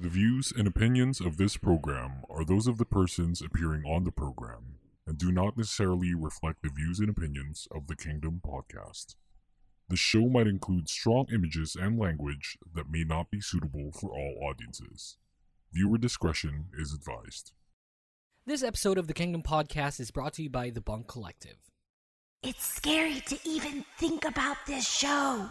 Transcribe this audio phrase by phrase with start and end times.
[0.00, 4.12] The views and opinions of this program are those of the persons appearing on the
[4.12, 4.76] program
[5.08, 9.16] and do not necessarily reflect the views and opinions of the Kingdom podcast.
[9.88, 14.48] The show might include strong images and language that may not be suitable for all
[14.48, 15.16] audiences.
[15.72, 17.50] Viewer discretion is advised.
[18.46, 21.56] This episode of the Kingdom Podcast is brought to you by The Bunk Collective.
[22.44, 25.50] It's scary to even think about this show.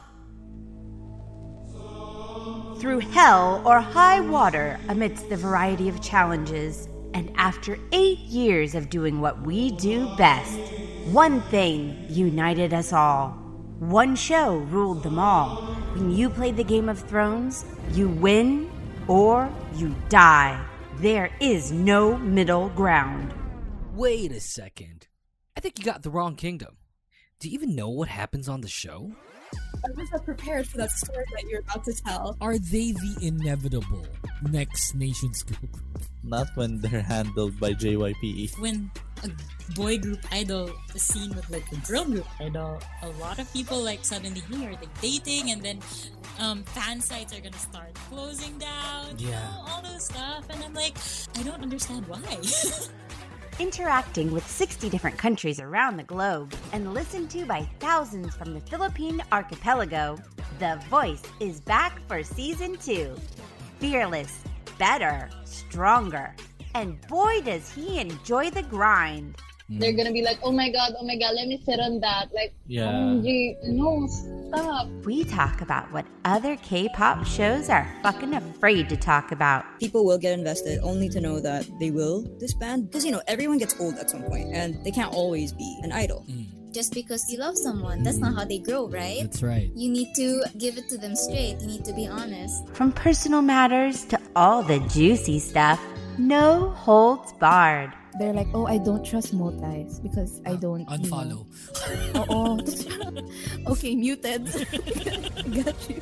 [2.79, 8.91] Through hell or high water, amidst the variety of challenges, and after eight years of
[8.91, 10.59] doing what we do best,
[11.11, 13.29] one thing united us all.
[13.79, 15.55] One show ruled them all.
[15.95, 18.69] When you play the Game of Thrones, you win
[19.07, 20.63] or you die.
[20.97, 23.33] There is no middle ground.
[23.95, 25.07] Wait a second.
[25.55, 26.77] I think you got the wrong kingdom.
[27.39, 29.13] Do you even know what happens on the show?
[29.85, 32.37] I was not prepared for that story that you're about to tell.
[32.41, 34.05] Are they the inevitable
[34.49, 35.77] next nation's group?
[36.23, 38.59] Not when they're handled by JYPE.
[38.59, 38.91] When
[39.23, 39.29] a
[39.73, 43.81] boy group idol is seen with like a girl group idol, a lot of people
[43.81, 45.79] like suddenly here are like dating and then
[46.39, 49.15] um, fan sites are gonna start closing down.
[49.17, 49.27] Yeah.
[49.27, 50.45] You know, all those stuff.
[50.49, 50.97] And I'm like,
[51.37, 52.19] I don't understand why.
[53.59, 58.59] Interacting with 60 different countries around the globe and listened to by thousands from the
[58.61, 60.19] Philippine archipelago,
[60.59, 63.15] The Voice is back for season two.
[63.79, 64.43] Fearless,
[64.77, 66.35] better, stronger.
[66.75, 69.37] And boy, does he enjoy the grind.
[69.69, 69.97] They're mm.
[69.97, 72.33] gonna be like, oh my god, oh my god, let me sit on that.
[72.33, 72.87] Like, Yeah.
[72.87, 74.87] OMG, no, stop.
[75.05, 79.65] We talk about what other K pop shows are fucking afraid to talk about.
[79.79, 83.57] people will get invested only to know that they will disband because you know everyone
[83.57, 86.45] gets old at some point and they can't always be an idol mm.
[86.73, 88.37] Just because you love someone, that's not mm.
[88.37, 89.21] how they grow, right?
[89.21, 89.71] That's right.
[89.73, 91.57] You need to give it to them straight.
[91.61, 92.69] You need to be honest.
[92.73, 95.81] From personal matters to all the juicy stuff,
[96.17, 97.93] no holds barred.
[98.19, 100.79] They're like, oh, I don't trust motais because I ah, don't.
[100.79, 101.41] you know." Unfollow.
[102.33, 103.71] Oo.
[103.71, 104.45] okay, muted.
[105.53, 106.01] Got you.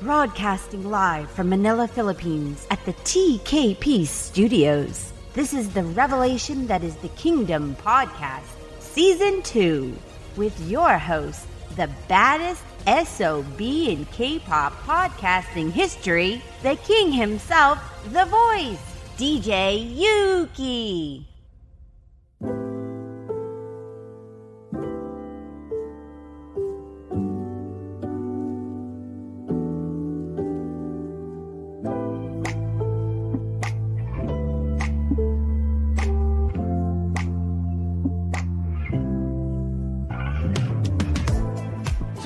[0.00, 5.12] Broadcasting live from Manila, Philippines at the TKP studios.
[5.34, 9.96] This is the revelation that is the Kingdom Podcast, Season 2,
[10.36, 17.78] with your host, the baddest SOB in K pop podcasting history, the king himself,
[18.12, 18.78] The Voice,
[19.16, 21.24] DJ Yuuki.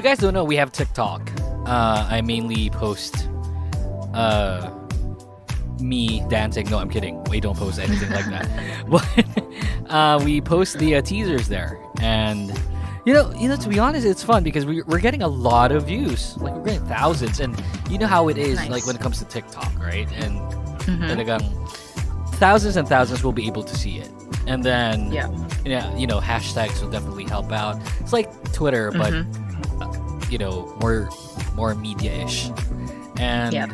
[0.09, 1.31] Guys don't know, we have TikTok.
[1.67, 3.29] Uh, I mainly post
[4.15, 4.71] uh,
[5.81, 6.69] me dancing.
[6.71, 7.23] No, I'm kidding.
[7.25, 8.49] We don't post anything like that.
[8.89, 12.49] But uh, we post the uh, teasers there, and
[13.05, 15.73] you know, you know, to be honest, it's fun because we, we're getting a lot
[15.73, 16.39] of views.
[16.39, 18.71] Like we're getting thousands, and you know how it is, Nice.
[18.71, 20.09] like when it comes to TikTok, right?
[20.23, 20.41] And
[20.89, 21.05] Mhm.
[21.11, 21.45] talagang
[22.41, 24.09] thousands and thousands will be able to see it,
[24.47, 25.29] and then Yeah.
[25.67, 27.77] yeah, you know, hashtags will definitely help out.
[28.01, 29.98] It's like Twitter, but Mm-hmm.
[30.31, 31.09] You know, more
[31.55, 32.51] more media-ish.
[33.19, 33.71] And Yep.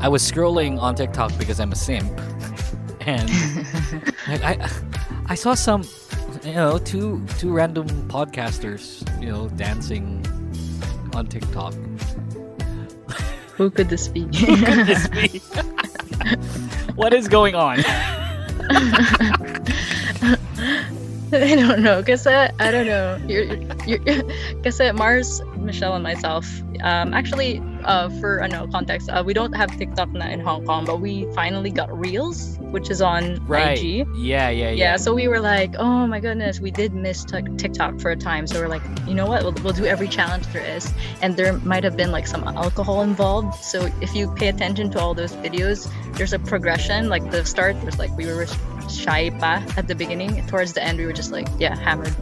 [0.00, 2.10] I was scrolling on TikTok because I'm a simp,
[3.00, 3.28] and
[4.28, 4.68] like, I
[5.26, 5.82] I saw some,
[6.44, 10.24] you know, two two random podcasters, you know, dancing
[11.14, 11.74] on TikTok.
[13.56, 14.20] Who could this be?
[14.38, 15.38] Who could this be?
[16.94, 17.82] what is going on?
[21.32, 22.02] I don't know.
[22.02, 23.20] Kasi, I don't know.
[23.28, 23.44] You're,
[23.84, 24.24] you're,
[24.62, 26.48] kasi Mars, Michelle, and myself,
[26.80, 30.84] um, actually, uh, for ano, context, uh, we don't have TikTok na in Hong Kong,
[30.84, 33.78] but we finally got Reels, which is on Right.
[33.78, 34.06] IG.
[34.16, 34.72] Yeah, yeah, yeah.
[34.72, 38.16] Yeah, so we were like, oh my goodness, we did miss Tik- TikTok for a
[38.16, 38.46] time.
[38.46, 39.42] So we're like, you know what?
[39.42, 40.90] We'll, we'll do every challenge there is.
[41.20, 43.62] And there might have been like some alcohol involved.
[43.62, 47.08] So if you pay attention to all those videos, there's a progression.
[47.08, 48.46] Like the start was like we were
[48.88, 50.46] shy pa at the beginning.
[50.46, 52.14] Towards the end, we were just like, yeah, hammered.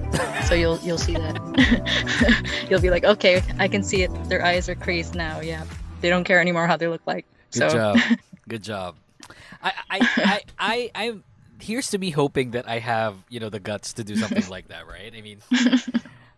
[0.47, 2.67] So you'll you'll see that.
[2.71, 4.11] you'll be like, okay, I can see it.
[4.29, 5.41] Their eyes are crazed now.
[5.41, 5.65] Yeah,
[6.01, 7.27] They don't care anymore how they look like.
[7.53, 7.99] Good so job.
[8.49, 8.97] Good job.
[9.63, 11.25] I, I, I, I, I'm
[11.61, 14.69] here's to me hoping that I have you know the guts to do something like
[14.69, 15.13] that, right?
[15.17, 15.41] I mean,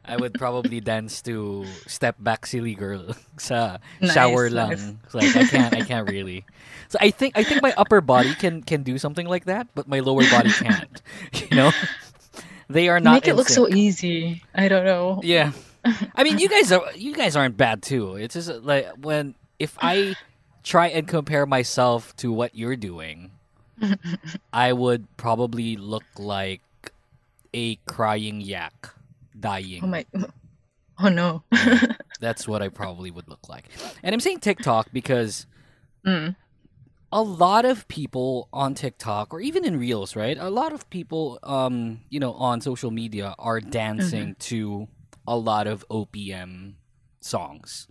[0.09, 4.81] I would probably dance to "Step Back, Silly Girl" sa Nice, shower nice.
[4.83, 5.01] lang.
[5.13, 6.45] Like I can't, I can't really.
[6.89, 9.87] So I think I think my upper body can can do something like that, but
[9.87, 11.03] my lower body can't.
[11.51, 11.71] You know,
[12.69, 14.43] they are not make it look so easy.
[14.55, 15.21] I don't know.
[15.23, 15.53] Yeah.
[16.17, 18.17] I mean, you guys are you guys aren't bad too.
[18.17, 20.17] It's just like when if I
[20.65, 23.31] try and compare myself to what you're doing,
[24.53, 26.61] I would probably look like
[27.55, 28.93] a crying yak
[29.39, 29.81] dying.
[29.83, 30.05] Oh my.
[31.01, 31.45] Oh no.
[32.19, 33.67] That's what I probably would look like.
[34.03, 35.47] And I'm saying TikTok because
[36.07, 36.35] Mm.
[37.13, 40.37] a lot of people on TikTok or even in Reels, right?
[40.39, 44.89] A lot of people um, you know, on social media are dancing to
[45.27, 46.75] a lot of OPM
[47.21, 47.87] songs.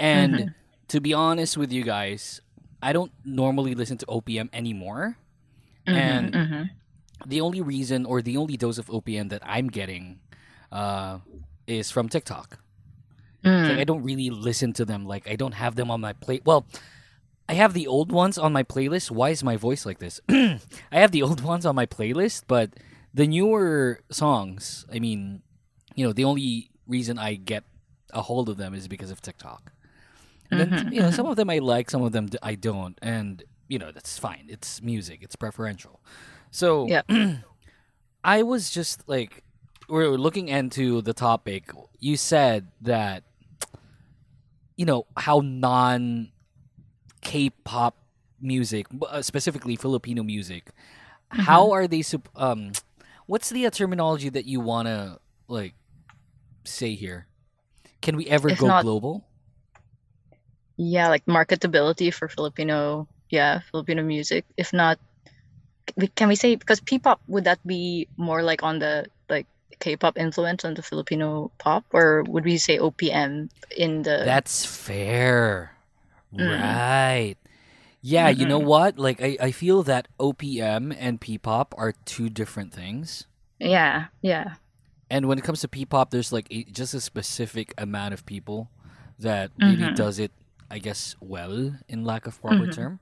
[0.00, 0.54] And Mhm.
[0.88, 2.40] to be honest with you guys,
[2.82, 5.16] I don't normally listen to OPM anymore.
[5.86, 6.70] And mhm.
[7.26, 10.20] the only reason or the only dose of OPM that I'm getting
[10.72, 11.18] uh,
[11.66, 12.58] is from TikTok.
[13.44, 13.68] Mm.
[13.68, 15.04] Like, I don't really listen to them.
[15.04, 16.40] Like I don't have them on my play.
[16.44, 16.64] Well,
[17.48, 19.10] I have the old ones on my playlist.
[19.10, 20.20] Why is my voice like this?
[20.28, 20.58] I
[20.92, 22.70] have the old ones on my playlist, but
[23.12, 24.86] the newer songs.
[24.92, 25.42] I mean,
[25.94, 27.64] you know, the only reason I get
[28.12, 29.72] a hold of them is because of TikTok.
[30.50, 32.98] And then, Mhm, you know, some of them I like, some of them I don't,
[33.02, 34.46] and you know that's fine.
[34.48, 35.20] It's music.
[35.22, 36.00] It's preferential.
[36.50, 37.02] So yeah.
[38.24, 39.42] I was just like,
[39.88, 41.70] we're looking into the topic.
[41.98, 43.24] You said that,
[44.76, 46.30] you know, how non
[47.20, 47.96] K-pop
[48.40, 50.70] music, uh, specifically Filipino music,
[51.30, 51.72] how Mm-hmm.
[51.72, 52.02] are they?
[52.36, 52.72] Um,
[53.26, 55.18] what's the uh, terminology that you wanna
[55.48, 55.74] like
[56.64, 57.26] say here?
[58.00, 59.24] Can we ever If go not- global?
[60.76, 64.44] Yeah, like marketability for Filipino, yeah, Filipino music.
[64.56, 64.98] If not,
[66.16, 69.06] can we say because P-pop would that be more like on the
[69.80, 74.22] K-pop influence on the Filipino pop, or would we say OPM in the?
[74.24, 75.76] That's fair.
[76.34, 76.50] Mm.
[76.50, 77.36] Right.
[78.00, 78.66] Yeah, you know Mhm.
[78.66, 78.98] what?
[78.98, 83.26] Like I, I feel that OPM and P-pop are two different things.
[83.60, 84.54] Yeah, yeah.
[85.08, 88.70] And when it comes to P-pop, there's like a, just a specific amount of people
[89.18, 89.94] that really Mhm.
[89.94, 90.32] does it,
[90.70, 92.74] I guess, well, in lack of proper Mhm.
[92.74, 93.00] term.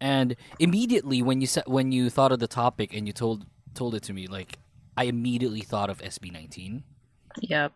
[0.00, 3.94] And immediately when you said when you thought of the topic and you told told
[3.94, 4.58] it to me, like
[5.00, 6.82] I immediately thought of SB19.
[7.40, 7.72] Yep.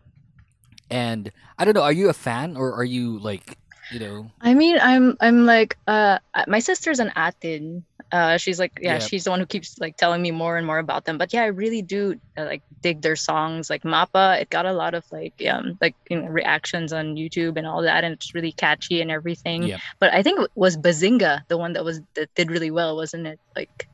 [0.90, 3.56] And I don't know, are you a fan or are you like,
[3.90, 7.82] you know, I mean, I'm I'm like uh my sister's an Atin.
[8.12, 9.08] Uh she's like yeah, Yep.
[9.08, 11.16] she's the one who keeps like telling me more and more about them.
[11.16, 13.70] But yeah, I really do uh, like dig their songs.
[13.70, 17.56] Like MAPA, it got a lot of like um like you know, reactions on YouTube
[17.56, 19.62] and all that and it's really catchy and everything.
[19.62, 19.80] Yep.
[19.98, 23.26] But I think it was Bazinga the one that was that did really well, wasn't
[23.26, 23.40] it?
[23.56, 23.88] Like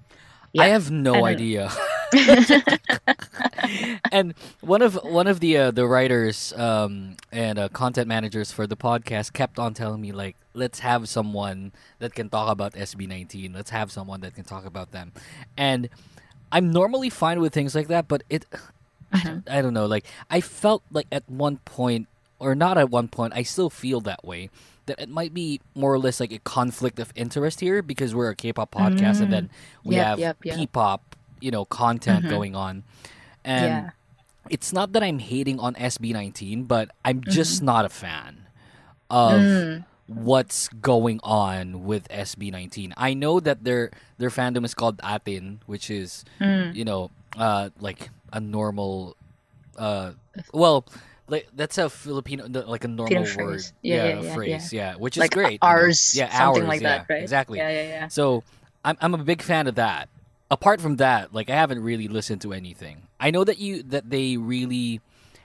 [0.58, 1.24] I have no know.
[1.26, 1.70] idea.
[4.12, 8.66] and one of one of the uh, the writers um, and uh, content managers for
[8.66, 13.54] the podcast kept on telling me like, let's have someone that can talk about SB19.
[13.54, 15.12] Let's have someone that can talk about them.
[15.56, 15.88] And
[16.52, 18.46] I'm normally fine with things like that, but it,
[19.12, 19.86] I don't, I don't know.
[19.86, 22.08] Like I felt like at one point,
[22.38, 24.50] or not at one point, I still feel that way.
[24.86, 28.30] That it might be more or less like a conflict of interest here because we're
[28.30, 29.30] a K-pop podcast, and Mm.
[29.30, 29.50] then
[29.84, 30.56] we Yep, have yep, yep.
[30.56, 32.28] P-pop, you know, content Mhm.
[32.28, 32.84] going on,
[33.44, 33.90] and Yeah.
[34.48, 38.46] it's not that I'm hating on SB19, but I'm just not a fan
[39.10, 39.84] of Mm.
[40.06, 42.92] what's going on with SB19.
[42.96, 46.74] I know that their their fandom is called Atin, which is Mm.
[46.74, 49.16] you know uh like a normal
[49.78, 50.12] uh
[50.52, 50.84] well
[51.28, 53.72] like that's a Filipino like a normal word phrase.
[53.82, 55.74] Yeah, yeah, yeah, phrase yeah, which is Like great you know.
[55.86, 57.22] ours, yeah something ours, like yeah, that, right?
[57.22, 58.08] exactly Yeah, yeah, yeah.
[58.08, 58.42] so
[58.84, 60.08] I'm I'm a big fan of that.
[60.50, 63.06] Apart from that, like I haven't really listened to anything.
[63.20, 65.00] I know that you that they really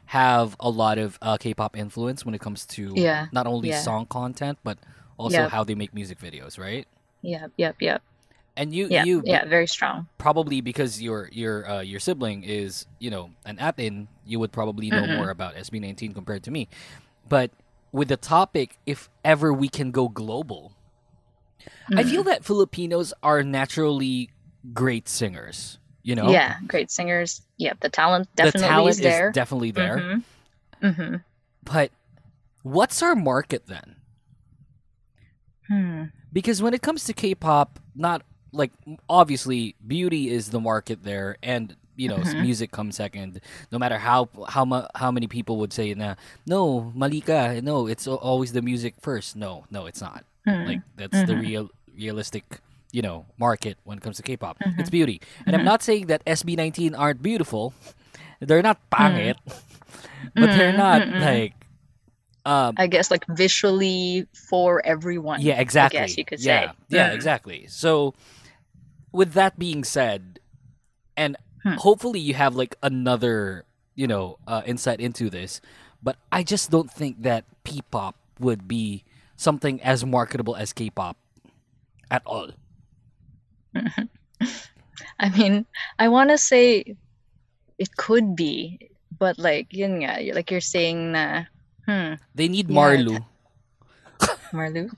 [0.08, 3.82] have a lot of uh, K-pop influence when it comes to Yeah, not only yeah.
[3.82, 4.78] song content but
[5.18, 5.52] also Yep.
[5.52, 6.88] how they make music videos, right?
[7.22, 8.02] Yep, yep, yep.
[8.58, 10.08] And you Yeah, you yeah, very strong.
[10.18, 14.90] probably because your your uh, your sibling is you know an atin, you would probably
[14.90, 15.18] know Mhm.
[15.18, 16.68] more about SB19 compared to me.
[17.30, 17.52] But
[17.92, 20.72] with the topic, if ever we can go global,
[21.96, 22.26] I feel Mhm.
[22.26, 24.30] that Filipinos are naturally
[24.74, 25.78] great singers.
[26.04, 27.42] You know, Yeah, great singers.
[27.58, 29.32] Yep, the talent definitely the talent is there.
[29.32, 29.98] definitely there.
[29.98, 30.24] Mhm.
[30.84, 31.24] Mhm.
[31.64, 31.92] But
[32.62, 33.96] what's our market then?
[35.68, 36.04] Hmm.
[36.32, 38.72] Because when it comes to K-pop, not like
[39.10, 42.42] obviously beauty is the market there, and you know, Mhm.
[42.42, 43.40] music comes second.
[43.72, 48.06] No matter how how mu- how many people would say na no malika, no, it's
[48.06, 49.36] always the music first.
[49.36, 50.26] No, no, it's not.
[50.46, 50.68] Mm.
[50.68, 51.42] Like that's the Mhm.
[51.42, 52.60] real realistic
[52.96, 54.56] you know market when it comes to K-pop.
[54.64, 54.80] Mhm.
[54.80, 55.72] It's beauty, and I'm Mhm.
[55.76, 57.76] not saying that SB19 aren't beautiful.
[58.40, 59.36] They're not pangit,
[60.40, 61.20] but they're Mm, not mm, mm.
[61.20, 61.54] like
[62.48, 65.42] um I guess like visually for everyone.
[65.44, 66.00] yeah, exactly.
[66.00, 66.78] I guess you could yeah, say.
[66.88, 67.16] Yeah, Mm.
[67.20, 67.60] exactly.
[67.68, 68.14] So,
[69.12, 70.40] with that being said,
[71.18, 71.82] and Hmm.
[71.82, 73.66] hopefully you have like another,
[73.98, 75.60] you know, uh, insight into this,
[76.04, 79.02] but I just don't think that P-pop would be
[79.36, 81.18] something as marketable as K-pop
[82.12, 82.54] at all.
[85.20, 85.66] I mean,
[86.00, 86.96] I want to say
[87.78, 91.46] it could be, but like yun nga, like you're saying na,
[91.86, 93.20] hmm, They need Yeah, Marlou.
[94.54, 94.90] Marlou.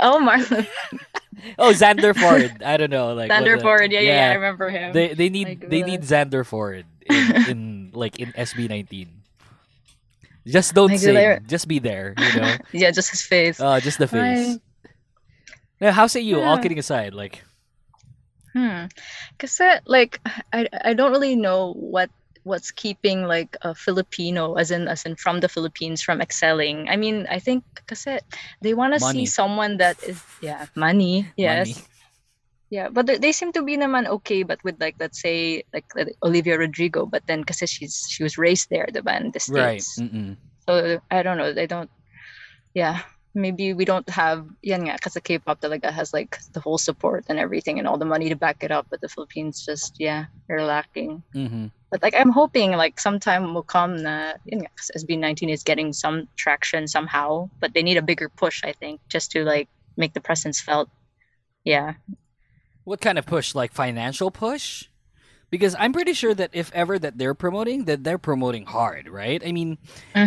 [0.00, 0.66] oh, Marlou.
[1.58, 2.62] oh, Xander Ford.
[2.62, 4.92] I don't know, like Xander Ford, yeah, yeah, yeah, I remember him.
[4.92, 7.60] They they need Like, they uh, need Xander Ford in, in
[7.94, 9.08] like in SB19.
[10.46, 11.42] Just don't Like, sing.
[11.50, 12.14] Just be there.
[12.16, 12.54] You know.
[12.70, 13.58] yeah, just his face.
[13.58, 14.58] Uh, just the face.
[15.80, 16.38] Now, how say you?
[16.40, 17.42] All kidding aside, like
[18.56, 18.88] Hmm.
[19.36, 20.16] Kasi like
[20.48, 22.08] I I don't really know what
[22.48, 26.88] what's keeping like a Filipino as in as in from the Philippines from excelling.
[26.88, 28.16] I mean, I think kasi
[28.64, 31.28] they want to see someone that is yeah, money.
[31.36, 31.68] Yes.
[31.68, 31.76] money.
[32.66, 35.86] Yeah, but they, they seem to be naman okay but with like let's say like
[35.94, 39.78] uh, Olivia Rodrigo but then kasi she's she was raised there the in the Right.
[39.84, 40.00] states.
[40.00, 40.34] Mm-mm.
[40.66, 41.52] So I don't know.
[41.52, 41.90] They don't.
[42.74, 44.48] Yeah, maybe we don't have.
[44.64, 48.08] Yan nga, kasi K-pop talaga has like the whole support and everything and all the
[48.08, 48.88] money to back it up.
[48.90, 51.22] But the Philippines just yeah, they're lacking.
[51.34, 51.66] Mm-hmm.
[51.92, 55.92] But like I'm hoping like sometime will come na yun nga, 'cause SB19 is getting
[55.92, 57.50] some traction somehow.
[57.60, 60.88] But they need a bigger push, I think, just to like make the presence felt.
[61.64, 61.94] Yeah.
[62.84, 63.54] What kind of push?
[63.54, 64.86] Like financial push?
[65.50, 69.42] Because I'm pretty sure that if ever that they're promoting, that they're promoting hard, right?
[69.46, 69.78] I mean,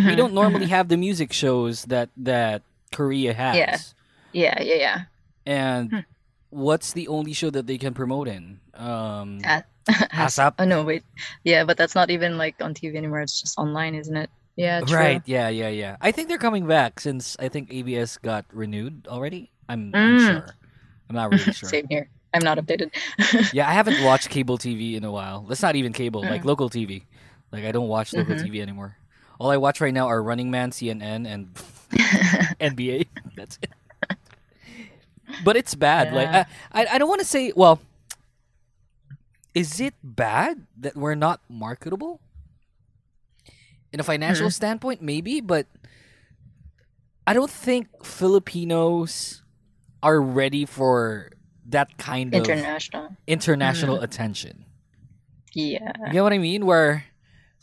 [0.04, 0.70] we Mhm, don't normally mhm.
[0.70, 2.62] have the music shows that that
[2.92, 3.94] Korea has.
[4.32, 4.56] Yeah.
[4.58, 4.62] Yeah.
[4.62, 4.74] Yeah.
[4.74, 5.00] Yeah.
[5.46, 5.98] And Hmm.
[6.50, 8.60] what's the only show that they can promote in?
[8.74, 9.40] Um,
[9.88, 10.54] ASAP.
[10.58, 11.02] Oh no, wait.
[11.44, 13.20] Yeah, but that's not even like on TV anymore.
[13.20, 14.30] It's just online, isn't it?
[14.56, 14.80] Yeah.
[14.80, 14.96] True.
[14.96, 15.22] Right.
[15.24, 15.48] Yeah.
[15.48, 15.68] Yeah.
[15.68, 15.96] Yeah.
[16.00, 19.50] I think they're coming back since I think ABS got renewed already.
[19.68, 20.26] I'm, I'm Mm.
[20.26, 20.54] sure.
[21.08, 21.68] I'm not really sure.
[21.68, 22.08] Same here.
[22.34, 22.94] I'm not updated.
[23.52, 25.42] yeah, I haven't watched cable TV in a while.
[25.48, 26.46] That's not even cable, like Mm.
[26.46, 27.02] local TV.
[27.50, 28.46] Like I don't watch local Mhm.
[28.46, 28.96] TV anymore.
[29.40, 31.54] All I watch right now are Running Man, CNN, and
[32.60, 33.06] NBA.
[33.36, 33.70] That's it.
[35.42, 36.12] But it's bad.
[36.12, 36.44] Like Yeah.
[36.72, 37.52] I, I, I don't want to say.
[37.56, 37.80] Well,
[39.54, 42.20] is it bad that we're not marketable?
[43.92, 44.50] In a financial Hmm.
[44.50, 45.66] standpoint, maybe, but
[47.26, 49.42] I don't think Filipinos
[50.02, 51.30] are ready for
[51.66, 53.16] that kind of International.
[53.26, 54.02] international Mm.
[54.02, 54.64] attention.
[55.54, 55.92] Yeah.
[56.08, 56.66] You know what I mean?
[56.66, 57.04] Where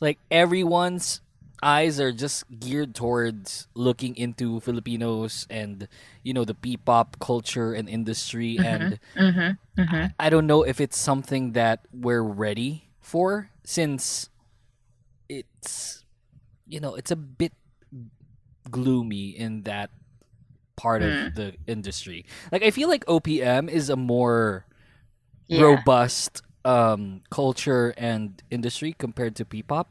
[0.01, 1.21] like everyone's
[1.63, 5.87] eyes are just geared towards looking into Filipinos and
[6.23, 9.57] you know the P-pop culture and industry and Mhm.
[9.77, 10.13] Mhm.
[10.19, 14.29] I don't know if it's something that we're ready for since
[15.29, 16.03] it's
[16.67, 17.53] you know it's a bit
[18.69, 19.89] gloomy in that
[20.75, 21.27] part Mm.
[21.27, 22.25] of the industry.
[22.51, 24.65] Like I feel like OPM is a more
[25.47, 25.61] Yeah.
[25.63, 29.87] robust um culture and industry compared to P-pop.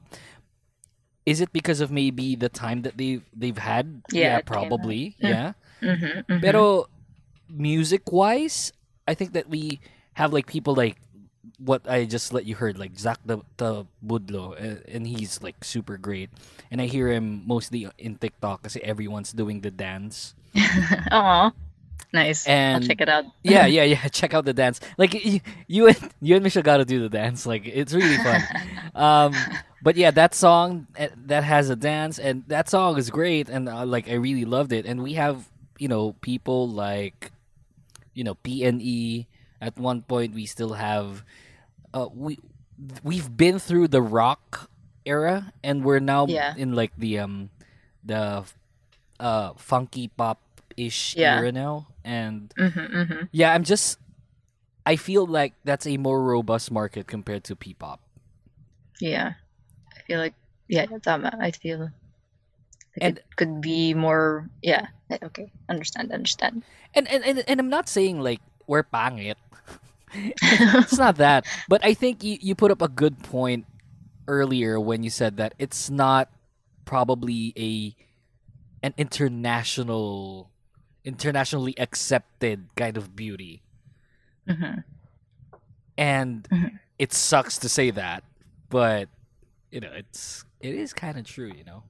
[1.27, 4.03] Is it because of maybe the time that they've they've had?
[4.15, 4.47] Yeah, out.
[4.47, 5.19] probably.
[5.19, 5.29] Mm.
[5.29, 5.49] Yeah.
[5.83, 6.25] Mhm.
[6.25, 6.41] mhm.
[6.41, 6.87] Pero
[7.51, 8.73] music wise,
[9.07, 9.83] I think that we
[10.15, 10.97] have like people like
[11.59, 15.65] what I just let you heard, like Zach the, the Budlo, uh, and he's like
[15.65, 16.31] super great.
[16.71, 20.35] And I hear him mostly in TikTok because everyone's doing the dance.
[21.11, 21.53] Aw.
[22.13, 22.47] Nice.
[22.47, 23.25] And I'll check it out.
[23.43, 24.09] yeah, yeah, yeah.
[24.09, 24.81] Check out the dance.
[24.97, 27.47] Like you, you and you and Michelle got to do the dance.
[27.47, 28.43] Like it's really fun.
[28.95, 29.35] um,
[29.83, 33.69] but yeah, that song eh, that has a dance, and that song is great, and
[33.69, 34.87] uh, like I really loved it.
[34.87, 35.49] And we have
[35.79, 37.33] you know people like
[38.15, 39.27] you know PNE.
[39.61, 41.25] At one point, we still have
[41.93, 42.39] uh, we
[43.03, 44.71] we've been through the rock
[45.05, 46.55] era, and we're now Yeah.
[46.57, 47.51] in like the um
[48.05, 48.45] the
[49.19, 50.41] uh funky pop
[50.77, 51.39] ish Yeah.
[51.41, 52.87] era now, and Mhm.
[52.95, 53.29] Mhm.
[53.33, 53.99] yeah, I'm just.
[54.87, 57.99] I feel like that's a more robust market compared to P-pop.
[59.03, 59.35] Yeah.
[59.91, 60.35] I feel like
[60.71, 61.35] yeah, tama.
[61.43, 61.97] I feel like
[63.03, 64.87] And- it could be more yeah.
[65.11, 65.51] Okay.
[65.69, 66.63] Understand, understand.
[66.95, 69.35] And and, and, and I'm not saying like we're pangit.
[70.15, 71.45] it's not that.
[71.69, 73.67] But I think you, you put up a good point
[74.31, 76.31] earlier when you said that it's not
[76.87, 77.91] probably a
[78.87, 80.49] an international
[81.07, 83.63] internationally accepted kind of beauty.
[84.47, 84.85] Mhm.
[85.97, 86.79] And Mhm.
[86.99, 88.25] it sucks to say that
[88.69, 89.09] but
[89.71, 91.85] you know, it's it is kind of true, you know.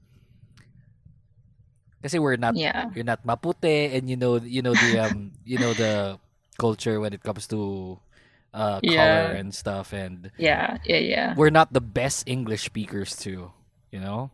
[2.02, 2.90] Kasi we're not Yeah.
[2.94, 3.64] you're not mapute
[3.96, 6.18] and you know you know the um you know the
[6.58, 7.98] culture when it comes to
[8.54, 8.94] uh Yeah.
[8.96, 11.28] color and stuff and Yeah, yeah, yeah.
[11.36, 13.52] we're not the best English speakers too,
[13.90, 14.30] you know?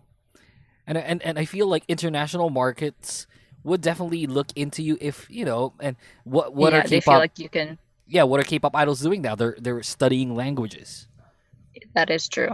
[0.86, 3.26] And and and I feel like international markets
[3.64, 7.18] would definitely look into you if, you know, and what what yeah, are they feel
[7.18, 7.78] K-pop like you can.
[8.06, 9.34] Yeah, what are K-pop idols doing now?
[9.34, 11.08] They're they're studying languages.
[11.94, 12.50] That is true.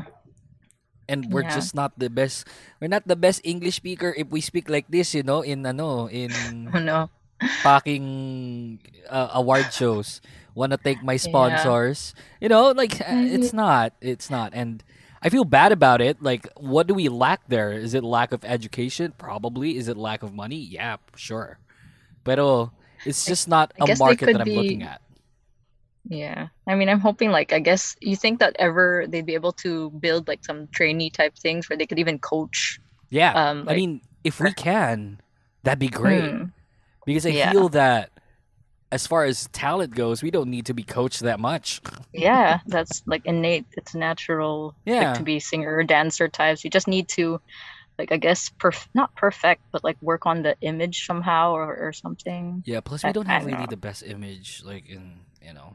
[1.08, 1.48] And we're Yeah.
[1.48, 2.46] just not the best
[2.80, 6.06] we're not the best English speaker if we speak like this, you know, in ano,
[6.08, 7.10] in Oh no.
[7.62, 10.20] fucking uh, award shows.
[10.54, 12.14] Wanna take my sponsors.
[12.40, 13.94] You know, like uh, it's not.
[14.00, 14.52] It's not.
[14.54, 14.82] And
[15.22, 16.22] I feel bad about it.
[16.22, 17.72] Like, what do we lack there?
[17.72, 19.12] Is it lack of education?
[19.18, 19.76] Probably.
[19.76, 20.56] Is it lack of money?
[20.56, 21.58] Yeah, sure.
[22.24, 22.38] But
[23.04, 25.00] it's just not I a market that I'm looking at.
[26.08, 26.48] Yeah.
[26.66, 29.90] I mean, I'm hoping like I guess you think that ever they'd be able to
[29.90, 32.80] build like some trainee type things where they could even coach.
[33.10, 33.32] Yeah.
[33.32, 35.20] Um, I mean, if we can,
[35.64, 36.30] that'd be great.
[36.30, 36.44] Hmm.
[37.04, 37.52] Because I Yeah.
[37.52, 38.10] feel that
[38.90, 41.80] as far as talent goes, we don't need to be coached that much.
[42.12, 43.66] Yeah, that's like innate.
[43.76, 45.10] It's natural Yeah.
[45.10, 46.64] like, to be singer or dancer types.
[46.64, 47.40] You just need to
[47.98, 51.92] like I guess perf- not perfect, but like work on the image somehow or, or
[51.92, 52.62] something.
[52.64, 53.66] Yeah, plus we don't have really know.
[53.68, 55.74] the best image, like in you know.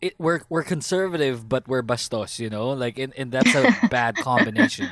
[0.00, 4.14] It, we're we're conservative, but we're bastos, you know, like and, and that's a bad
[4.22, 4.88] combination.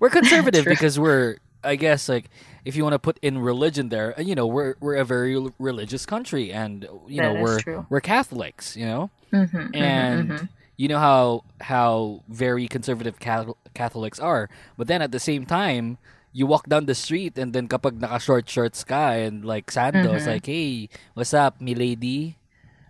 [0.00, 2.26] We're conservative because we're, I guess, like
[2.64, 5.38] if you want to put in religion there, uh, you know, we're we're a very
[5.58, 7.86] religious country, and you know we're true.
[7.88, 10.48] we're Catholics, you know, Mhm, mhm, and mhm.
[10.76, 15.98] you know how how very conservative Cathol- Catholics are, but then at the same time.
[16.32, 20.32] You walk down the street and then kapag naka-short shorts ka and like sandals, Mhm.
[20.40, 22.40] like, hey, what's up, milady?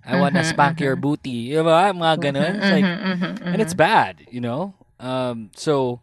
[0.07, 1.51] I wanna Mhm, spank your booty.
[1.51, 2.63] You know, mga ganun.
[2.63, 2.87] It's like,
[3.43, 4.79] and it's bad, you know?
[5.03, 5.99] Um, so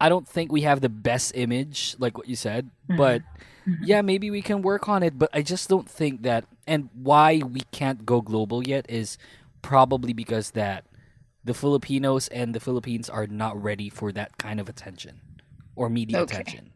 [0.00, 2.96] I don't think we have the best image, like what you said, mm-hmm.
[2.96, 3.22] but
[3.66, 3.84] mm-hmm.
[3.84, 7.42] yeah, maybe we can work on it, but I just don't think that, and why
[7.44, 9.18] we can't go global yet is
[9.62, 10.84] probably because that
[11.44, 15.20] the Filipinos and the Philippines are not ready for that kind of attention
[15.76, 16.40] or media Okay.
[16.40, 16.72] attention.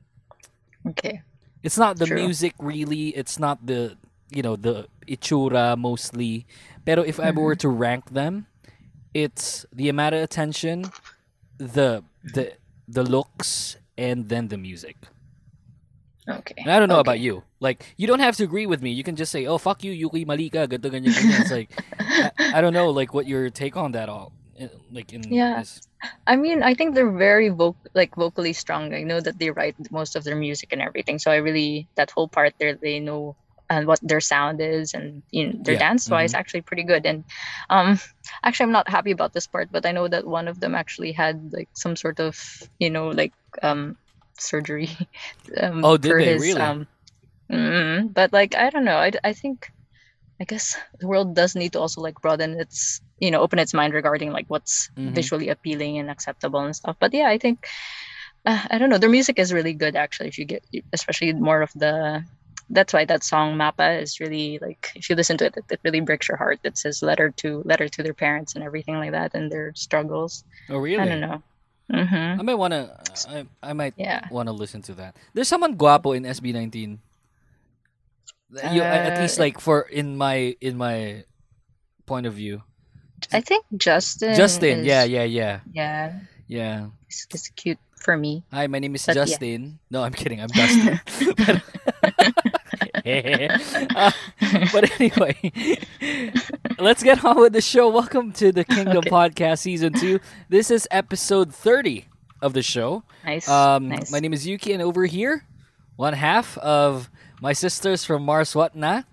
[0.86, 1.22] Okay.
[1.62, 2.16] It's not the True.
[2.16, 3.08] music really.
[3.08, 3.96] It's not the
[4.30, 6.46] you know the ichura mostly.
[6.84, 7.58] Pero if I were mm-hmm.
[7.60, 8.46] to rank them,
[9.12, 10.90] it's the amount of attention,
[11.58, 12.52] the the
[12.88, 14.96] the looks, and then the music.
[16.28, 16.54] Okay.
[16.58, 17.42] And I don't know about you.
[17.60, 18.92] Like you don't have to agree with me.
[18.92, 21.40] You can just say, "Oh fuck you, Yuuki Malika." Ganto ganyan ganyan.
[21.40, 21.70] It's like
[22.38, 25.60] I, I don't know, like what your take on that all, eh, like in Yeah.
[25.60, 25.80] this-
[26.28, 28.94] I mean, I think they're very voc- like vocally strong.
[28.94, 31.18] I know that they write most of their music and everything.
[31.18, 33.34] So I really that whole part there, they know
[33.70, 36.38] and what their sound is and you know, their Yeah, dance wise mhm.
[36.38, 37.06] actually pretty good.
[37.06, 37.24] And
[37.70, 37.98] um,
[38.44, 41.12] actually, I'm not happy about this part, but I know that one of them actually
[41.12, 42.36] had like some sort of
[42.78, 43.96] you know like um
[44.38, 44.88] surgery.
[45.60, 46.34] um, Oh, did they?
[46.34, 46.60] his, Really?
[46.60, 46.86] Um,
[47.52, 48.98] mm, but like I don't know.
[48.98, 49.68] I, I think
[50.40, 53.74] I guess the world does need to also like broaden its you know open its
[53.74, 55.14] mind regarding like what's Mhm.
[55.14, 56.96] visually appealing and acceptable and stuff.
[57.00, 57.66] But yeah, I think
[58.46, 58.98] uh, I don't know.
[58.98, 60.28] Their music is really good actually.
[60.28, 62.24] If you get especially more of the
[62.70, 65.80] that's why that song MAPA is really like if you listen to it, it, it
[65.84, 66.60] really breaks your heart.
[66.64, 70.44] It says letter to letter to their parents and everything like that and their struggles.
[70.68, 71.02] Oh really?
[71.02, 71.42] I don't know.
[71.88, 72.92] hmm I might wanna.
[73.28, 74.28] I, I might Yeah.
[74.30, 75.16] wanna listen to that.
[75.32, 76.98] There's someone guapo in SB19.
[78.72, 81.24] You, at Uh, least like for in my in my
[82.06, 82.62] point of view.
[83.32, 84.34] I think Justin.
[84.36, 86.20] Justin, is- yeah, yeah, yeah, yeah.
[86.46, 86.86] yeah.
[87.08, 88.44] It's, it's cute for me.
[88.52, 89.24] Hi, my name is But yeah.
[89.26, 89.80] Justin.
[89.90, 90.40] No, I'm kidding.
[90.40, 91.00] I'm Dustin.
[91.36, 91.60] but,
[92.18, 94.10] Uh,
[94.72, 95.36] but anyway,
[96.78, 97.88] let's get on with the show.
[97.88, 99.10] Welcome to the Kingdom Okay.
[99.10, 100.18] Podcast Season 2.
[100.48, 102.06] This is episode 30
[102.42, 103.04] of the show.
[103.24, 103.48] Nice.
[103.48, 104.10] Um, nice.
[104.10, 105.44] My name is Yuuki, and over here,
[105.96, 109.04] one half of my sisters from Mars Watna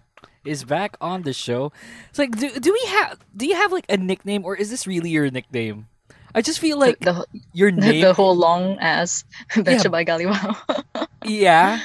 [0.43, 1.71] is back on the show.
[2.09, 3.19] It's like, do, do we have?
[3.35, 5.87] Do you have like a nickname, or is this really your nickname?
[6.33, 8.01] I just feel like the, your name.
[8.01, 9.23] the whole long ass
[9.55, 11.07] Betcha by Galiwao.
[11.23, 11.79] yeah.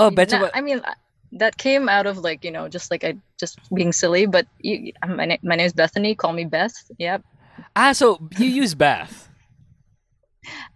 [0.00, 0.08] Oh.
[0.10, 0.94] Nah, I mean, uh,
[1.32, 4.26] that came out of like you know just like I just being silly.
[4.26, 6.14] But you, uh, my na- my name is Bethany.
[6.14, 6.74] Call me Beth.
[6.98, 7.22] Yep.
[7.76, 9.26] Ah, so you use Bath.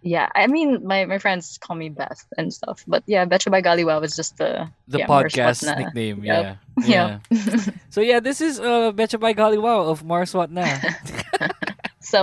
[0.03, 0.29] Yeah.
[0.35, 2.83] I mean, my, my friends call me Beth and stuff.
[2.87, 5.77] But yeah, Betcha by Galiwao is just the The yeah, podcast Watna.
[5.79, 6.57] nickname, Yep.
[6.85, 7.19] yeah.
[7.33, 7.75] Yep.
[7.89, 10.51] So yeah, this is uh Betcha by Galiwao of Mars sup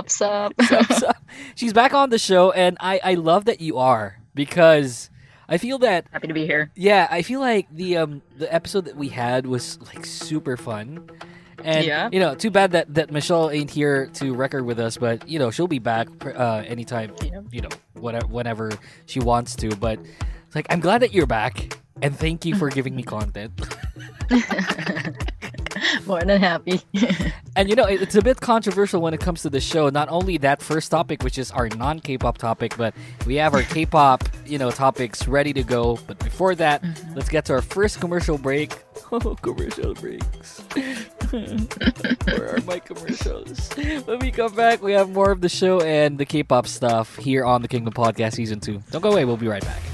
[0.09, 0.53] sup.
[0.61, 1.17] Sup, sup.
[1.55, 5.09] She's back on the show, and I I love that you are because
[5.49, 6.71] I feel that Happy to be here.
[6.75, 11.09] yeah, I feel like the um the episode that we had was like super fun,
[11.63, 12.09] And Yeah.
[12.11, 15.39] you know, too bad that that Michelle ain't here to record with us, but you
[15.39, 17.13] know, she'll be back uh, anytime.
[17.51, 18.71] You know, whatever whenever
[19.05, 19.75] she wants to.
[19.75, 19.99] But
[20.55, 23.51] like I'm glad that you're back, and thank you for giving me content.
[26.07, 26.81] More than happy.
[27.55, 29.89] And you know, it- it's a bit controversial when it comes to the show.
[29.89, 32.95] Not only that first topic, which is our non-K-pop topic, but
[33.27, 35.99] we have our K-pop, you know, topics ready to go.
[36.07, 37.13] But before that, mm-hmm.
[37.13, 38.73] let's get to our first commercial break.
[39.11, 40.63] Oh, commercial breaks.
[42.25, 43.71] Where are my commercials?
[44.05, 47.45] When we come back, we have more of the show and the K-pop stuff here
[47.45, 48.81] on the Kingdom Podcast Season Two.
[48.89, 49.25] Don't go away.
[49.25, 49.92] We'll be right back.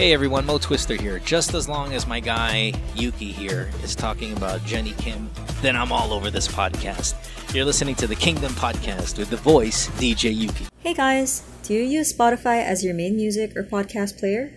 [0.00, 1.18] Hey everyone, Mo Twister here.
[1.18, 5.28] Just as long as my guy Yuuki here is talking about Jennie Kim,
[5.60, 7.14] then I'm all over this podcast.
[7.54, 10.68] You're listening to the Kingdom Podcast with the voice DJ Yuuki.
[10.78, 14.50] Hey guys, do you use Spotify as your main music or podcast player?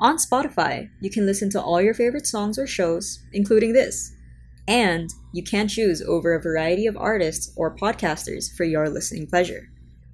[0.00, 4.12] On Spotify, you can listen to all your favorite songs or shows, including this.
[4.66, 9.68] And you can choose over a variety of artists or podcasters for your listening pleasure.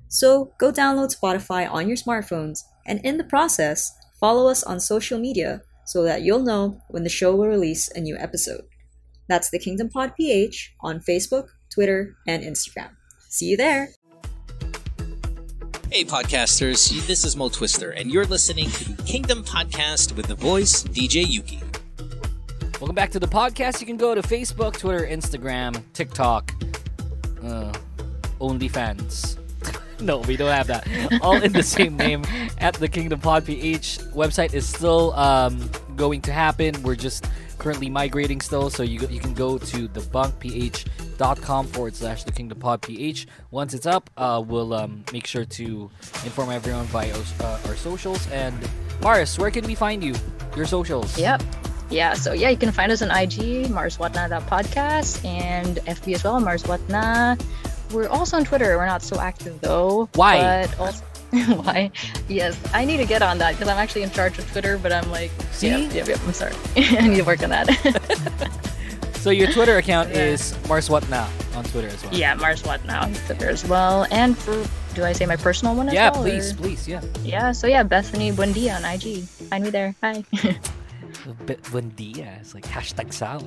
[0.09, 5.19] So go download Spotify on your smartphones and in the process, follow us on social
[5.19, 8.63] media so that you'll know when the show will release a new episode.
[9.29, 12.91] That's the Kingdom Pod PH on Facebook, Twitter, and Instagram.
[13.29, 13.91] See you there!
[15.91, 20.35] Hey podcasters, this is Mo Twister, and you're listening to the Kingdom Podcast with the
[20.35, 21.63] voice DJ Yuuki.
[22.79, 23.81] Welcome back to the podcast.
[23.81, 26.53] You can go to Facebook, Twitter, Instagram, TikTok,
[27.43, 27.73] uh,
[28.39, 29.39] OnlyFans.
[30.01, 30.87] No, we don't have that.
[31.23, 32.25] All in the same name
[32.59, 33.99] at the Kingdom Pod PH.
[34.15, 36.83] Website is still um, going to happen.
[36.83, 37.27] We're just
[37.59, 42.83] currently migrating still, so you you can go to thebunkph.com forward slash the Kingdom Pod
[42.83, 43.27] PH.
[43.51, 45.91] Once it's up, uh, we'll um, make sure to
[46.25, 48.31] inform everyone via uh, our socials.
[48.31, 48.57] And
[49.03, 50.15] Mars, where can we find you?
[50.57, 51.19] Your socials.
[51.19, 51.43] Yep.
[51.91, 56.25] Yeah, so yeah, you can find us on IG, Mars Watna podcast, and FB as
[56.25, 57.41] well, Mars Watna.
[57.93, 58.77] We're also on Twitter.
[58.77, 60.09] We're not so active though.
[60.15, 60.67] Why?
[60.67, 61.05] But also,
[61.63, 61.91] why?
[62.29, 64.93] Yes, I need to get on that because I'm actually in charge of Twitter, but
[64.93, 65.69] I'm like, See?
[65.69, 66.55] Yep, yep, yep, I'm sorry.
[66.77, 67.69] I need to work on that.
[69.19, 72.15] So your Twitter account is Mars What Now on Twitter as well.
[72.15, 74.07] yeah, Mars What Now on Twitter as well.
[74.13, 76.05] And for, do I say my personal one as well?
[76.05, 76.23] Yeah, well?
[76.23, 77.03] please, or- please, yeah.
[77.25, 79.25] Yeah, so yeah, Bethany Buendia on IG.
[79.51, 79.95] Find me there.
[80.05, 80.23] Hi.
[81.47, 82.41] Buendia.
[82.41, 83.45] It's like hashtag South.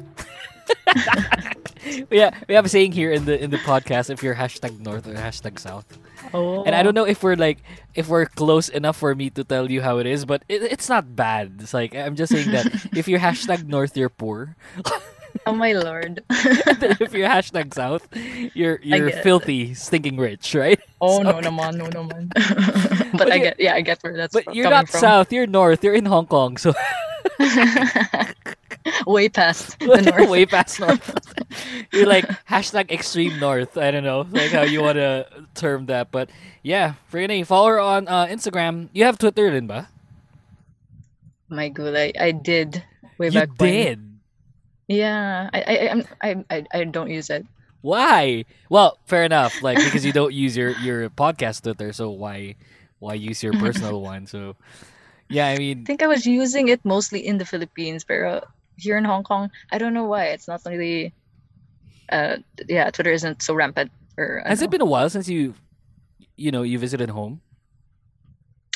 [2.11, 5.07] Yeah, we have a saying here in the in the podcast if you're hashtag North
[5.07, 5.85] or hashtag South.
[6.33, 6.63] Oh.
[6.63, 7.59] And I don't know if we're like
[7.95, 10.87] if we're close enough for me to tell you how it is, but it, it's
[10.89, 11.59] not bad.
[11.61, 14.55] It's like I'm just saying that if you're hashtag North, you're poor.
[15.45, 16.23] oh my lord.
[16.29, 18.07] if you're hashtag South,
[18.53, 19.23] you're you're get it.
[19.23, 20.79] filthy, stinking rich, right?
[21.01, 22.29] Oh So- no, no man, no, no man.
[22.35, 24.99] but, But I get, yeah, I get where that's But fro- you're not from.
[25.01, 25.83] South, you're North.
[25.83, 26.73] You're in Hong Kong, so
[29.07, 30.29] Way past the north.
[30.29, 31.05] way past north.
[31.93, 33.77] You're like hashtag extreme north.
[33.77, 36.29] I don't know, like how you want to term that, but
[36.63, 38.89] yeah, Renee, follow her on uh, Instagram.
[38.93, 39.89] You have Twitter, din ba?
[41.49, 42.83] My gulay, I did
[43.17, 43.69] way You back when.
[43.69, 43.99] did.
[44.87, 47.45] Yeah, I, I, I'm, I, I, I don't use it.
[47.81, 48.45] Why?
[48.69, 49.61] Well, fair enough.
[49.61, 52.55] Like because you don't use your your podcast Twitter, so why
[52.99, 54.27] why use your personal one?
[54.27, 54.55] So
[55.29, 58.47] yeah, I mean, I think I was using it mostly in the Philippines, but
[58.81, 61.13] here in Hong Kong, I don't know why it's not really.
[62.09, 63.91] Uh, yeah, Twitter isn't so rampant.
[64.17, 65.53] Or has don't it been a while since you
[66.35, 67.39] you know you visited home?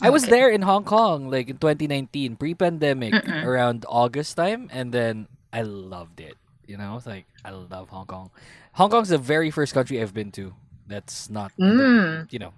[0.00, 0.32] I was Okay.
[0.32, 3.12] there in Hong Kong like in 2019 pre-pandemic
[3.44, 6.36] around August time and then I loved it.
[6.68, 8.28] You know, it's like I love Hong Kong.
[8.76, 10.52] Hong Kong's the very first country I've been to
[10.86, 12.32] that's not in the- Mm.
[12.32, 12.52] you know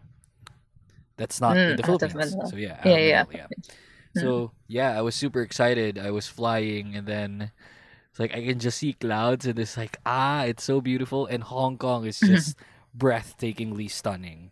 [1.16, 2.36] that's not Mm, in the Philippines.
[2.50, 3.24] So yeah, Yeah, yeah.
[3.32, 3.46] Yeah.
[4.14, 5.98] So yeah, I was super excited.
[5.98, 7.50] I was flying, and then
[8.10, 11.26] it's like I can just see clouds, and it's like ah, it's so beautiful.
[11.26, 12.56] And Hong Kong is just
[12.96, 14.50] breathtakingly stunning.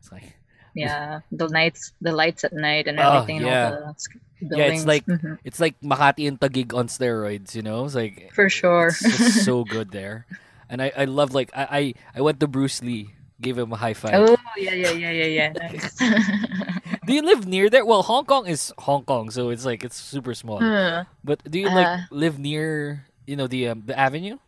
[0.00, 0.36] It's like
[0.76, 3.38] Yeah, the nights, the lights at night, and Oh, everything.
[3.40, 3.64] and yeah.
[3.72, 4.58] all the buildings.
[4.60, 5.38] yeah, it's like Mhm.
[5.44, 7.54] it's like Makati and Taguig on steroids.
[7.56, 8.88] You know, it's like for sure.
[8.88, 10.26] it's just so good there.
[10.68, 11.82] And I I love like I I,
[12.16, 14.14] I went to Bruce Lee, gave him a high five.
[14.16, 15.48] Oh yeah, yeah, yeah, yeah, yeah.
[15.54, 15.94] Nice.
[17.06, 17.84] Do you live near there?
[17.86, 20.58] Well, Hong Kong is Hong Kong, so it's like it's super small.
[20.58, 21.04] Huh.
[21.22, 24.38] But do you like Uh, live near you know the um, the avenue?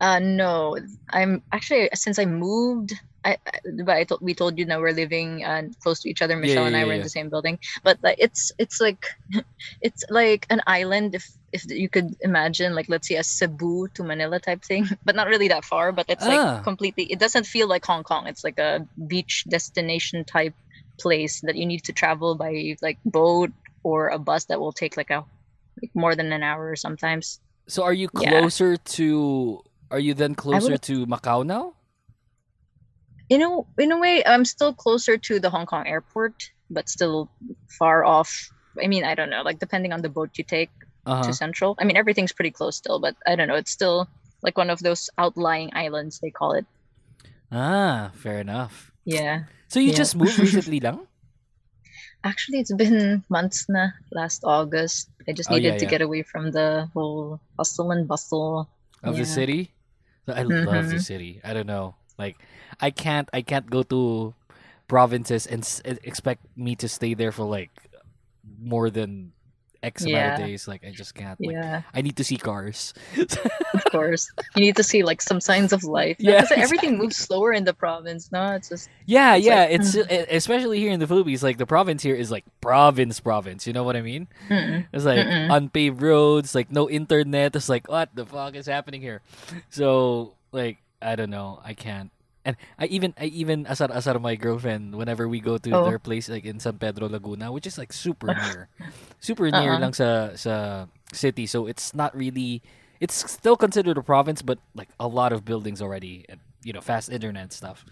[0.00, 0.78] Uh, no,
[1.10, 2.94] I'm actually since I moved.
[3.22, 6.22] I, I but I told we told you now we're living uh, close to each
[6.22, 6.36] other.
[6.36, 6.96] Michelle and yeah, I were yeah.
[6.96, 9.04] in the same building, but like it's it's like
[9.82, 14.02] it's like an island if if you could imagine like let's say a Cebu to
[14.04, 15.92] Manila type thing, but not really that far.
[15.92, 16.54] But it's Ah.
[16.54, 17.04] like completely.
[17.04, 18.26] It doesn't feel like Hong Kong.
[18.26, 20.54] It's like a beach destination type
[20.98, 23.50] place that you need to travel by like boat
[23.82, 25.24] or a bus that will take like a
[25.82, 27.38] like more than an hour sometimes.
[27.68, 28.30] So are you Yeah.
[28.30, 29.60] closer to?
[29.90, 31.74] Are you then closer to Macau now?
[33.28, 36.34] you know in a way i'm still closer to the hong kong airport
[36.68, 37.30] but still
[37.78, 38.50] far off
[38.82, 40.70] i mean i don't know like depending on the boat you take
[41.06, 41.22] Uh-huh.
[41.24, 44.06] to central i mean everything's pretty close still but i don't know it's still
[44.42, 46.66] like one of those outlying islands they call it
[47.50, 48.92] Ah, fair enough.
[49.04, 49.98] yeah So you Yeah.
[50.02, 51.06] just moved recently, lang?
[52.24, 55.90] actually it's been months na last august i just Oh, needed yeah, to yeah.
[55.90, 58.68] get away from the whole hustle and bustle
[59.02, 59.72] of the city.
[60.28, 60.98] I love the mm-hmm.
[60.98, 61.40] city.
[61.44, 61.94] I don't know.
[62.18, 62.36] Like
[62.80, 64.34] I can't I can't go to
[64.88, 67.70] provinces and s- expect me to stay there for like
[68.60, 69.32] more than
[69.82, 70.34] X amount Yeah.
[70.34, 70.68] of days.
[70.68, 71.40] Like I just can't.
[71.40, 71.82] Like, Yeah.
[71.94, 72.92] I need to see cars.
[73.74, 77.16] of course you need to see like some signs of life Yeah, yeah everything moves
[77.16, 79.60] slower in the province no it's just Yeah, It's yeah.
[79.64, 80.10] like, it's mm.
[80.12, 81.42] e- especially here in the Philippines.
[81.42, 83.66] Like the province here is like province, province.
[83.66, 84.28] You know what I mean?
[84.48, 84.86] Mm-mm.
[84.92, 85.48] It's like Mm-mm.
[85.54, 87.56] unpaved roads, like no internet.
[87.56, 89.22] It's like what the fuck is happening here?
[89.70, 91.60] So like I don't know.
[91.64, 92.10] I can't.
[92.40, 95.84] And I even I even asar asar my girlfriend whenever we go to Oh.
[95.84, 98.72] their place like in San Pedro Laguna, which is like super near,
[99.20, 99.82] super near Uh-uh.
[99.84, 101.44] lang sa sa city.
[101.44, 102.64] So it's not really.
[103.00, 106.84] It's still considered a province, but like a lot of buildings already, and, you know,
[106.84, 107.84] fast internet stuff.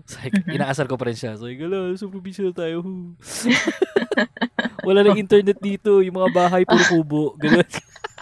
[0.00, 0.56] It's like, Mhm.
[0.60, 1.36] inaasar ko pa rin siya.
[1.36, 2.80] It's like, ala, sa probinsya tayo.
[2.80, 3.16] hu."
[4.88, 6.00] Wala na internet dito.
[6.00, 7.22] Yung mga bahay, puro kubo.
[7.36, 7.64] Ganun.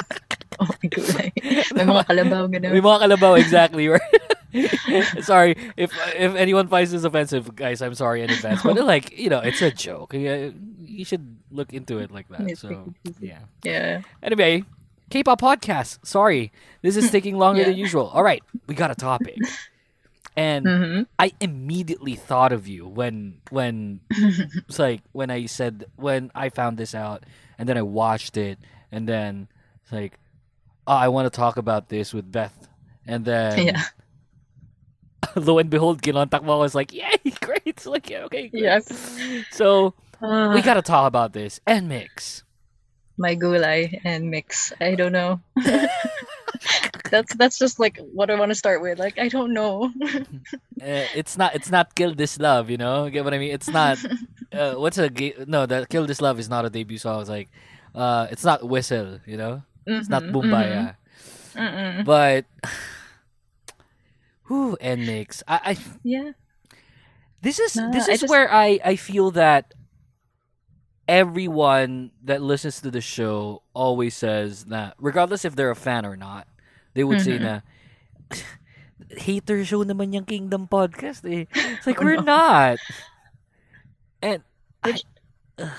[0.62, 1.34] oh my god
[1.74, 3.86] may mga kalabaw ganun May mga kalabaw, exactly.
[3.90, 4.06] Right?
[5.22, 5.56] sorry.
[5.76, 8.62] If if anyone finds this offensive, guys, I'm sorry in advance.
[8.62, 10.14] But like, you know, it's a joke.
[10.14, 12.56] You should look into it like that.
[12.58, 13.40] So, yeah.
[13.64, 14.64] yeah Anyway,
[15.10, 16.04] K-pop podcast.
[16.06, 18.08] Sorry, this is taking longer than usual.
[18.08, 19.38] All right, we got a topic,
[20.36, 21.06] and Mhm.
[21.18, 26.78] I immediately thought of you when when it's like when I said when I found
[26.78, 27.24] this out,
[27.58, 28.58] and then I watched it,
[28.92, 29.48] and then
[29.82, 30.18] it's like,
[30.86, 32.68] oh, I want to talk about this with Beth,
[33.06, 33.82] and then yeah
[35.36, 36.20] lo and behold, mo.
[36.20, 37.62] I was like, yay, great.
[37.64, 38.62] It's like, yeah, okay, great.
[38.62, 38.86] Yes.
[39.52, 40.60] So we Ah.
[40.62, 42.42] got to talk about this NMIXX.
[43.18, 44.72] my gulay NMIXX.
[44.80, 45.40] I don't know.
[47.10, 48.98] that's that's just like what I want to start with.
[48.98, 49.92] Like I don't know.
[50.82, 53.08] Uh, it's not it's not kill this love, you know.
[53.10, 53.52] Get what I mean?
[53.52, 53.98] It's not.
[54.52, 55.10] Uh, what's a
[55.46, 55.66] no?
[55.66, 57.20] That kill this love is not a debut song.
[57.20, 57.50] It's like,
[57.94, 59.62] uh, it's not whistle, you know.
[59.86, 60.96] It's not Mhm, Boombayah.
[61.54, 62.04] Mm-mm.
[62.04, 62.46] But,
[64.44, 65.42] who NMIXX.
[65.48, 66.32] I, I yeah.
[67.42, 69.72] this is No, this I is just- where I I feel that
[71.08, 76.16] everyone that listens to the show always says that regardless if they're a fan or
[76.16, 76.48] not,
[76.94, 77.42] they would say Mhm.
[77.42, 77.54] na
[79.20, 81.44] hater show naman yung Kingdom podcast eh.
[81.52, 82.32] It's like Oh, we're no.
[82.32, 82.78] not.
[84.24, 84.40] And
[84.82, 84.96] I,
[85.60, 85.76] ugh.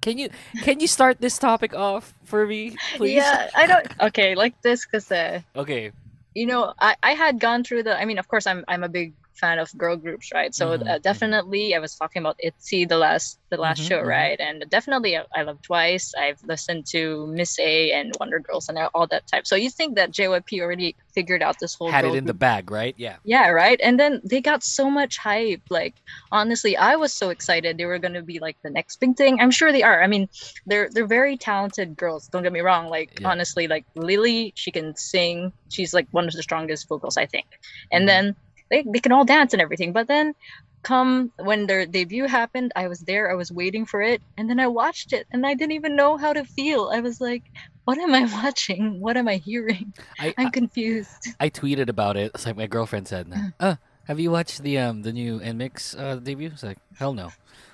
[0.00, 0.30] can you
[0.64, 3.20] can you start this topic off for me, please?
[3.20, 3.86] Yeah, I don't.
[4.08, 5.92] Okay, like this, cause uh, Okay.
[6.34, 7.98] You know, I I had gone through the.
[7.98, 10.54] I mean, of course, I'm I'm a big fan of girl groups, right?
[10.54, 14.00] So Mhm, uh, definitely, I was talking about ITZY the last the last Mhm, show,
[14.00, 14.02] mhm.
[14.02, 14.38] right?
[14.40, 16.12] And definitely, I, I love Twice.
[16.18, 19.46] I've listened to Miss A and Wonder Girls and all that type.
[19.46, 22.70] So you think that JYP already figured out this whole Had it in the bag,
[22.70, 22.94] right?
[22.96, 23.18] Yeah.
[23.24, 23.78] Yeah, right.
[23.82, 25.62] And then they got so much hype.
[25.70, 25.96] Like
[26.32, 29.40] honestly, I was so excited they were gonna be like the next big thing.
[29.40, 30.02] I'm sure they are.
[30.02, 30.28] I mean,
[30.66, 32.28] they're they're very talented girls.
[32.28, 32.88] Don't get me wrong.
[32.88, 33.32] Like Yeah.
[33.32, 35.52] honestly, like Lily, she can sing.
[35.68, 37.46] She's like one of the strongest vocals, I think.
[37.92, 38.08] And Mhm.
[38.08, 38.36] then
[38.70, 39.92] they they can all dance and everything.
[39.92, 40.34] But then
[40.82, 43.30] come when their debut happened, I was there.
[43.30, 46.16] I was waiting for it, and then I watched it, and I didn't even know
[46.16, 46.90] how to feel.
[46.92, 47.42] I was like,
[47.84, 49.00] "What am I watching?
[49.00, 49.92] What am I hearing?
[50.18, 52.32] I, I'm confused." I tweeted about it.
[52.34, 53.52] It's like my girlfriend said, Mm.
[53.60, 57.30] "Uh, have you watched the um the new NMIXX uh, debut?" It's like, "Hell no."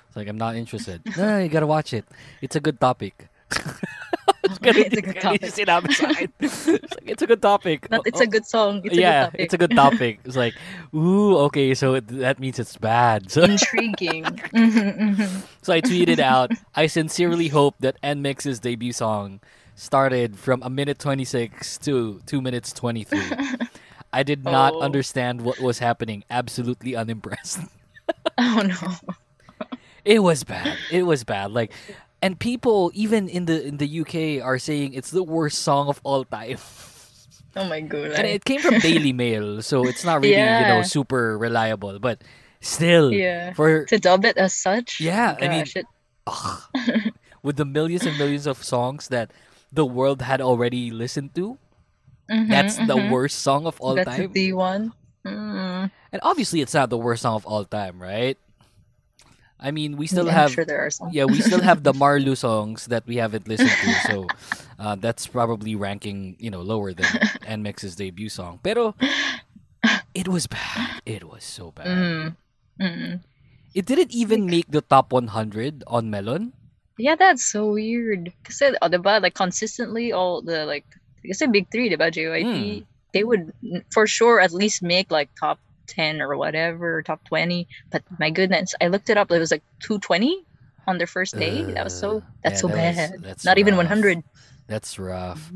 [0.07, 1.01] It's like I'm not interested.
[1.17, 2.05] no, no, you gotta watch it.
[2.41, 3.27] It's a good topic.
[4.61, 5.41] It's a good topic.
[5.53, 6.29] sinabi sa akin.
[6.39, 7.89] It's like, it's a good topic.
[7.89, 8.81] Not, it's Oh, a good song.
[8.85, 9.41] It's a yeah, good topic.
[9.41, 10.13] it's a good topic.
[10.25, 10.53] It's like,
[10.93, 13.31] ooh, okay, so it, that means it's bad.
[13.31, 14.23] So, Intriguing.
[14.53, 15.29] Mhm, mhm.
[15.61, 19.39] so I tweeted out, I sincerely hope that NMIXX's debut song
[19.75, 23.19] started from a minute 26 to 2 minutes 23.
[24.13, 24.81] I did not Oh.
[24.81, 26.23] understand what was happening.
[26.29, 27.59] Absolutely unimpressed.
[28.37, 28.79] Oh no.
[30.05, 30.77] It was bad.
[30.91, 31.49] It was bad.
[31.51, 31.73] Like,
[32.25, 36.01] and people even in the in the UK are saying it's the worst song of
[36.03, 36.57] all time.
[37.55, 38.19] Oh my god.
[38.19, 41.99] And it came from Daily Mail, so it's not really you know super reliable.
[42.03, 42.19] But
[42.59, 43.53] still, yeah.
[43.55, 44.99] for to dub it as such.
[44.99, 45.87] Yeah, I mean, gosh, it,
[47.47, 49.31] with the millions and millions of songs that
[49.71, 51.55] the world had already listened to,
[52.27, 53.09] Mhm, that's the mhm.
[53.09, 54.31] worst song of all that's time.
[54.33, 54.93] the one.
[55.25, 55.91] Mm.
[56.11, 58.37] And obviously, it's not the worst song of all time, right?
[59.65, 61.09] I mean, we still Yeah, have sure there are some.
[61.09, 64.17] yeah, we still have the Marlou songs that we haven't listened to, so
[64.77, 67.09] uh, that's probably ranking you know lower than
[67.49, 68.61] NMIXX's debut song.
[68.61, 68.93] Pero
[70.13, 71.01] it was bad.
[71.05, 71.89] It was so bad.
[71.89, 72.35] Mm.
[72.77, 73.13] Mm.
[73.73, 76.53] It didn't even make the top 100 on Melon.
[77.01, 78.31] Yeah, that's so weird.
[78.45, 80.85] Cause Kasi, oh, diba, like consistently all the like,
[81.25, 82.87] kasi big three, diba, JYP, Hmm.
[83.11, 83.51] they would
[83.91, 87.67] for sure at least make like top 10 or whatever, top 20.
[87.91, 89.31] But my goodness, I looked it up.
[89.31, 90.43] It was like 220
[90.87, 91.63] on their first day.
[91.73, 93.23] that was so, that's yeah, so that was- bad.
[93.23, 94.23] that's Not even 100.
[94.67, 95.51] That's rough.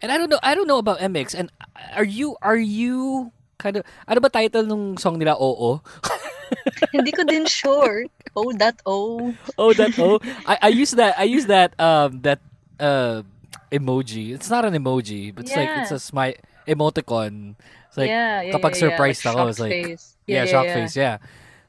[0.00, 1.34] And I don't know, I don't know about MX.
[1.34, 1.52] And
[1.92, 5.84] are you are you kind of ano ba title nung song nila Oo?
[6.96, 8.08] Hindi ko din sure.
[8.36, 9.36] Oh, that oh.
[9.60, 10.16] Oh, that oh.
[10.48, 12.40] I I use that I use that um that
[12.80, 13.20] uh
[13.68, 14.32] emoji.
[14.32, 16.34] It's not an emoji, but it's like it's a smile
[16.66, 17.56] emoticon.
[17.88, 20.16] It's like Yeah, yeah, kapag yeah, yeah, surprised like ako, it's like face.
[20.26, 20.74] yeah, Yeah, yeah, shock yeah.
[20.74, 21.16] face, yeah.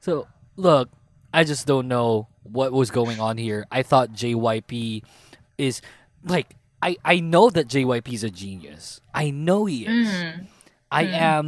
[0.02, 0.90] So look,
[1.34, 3.66] I just don't know what was going on here.
[3.72, 5.04] I thought JYP
[5.58, 5.82] is
[6.24, 9.02] like I I know that JYP is a genius.
[9.14, 10.08] I know he is.
[10.08, 10.48] Mm.
[10.92, 11.14] I Mm.
[11.14, 11.46] am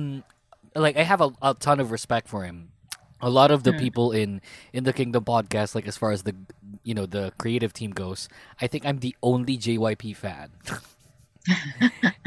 [0.76, 2.70] like I have a, a ton of respect for him.
[3.22, 3.80] A lot of the Mm.
[3.82, 4.42] people in
[4.74, 6.36] in the Kingdom podcast, like as far as the
[6.84, 8.30] you know the creative team goes,
[8.62, 10.52] I think I'm the only JYP fan,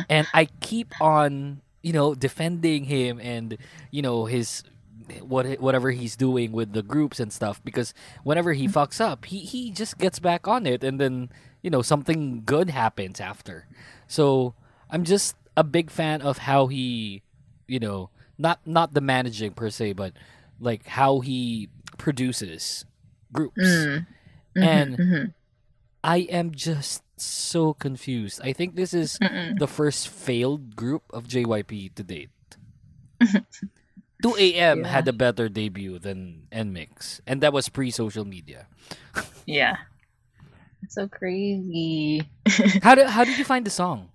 [0.08, 3.56] and I keep on you know defending him and
[3.90, 4.62] you know his
[5.22, 9.40] what whatever he's doing with the groups and stuff because whenever he fucks up, he
[9.40, 11.30] he just gets back on it and then
[11.62, 13.66] you know something good happens after.
[14.06, 14.54] So
[14.90, 17.22] I'm just a big fan of how he,
[17.66, 20.12] you know, not not the managing per se, but
[20.60, 22.84] like how he produces
[23.32, 23.58] groups.
[23.60, 24.06] Mm.
[24.56, 25.34] Mhm, And mhm.
[26.02, 28.40] I am just so confused.
[28.42, 29.58] I think this is Mm-mm.
[29.58, 32.30] the first failed group of JYP to date.
[34.22, 34.84] 2 a.m.
[34.84, 38.66] had a better debut than NMIXX, and that was pre-social media.
[39.46, 39.76] Yeah.
[40.82, 42.22] It's so crazy.
[42.82, 44.10] How did how did you find the song?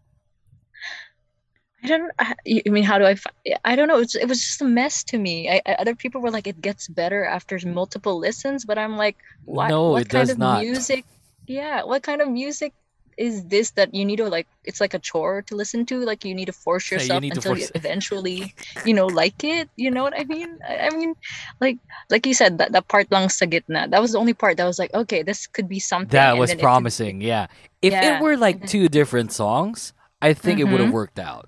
[1.83, 2.11] I don't.
[2.17, 2.33] I,
[2.65, 3.13] I mean, how do I?
[3.15, 3.31] fi-
[3.63, 3.99] I don't know.
[3.99, 5.49] It's, it was just a mess to me.
[5.49, 9.17] I, I, other people were like, it gets better after multiple listens, but I'm like,
[9.45, 9.69] what?
[9.69, 10.61] No, what it kind does of not.
[10.63, 11.05] music?
[11.45, 12.73] Yeah, what kind of music
[13.17, 14.47] is this that you need to like?
[14.65, 16.03] It's like a chore to listen to.
[16.03, 18.53] Like you need to force Yeah, you yourself until force- you eventually,
[18.85, 19.69] you know, like it.
[19.75, 20.59] You know what I mean?
[20.67, 21.15] I, I mean,
[21.61, 21.77] like
[22.09, 23.89] like you said, that that part lang sa gitna.
[23.89, 26.11] That was the only part that was like, okay, this could be something.
[26.11, 27.21] That was then it promising.
[27.21, 27.47] yeah.
[27.81, 31.47] If Yeah, it were like two different songs, I think it would have worked out.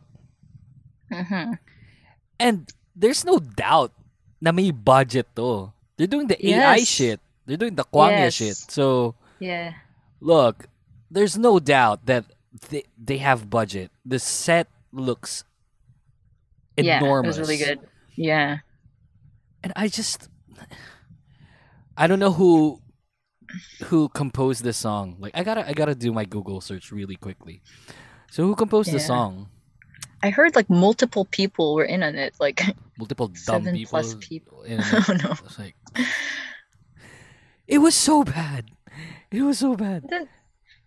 [1.12, 1.58] Mhm.
[2.40, 3.92] And there's no doubt
[4.42, 5.74] na may budget to.
[5.98, 7.20] They're doing the AI shit.
[7.46, 8.36] They're doing the Kwangya Yes.
[8.38, 8.58] shit.
[8.70, 9.74] So Yeah.
[10.22, 10.68] look,
[11.10, 12.26] there's no doubt that
[12.70, 13.92] they they have budget.
[14.06, 15.44] The set looks
[16.78, 17.38] Yeah, enormous.
[17.38, 17.80] it was really good.
[18.16, 18.58] Yeah.
[19.64, 20.30] And I just
[21.96, 22.82] I don't know who
[23.86, 25.16] who composed this song.
[25.20, 27.62] Like I gotta I gotta do my Google search really quickly.
[28.32, 29.50] So who composed the song?
[30.24, 32.62] I heard like multiple people were in on it, like
[32.98, 33.90] Multiple dumb seven people.
[33.92, 34.64] plus people.
[34.64, 35.24] in oh it.
[35.44, 35.76] was, like
[37.68, 38.72] it was so bad.
[39.32, 40.06] It was so bad.
[40.10, 40.28] Then,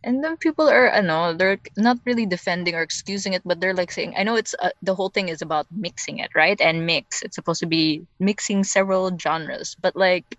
[0.02, 3.74] and then people are, I know, they're not really defending or excusing it, but they're
[3.74, 6.58] like saying, I know it's uh, the whole thing is about mixing it, right?
[6.60, 7.22] And mix.
[7.22, 10.38] It's supposed to be mixing several genres, but like,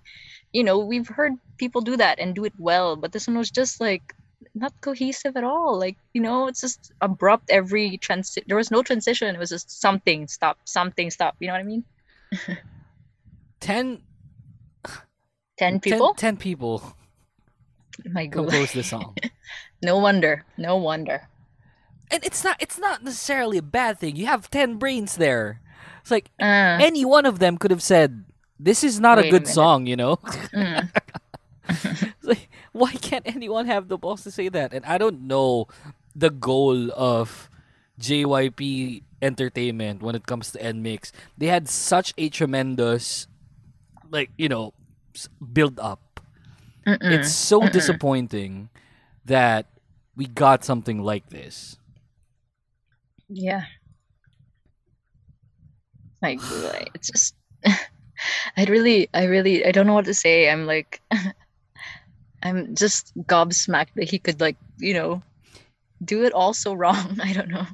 [0.51, 3.51] you know, we've heard people do that and do it well, but this one was
[3.51, 4.15] just like
[4.55, 5.77] not cohesive at all.
[5.77, 9.33] Like, you know, it's just abrupt every transi There was no transition.
[9.33, 11.35] It was just something stop, something stop.
[11.39, 11.83] You know what I mean?
[13.59, 14.01] Ten,
[14.83, 14.99] 10
[15.57, 16.13] ten- people?
[16.15, 16.95] ten people
[18.05, 18.49] My God.
[18.49, 19.15] composed the song.
[19.81, 20.45] No wonder.
[20.57, 21.27] No wonder.
[22.11, 24.15] and it's not it's not necessarily a bad thing.
[24.15, 25.61] You have ten brains there.
[26.01, 28.25] It's like Uh, any one of them could have said,
[28.59, 29.53] "This is not a a good minute.
[29.53, 30.17] song," you know.
[30.53, 30.89] mm,
[31.69, 34.73] It's like, why can't anyone have the balls to say that?
[34.73, 35.67] And I don't know
[36.15, 37.49] the goal of
[37.99, 41.11] JYP Entertainment when it comes to NMIXX.
[41.37, 43.27] They had such a tremendous,
[44.09, 44.73] like you know,
[45.39, 46.10] build up.
[46.87, 46.99] Mm-mm.
[47.07, 47.67] It's so Mm-mm.
[47.67, 48.69] disappointing
[49.25, 49.67] that
[50.15, 51.77] we got something like this.
[53.29, 53.65] Yeah.
[56.21, 56.41] Like
[56.93, 57.35] it's just
[58.57, 60.49] I really I really I don't know what to say.
[60.49, 61.01] I'm like
[62.43, 65.21] I'm just gobsmacked that he could like, you know,
[66.03, 67.19] do it all so wrong.
[67.23, 67.67] I don't know.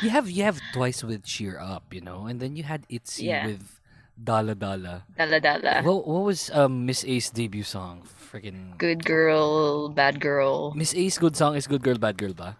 [0.00, 3.34] You have you have twice with Cheer Up, you know, and then you had Itzy
[3.34, 3.38] Yeah.
[3.38, 3.80] with
[4.22, 5.02] Dalla Dalla.
[5.18, 5.82] Dalla Dalla.
[5.82, 8.06] What what was um Miss A's debut song?
[8.06, 10.72] Freaking Good girl, bad girl.
[10.74, 12.56] Miss A's good song is Good Girl Bad Girl ba?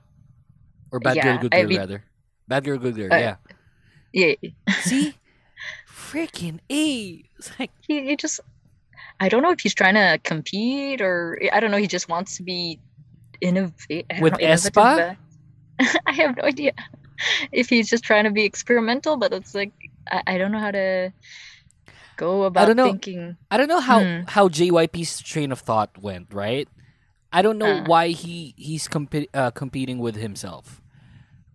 [0.91, 2.01] Or Bad Girl Yeah, Good I Girl mean- rather.
[2.49, 3.37] Bad Girl Good Girl, Uh, yeah.
[4.13, 4.35] Yeah.
[4.85, 5.15] See?
[5.89, 7.25] Freaking A.
[7.39, 8.41] It's like he, he just
[9.21, 12.37] I don't know if he's trying to compete or I don't know, he just wants
[12.37, 12.81] to be
[13.41, 15.17] innovate With know, innovative, but-
[16.07, 16.73] I have no idea
[17.53, 19.73] if he's just trying to be experimental, but it's like
[20.11, 21.13] I, I don't know how to
[22.23, 22.91] go about I don't know.
[22.95, 23.37] thinking.
[23.51, 24.23] I don't know how Hmm.
[24.31, 26.69] how JYP's train of thought went, right?
[27.35, 27.85] I don't know Uh.
[27.91, 30.79] why he he's compi- uh, competing with himself.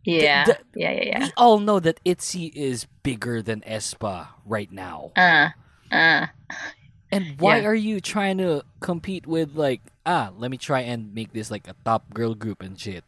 [0.04, 0.46] Yeah.
[0.48, 1.20] the- yeah, yeah, yeah.
[1.28, 5.12] We all know that ITZY is bigger than aespa right now.
[5.16, 5.52] Uh
[5.92, 6.28] uh
[7.12, 7.72] And why Yeah.
[7.72, 11.68] are you trying to compete with like ah, let me try and make this like
[11.68, 13.04] a top girl group and shit.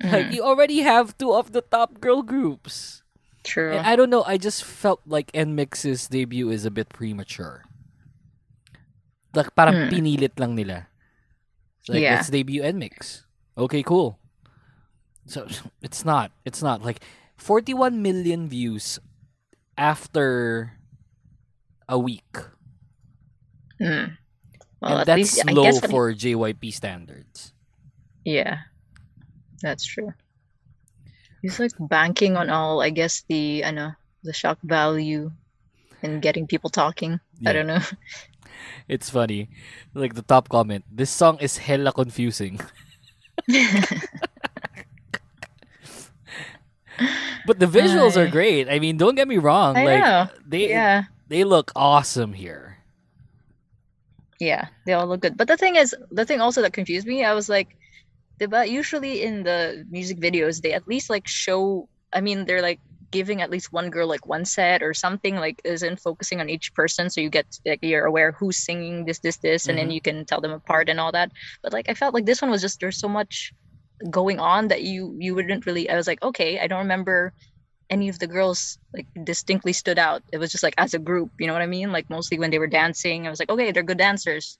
[0.00, 0.34] Like Mhm.
[0.36, 3.02] you already have two of the top girl groups.
[3.48, 3.72] True.
[3.72, 7.64] And I don't know, I just felt like NMIXX's debut is a bit premature.
[9.32, 9.88] Like parang Hmm.
[9.88, 10.88] pinilit lang nila.
[11.80, 12.20] It's Like Yeah.
[12.20, 13.24] let's debut NMIX.
[13.56, 14.20] Okay, cool.
[15.24, 15.48] So
[15.84, 16.32] it's not.
[16.44, 17.00] It's not like
[17.40, 19.00] 41 million views
[19.76, 20.76] after
[21.88, 22.28] a week.
[23.80, 24.18] Mm.
[24.82, 27.52] Well, and that's least I low for JYP standards.
[28.24, 28.68] Yeah,
[29.62, 30.12] that's true.
[31.42, 33.92] He's like banking on all, I guess the I know
[34.24, 35.30] the shock value
[36.02, 37.20] and getting people talking.
[37.40, 37.50] Yeah.
[37.50, 37.82] I don't know.
[38.88, 39.50] It's funny.
[39.94, 42.58] Like the top comment, this song is hella confusing.
[47.46, 48.68] but the visuals are great.
[48.68, 49.76] I mean, don't get me wrong.
[49.76, 50.28] I like know.
[50.46, 51.04] they Yeah.
[51.28, 52.78] they look awesome here.
[54.40, 55.36] Yeah, they all look good.
[55.36, 57.76] But the thing is, the thing also that confused me, I was like,
[58.48, 61.88] but usually in the music videos, they at least like show.
[62.12, 62.80] I mean, they're like
[63.10, 66.74] giving at least one girl like one set or something like isn't focusing on each
[66.74, 69.94] person, so you get like you're aware who's singing this, this, this, and then Mhm.
[69.94, 71.32] you can tell them apart and all that.
[71.62, 73.52] But like I felt like this one was just there's so much
[74.10, 75.88] going on that you you wouldn't really.
[75.90, 77.32] I was like, okay, I don't remember
[77.90, 80.22] any of the girls like distinctly stood out.
[80.32, 81.92] It was just like as a group, you know what I mean?
[81.92, 84.58] Like mostly when they were dancing, I was like, okay, they're good dancers.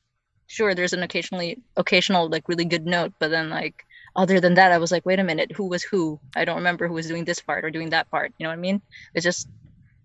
[0.48, 3.84] Sure, there's an occasionally occasional like really good note, but then like
[4.16, 6.18] other than that, I was like, wait a minute, who was who?
[6.34, 8.32] I don't remember who was doing this part or doing that part.
[8.38, 8.80] You know what I mean?
[9.14, 9.46] It's just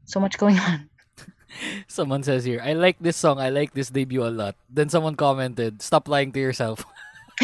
[0.06, 0.90] so much going on.
[1.88, 4.56] Someone says here, I like this song, I like this debut a lot.
[4.70, 6.84] Then someone commented, Stop lying to yourself.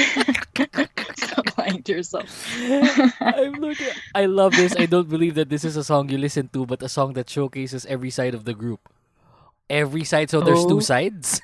[1.16, 2.28] Stop lying to yourself.
[3.22, 4.76] I'm looking I love this.
[4.76, 7.30] I don't believe that this is a song you listen to, but a song that
[7.30, 8.90] showcases every side of the group.
[9.70, 10.70] Every side, so there's Oh.
[10.70, 11.40] two sides.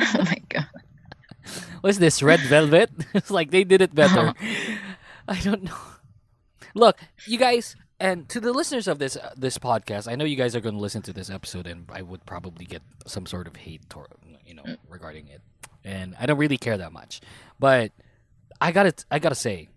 [0.00, 0.68] oh my god.
[1.80, 2.22] What's this?
[2.22, 2.90] Red Velvet?
[3.14, 4.34] it's like they did it better.
[5.28, 5.78] I don't know.
[6.74, 10.36] Look, you guys, and to the listeners of this uh, this podcast, I know you
[10.36, 13.46] guys are going to listen to this episode, and I would probably get some sort
[13.46, 14.08] of hate, tor-
[14.46, 15.42] you know, regarding it.
[15.84, 17.20] And I don't really care that much,
[17.58, 17.92] but
[18.60, 19.68] I gotta I gotta say,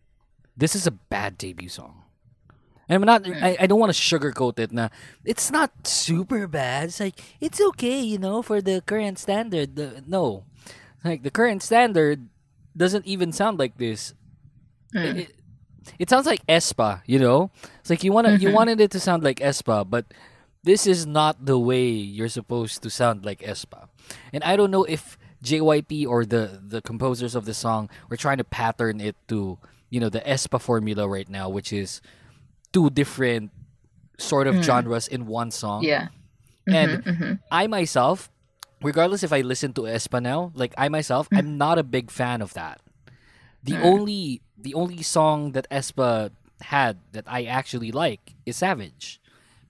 [0.56, 2.04] this is a bad debut song.
[2.88, 3.28] And I'm not.
[3.28, 4.72] I, I don't want to sugarcoat it.
[4.72, 4.92] Now,
[5.24, 6.86] it's not super bad.
[6.86, 9.76] It's like it's okay, you know, for the current standard.
[9.76, 10.44] The, no,
[11.06, 12.28] like the current standard
[12.76, 14.14] doesn't even sound like this.
[14.94, 15.30] It, it,
[16.00, 17.52] it sounds like aespa, you know.
[17.80, 18.54] It's like you want you Mhm.
[18.54, 20.06] wanted it to sound like aespa, but
[20.64, 23.88] this is not the way you're supposed to sound like aespa.
[24.34, 28.38] And I don't know if JYP or the the composers of the song were trying
[28.40, 29.60] to pattern it to
[29.92, 32.02] you know the aespa formula right now, which is
[32.74, 33.52] two different
[34.18, 34.64] sort of Mm.
[34.64, 35.84] genres in one song.
[35.84, 36.08] Yeah.
[36.68, 37.40] And Mhm, mhm.
[37.52, 38.32] I myself,
[38.86, 41.30] regardless if I listen to aespa now, like I myself.
[41.34, 42.80] I'm not a big fan of that.
[43.64, 43.82] The Mm.
[43.82, 46.32] only the only song that aespa
[46.62, 49.20] had that I actually like is Savage.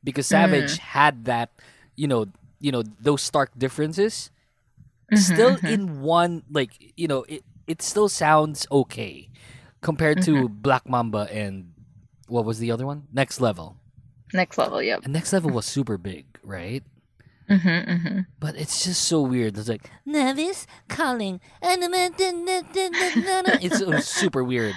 [0.04, 0.94] Because Savage Mm.
[0.94, 1.50] had that,
[1.96, 2.28] you know,
[2.60, 4.30] you know, those stark differences
[5.16, 5.72] still Mhm, mhm.
[5.72, 9.30] in one like, you know, it it still sounds okay
[9.82, 10.62] compared to Mm-hmm.
[10.62, 11.74] Black Mamba and
[12.28, 13.08] what was the other one?
[13.14, 13.78] Next Level.
[14.34, 15.02] Next level, yep.
[15.04, 16.84] And Next Level was super big, right?
[17.50, 18.20] Mm-hmm, mm-hmm.
[18.40, 19.58] But it's just so weird.
[19.58, 21.40] It's like Nevis calling.
[23.62, 24.76] It's super weird.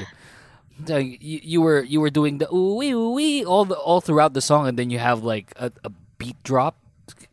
[0.86, 4.00] like, you, you were you were doing the ooh wee ooh wee all the all
[4.00, 6.76] throughout the song, and then you have like a, a beat drop.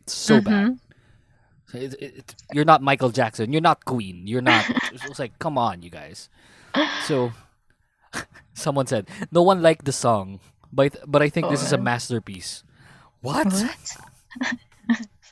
[0.00, 0.78] It's so bad.
[1.66, 3.52] So it, it, it- you're not Michael Jackson.
[3.52, 4.26] You're not Queen.
[4.26, 4.64] You're not.
[4.92, 6.28] it's like come on, you guys.
[7.04, 7.32] So
[8.54, 10.40] someone said no one liked the song,
[10.72, 11.82] but but I think this is a Oh.
[11.82, 12.64] masterpiece.
[13.20, 13.52] What?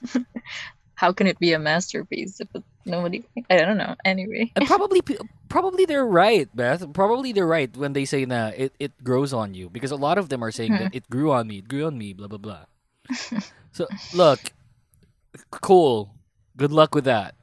[0.97, 2.49] How can it be a masterpiece if
[2.87, 3.25] nobody?
[3.51, 3.97] I don't know.
[4.05, 5.03] Anyway, And probably
[5.49, 6.93] probably they're right, Beth.
[6.93, 10.19] Probably they're right when they say that it, it grows on you because a lot
[10.19, 10.97] of them are saying that Hmm.
[10.97, 12.65] it grew on me, it grew on me, blah blah blah.
[13.73, 14.39] so look,
[15.51, 16.15] cool.
[16.57, 17.35] Good luck with that.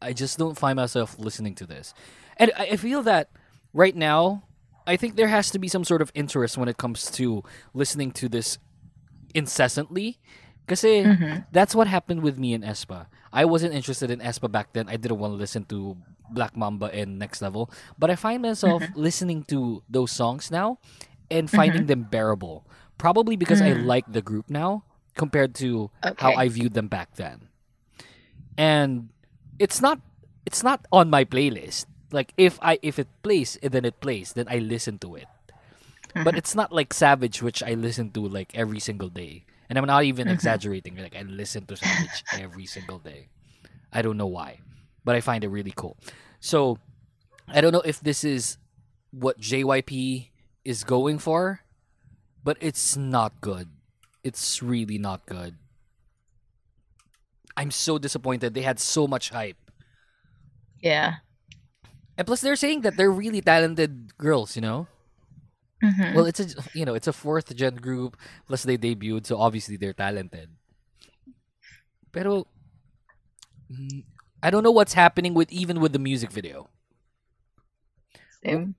[0.00, 1.92] I just don't find myself listening to this,
[2.36, 3.28] and I, I feel that
[3.74, 4.44] right now,
[4.86, 7.42] I think there has to be some sort of interest when it comes to
[7.74, 8.56] listening to this
[9.34, 10.18] incessantly.
[10.70, 11.42] Because Mhm.
[11.50, 13.10] that's what happened with me in aespa.
[13.34, 14.86] I wasn't interested in aespa back then.
[14.88, 15.98] I didn't want to listen to
[16.30, 17.66] Black Mamba and Next Level.
[17.98, 18.94] But I find myself Mhm.
[18.94, 20.78] listening to those songs now
[21.26, 21.86] and finding Mhm.
[21.90, 22.62] them bearable.
[23.02, 23.82] Probably because I Mm.
[23.82, 24.84] like the group now
[25.18, 25.90] compared to
[26.22, 27.50] how I viewed them back then.
[28.54, 29.10] And
[29.58, 29.98] it's not
[30.46, 31.86] it's not on my playlist.
[32.14, 35.26] Like if I if it plays, then it plays, then I listen to it.
[36.14, 39.44] But it's not like Savage, which I listen to like every single day.
[39.70, 40.34] And I'm not even Mhm.
[40.34, 40.96] exaggerating.
[40.98, 43.30] Like I listen to Savage every single day.
[43.92, 44.58] I don't know why,
[45.06, 45.96] but I find it really cool.
[46.40, 46.78] So
[47.46, 48.58] I don't know if this is
[49.14, 50.30] what JYP
[50.64, 51.62] is going for,
[52.42, 53.68] but it's not good.
[54.22, 55.54] It's really not good.
[57.56, 58.54] I'm so disappointed.
[58.54, 59.56] They had so much hype.
[60.82, 61.22] yeah.
[62.18, 64.88] And plus they're saying that they're really talented girls, you know?
[65.82, 66.14] Mhm.
[66.14, 68.16] Well, it's a you know, it's a fourth gen group
[68.46, 70.50] plus they debuted, so obviously they're talented.
[72.12, 72.46] Pero
[74.42, 76.68] I don't know what's happening with even with the music video.
[78.44, 78.74] Same.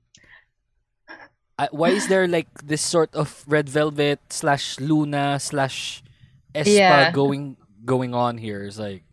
[1.58, 6.02] I, why is there like this sort of red velvet slash LOONA slash
[6.56, 7.12] aespa Yeah.
[7.12, 8.64] going going on here?
[8.66, 9.04] It's like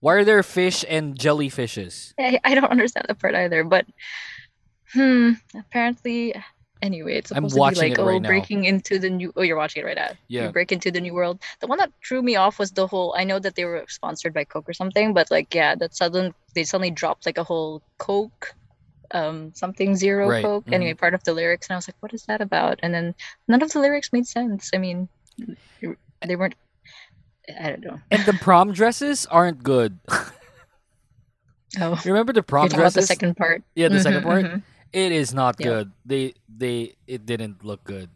[0.00, 2.14] why are there fish and jellyfishes?
[2.18, 3.64] I, I don't understand that part either.
[3.64, 3.86] But
[4.94, 6.34] hmm, apparently,
[6.82, 8.28] anyway, it's I'm supposed to be like oh, right now.
[8.28, 9.32] breaking into the new.
[9.36, 10.10] Oh, you're watching it right now.
[10.28, 10.46] Yeah.
[10.46, 11.40] You break into the new world.
[11.60, 13.14] The one that threw me off was the whole.
[13.16, 16.34] I know that they were sponsored by Coke or something, but like yeah, that sudden
[16.54, 18.54] they suddenly dropped like a whole Coke.
[19.12, 20.66] Um, something zero Right, Coke.
[20.66, 20.72] mhm.
[20.74, 23.14] Anyway, part of the lyrics, and I was like, "What is that about?" And then
[23.48, 24.70] none of the lyrics made sense.
[24.72, 25.08] I mean,
[26.22, 26.54] they weren't.
[27.60, 27.98] I don't know.
[28.12, 29.98] And the prom dresses aren't good.
[30.08, 32.94] Oh, You Remember the prom dresses?
[32.94, 33.62] the second part.
[33.74, 34.44] Yeah, the second Mhm, part.
[34.44, 34.62] mhm.
[34.92, 35.66] It is not Yeah.
[35.66, 35.86] good.
[36.04, 38.10] They they it didn't look good.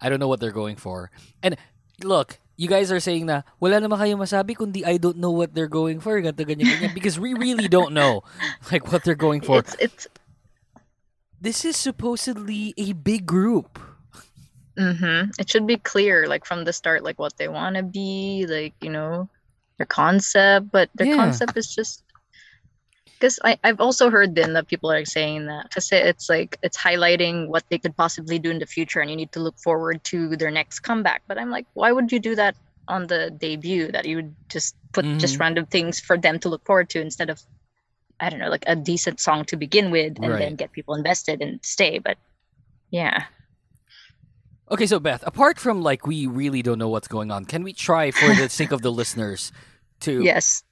[0.00, 1.10] I don't know what they're going for.
[1.42, 1.56] And
[2.02, 5.54] look, you guys are saying na wala naman kayo masabi kundi I don't know what
[5.54, 6.18] they're going for.
[6.22, 8.22] Ganto ganyan ganyan because we really don't know
[8.70, 9.58] like what they're going for.
[9.62, 10.06] It's it's
[11.42, 13.82] This is supposedly a big group.
[14.78, 15.34] Mm-hmm.
[15.42, 18.74] It should be clear, like from the start, like what they want to be, like
[18.78, 19.26] you know,
[19.76, 20.70] their concept.
[20.70, 21.18] But their Yeah.
[21.18, 22.06] concept is just
[23.22, 27.46] because I've also heard then that people are saying that say it's like it's highlighting
[27.46, 30.36] what they could possibly do in the future, and you need to look forward to
[30.36, 31.22] their next comeback.
[31.28, 32.56] But I'm like, why would you do that
[32.88, 33.92] on the debut?
[33.92, 35.40] That you would just put just Mhm.
[35.40, 37.40] random things for them to look forward to instead of
[38.18, 41.40] I don't know, like a decent song to begin with, and then get people invested
[41.42, 42.00] and stay.
[42.00, 42.18] But
[42.90, 43.26] yeah.
[44.68, 47.72] Okay, so Beth, apart from like we really don't know what's going on, can we
[47.72, 49.52] try for the sake of the listeners
[50.00, 50.64] to Yes.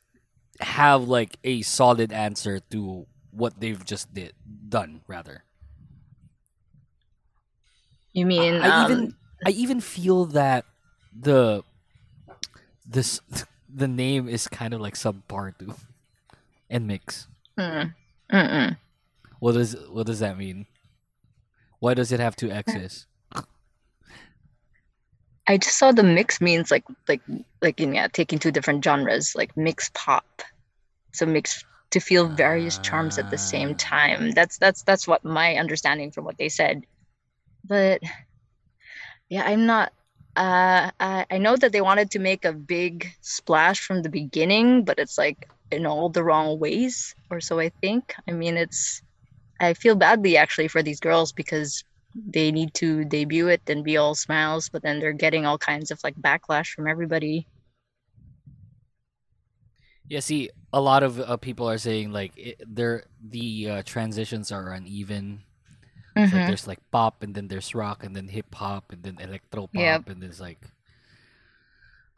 [0.61, 4.35] Have like a solid answer to what they've just did
[4.69, 5.45] done rather?
[8.13, 9.15] You mean I um, even
[9.47, 10.65] I even feel that
[11.19, 11.63] the
[12.87, 13.21] this
[13.73, 15.75] the name is kind of like subpar too
[16.71, 17.27] NMIXX.
[17.59, 17.95] Mm.
[18.33, 18.77] Mm-mm.
[19.39, 20.67] What does what does that mean?
[21.79, 23.07] Why does it have two X's?
[25.47, 27.23] I just saw the mix means like like
[27.61, 30.25] like in yeah, taking two different genres, like mix pop.
[31.13, 34.31] So mix to feel various charms at the same time.
[34.33, 36.85] That's that's that's what my understanding from what they said.
[37.65, 38.01] But
[39.29, 39.93] yeah, I'm not
[40.37, 44.85] uh I, I know that they wanted to make a big splash from the beginning,
[44.85, 48.15] but it's like in all the wrong ways, or so I think.
[48.29, 49.03] I mean it's
[49.61, 51.85] I feel badly actually for these girls because
[52.15, 55.91] they need to debut it and be all smiles, but then they're getting all kinds
[55.91, 57.47] of like backlash from everybody.
[60.09, 64.51] Yeah, see, a lot of uh, people are saying like it, they're the uh, transitions
[64.51, 65.43] are uneven.
[66.17, 66.49] Mhm.
[66.49, 69.75] there's like pop and then there's rock and then hip hop and then electro pop
[69.75, 70.09] Yep.
[70.09, 70.59] and there's like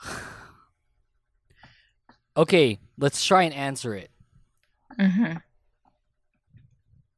[2.36, 4.11] Okay, let's try and answer it.
[4.99, 5.36] Mm-hmm.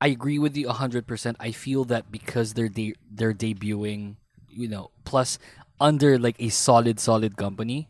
[0.04, 1.38] I agree with you hundred percent.
[1.40, 4.16] I feel that because they're de- they're debuting,
[4.52, 5.38] you know, plus
[5.80, 7.88] under like a solid solid company,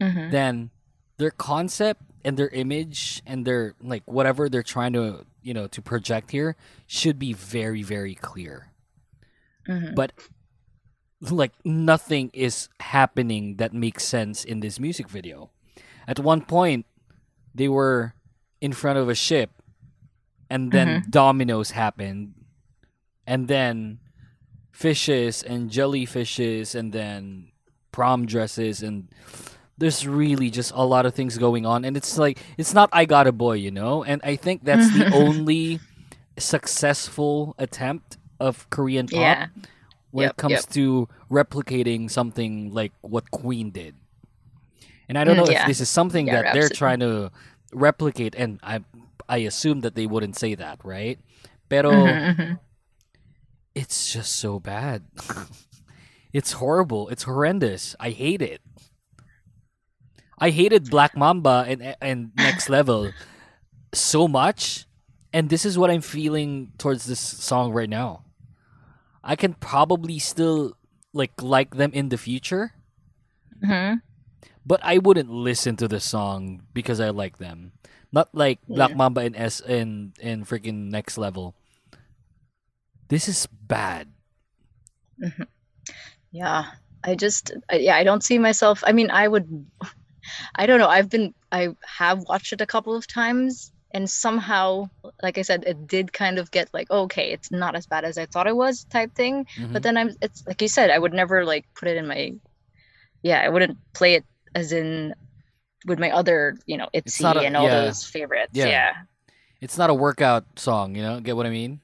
[0.00, 0.30] Mhm.
[0.32, 0.70] then
[1.20, 5.82] their concept and their image and their like whatever they're trying to you know to
[5.84, 6.56] project here
[6.88, 8.72] should be very very clear.
[9.68, 9.94] Mhm.
[9.94, 10.16] But
[11.20, 15.50] like nothing is happening that makes sense in this music video.
[16.08, 16.86] At one point,
[17.54, 18.14] they were
[18.64, 19.50] in front of a ship,
[20.50, 22.34] and then dominoes happened,
[23.26, 24.00] and then
[24.72, 27.52] fishes and jellyfishes, and then
[27.92, 29.08] prom dresses, and
[29.78, 31.84] there's really just a lot of things going on.
[31.84, 34.04] And it's like it's not I got a boy, you know.
[34.04, 35.82] And I think that's the only
[36.38, 39.48] successful attempt of Korean pop Yeah.
[40.10, 40.66] when Yep, it comes yep.
[40.66, 43.96] to replicating something like what Queen did.
[45.08, 47.30] And I don't Mm, know if this is something Yeah, that they're trying to
[47.72, 48.80] replicate, and I
[49.30, 51.18] I assume that they wouldn't say that, right?
[51.70, 52.58] Pero Mhm, mhm.
[53.74, 55.06] it's just so bad.
[56.34, 57.08] it's horrible.
[57.08, 57.94] It's horrendous.
[58.00, 58.60] I hate it.
[60.38, 63.12] I hated Black Mamba and and Next Level
[63.92, 64.86] so much,
[65.32, 68.24] and this is what I'm feeling towards this song right now.
[69.22, 70.74] I can probably still
[71.12, 72.72] like like them in the future,
[73.62, 74.00] Mhm.
[74.64, 77.72] but I wouldn't listen to the song because I like them.
[78.12, 78.96] Not like Black Yeah.
[78.96, 81.54] Mamba and S and and freaking Next Level.
[83.08, 84.08] This is bad.
[85.20, 85.46] Mhm.
[86.32, 86.72] Yeah,
[87.04, 88.82] I just I- yeah, I don't see myself.
[88.86, 89.66] I mean, I would
[90.54, 90.88] I don't know.
[90.88, 94.88] I've been I have watched it a couple of times and somehow
[95.22, 98.18] like I said it did kind of get like okay, it's not as bad as
[98.18, 99.46] I thought it was type thing.
[99.56, 99.72] Mhm.
[99.72, 102.34] But then I'm it's like you said I would never like put it in my
[103.22, 105.14] yeah, I wouldn't play it as in
[105.86, 107.80] with my other, you know, Itzy not a- and all yeah.
[107.86, 108.52] those favorites.
[108.54, 108.66] Yeah.
[108.66, 108.92] Yeah.
[109.60, 111.20] It's not a workout song, you know.
[111.20, 111.80] Get what I mean?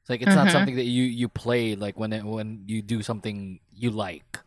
[0.00, 0.52] It's like it's not Mhm.
[0.52, 4.38] something that you you play like when it, when you do something you like.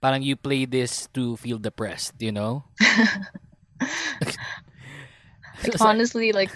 [0.00, 2.64] Parang you play this to feel depressed, you know?
[5.64, 6.50] like honestly like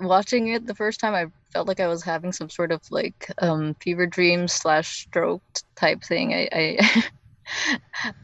[0.00, 3.30] watching it the first time i felt like i was having some sort of like
[3.38, 5.42] um fever dream slash stroke
[5.76, 7.04] type thing i i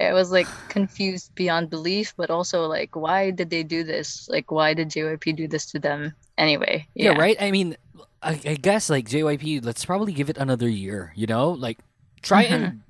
[0.00, 4.28] I was like confused beyond belief, but also like, why did they do this?
[4.28, 6.14] Like, why did JYP do this to them?
[6.38, 7.36] Anyway, Yeah, yeah, right.
[7.40, 7.76] I mean,
[8.22, 9.64] I, I guess like JYP.
[9.64, 11.12] Let's probably give it another year.
[11.16, 11.78] You know, like
[12.22, 12.82] try and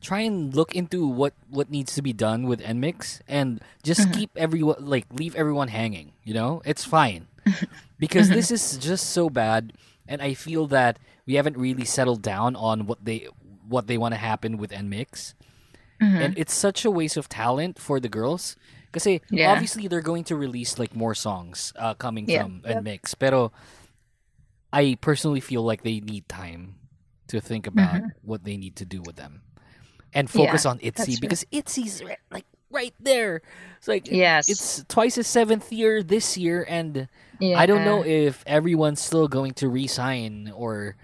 [0.00, 4.12] try and look into what what needs to be done with NMIXX, and just Mhm.
[4.14, 6.12] keep everyone like leave everyone hanging.
[6.24, 7.28] You know, it's fine
[7.98, 9.72] because this is just so bad,
[10.08, 13.28] and I feel that we haven't really settled down on what they
[13.68, 15.34] what they want to happen with NMIXX.
[16.00, 16.24] Mhm.
[16.24, 18.56] And it's such a waste of talent for the girls.
[18.92, 19.52] Because Yeah.
[19.52, 22.42] obviously they're going to release like more songs uh, coming Yeah.
[22.42, 23.14] from NMIXX.
[23.18, 23.52] Pero
[24.72, 26.74] I personally feel like they need time
[27.28, 28.10] to think about Mhm.
[28.22, 29.42] what they need to do with them.
[30.12, 33.42] And focus Yeah, on ITZY because ITZY's like right there.
[33.78, 34.48] It's like Yes.
[34.48, 37.06] it's twice a seventh year this year and
[37.40, 40.96] I don't know if everyone's still going to resign or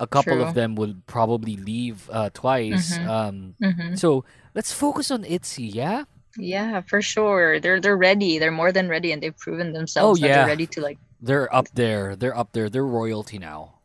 [0.00, 0.42] a couple True.
[0.42, 2.96] of them will probably leave uh, twice.
[2.98, 3.06] Mhm.
[3.06, 3.98] Um, Mhm.
[3.98, 4.24] So
[4.54, 6.04] let's focus on ITZY, yeah?
[6.36, 7.60] yeah, for sure.
[7.60, 8.38] They're they're ready.
[8.40, 10.34] They're more than ready, and they've proven themselves Oh, yeah.
[10.36, 10.98] they're ready to like.
[11.20, 12.16] They're up there.
[12.16, 12.68] They're up there.
[12.70, 13.80] They're royalty now.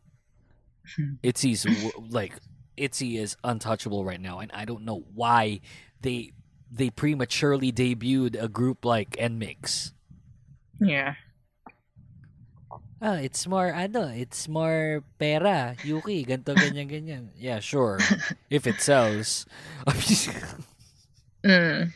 [1.24, 1.66] ITZY's
[2.10, 2.34] like
[2.78, 5.60] ITZY is untouchable right now, and I don't know why
[6.02, 6.32] they
[6.72, 9.92] they prematurely debuted a group like NMIXX.
[10.80, 11.16] Yeah.
[13.06, 17.30] Ah, it's more ano, it's more pera, Yuuki, ganto ganyan ganyan.
[17.38, 18.02] Yeah, sure.
[18.50, 19.46] if it sells.
[21.46, 21.94] Mm.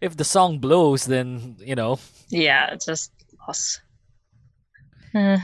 [0.00, 1.98] if the song blows, then you know.
[2.30, 3.10] Yeah, it's just
[3.42, 3.82] loss.
[5.10, 5.42] Eh.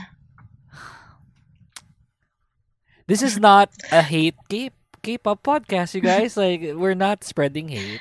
[3.11, 4.71] This is not a hate K
[5.03, 6.39] K-pop podcast, you guys.
[6.39, 7.99] Like we're not spreading hate.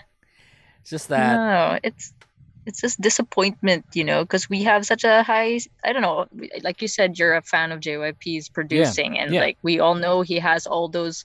[0.87, 2.15] It's just that No, it's
[2.67, 5.59] it's just disappointment, you know, because we have such a high.
[5.85, 6.27] I don't know,
[6.63, 9.41] like you said, you're a fan of JYP's producing, and yeah.
[9.41, 11.25] like we all know he has all those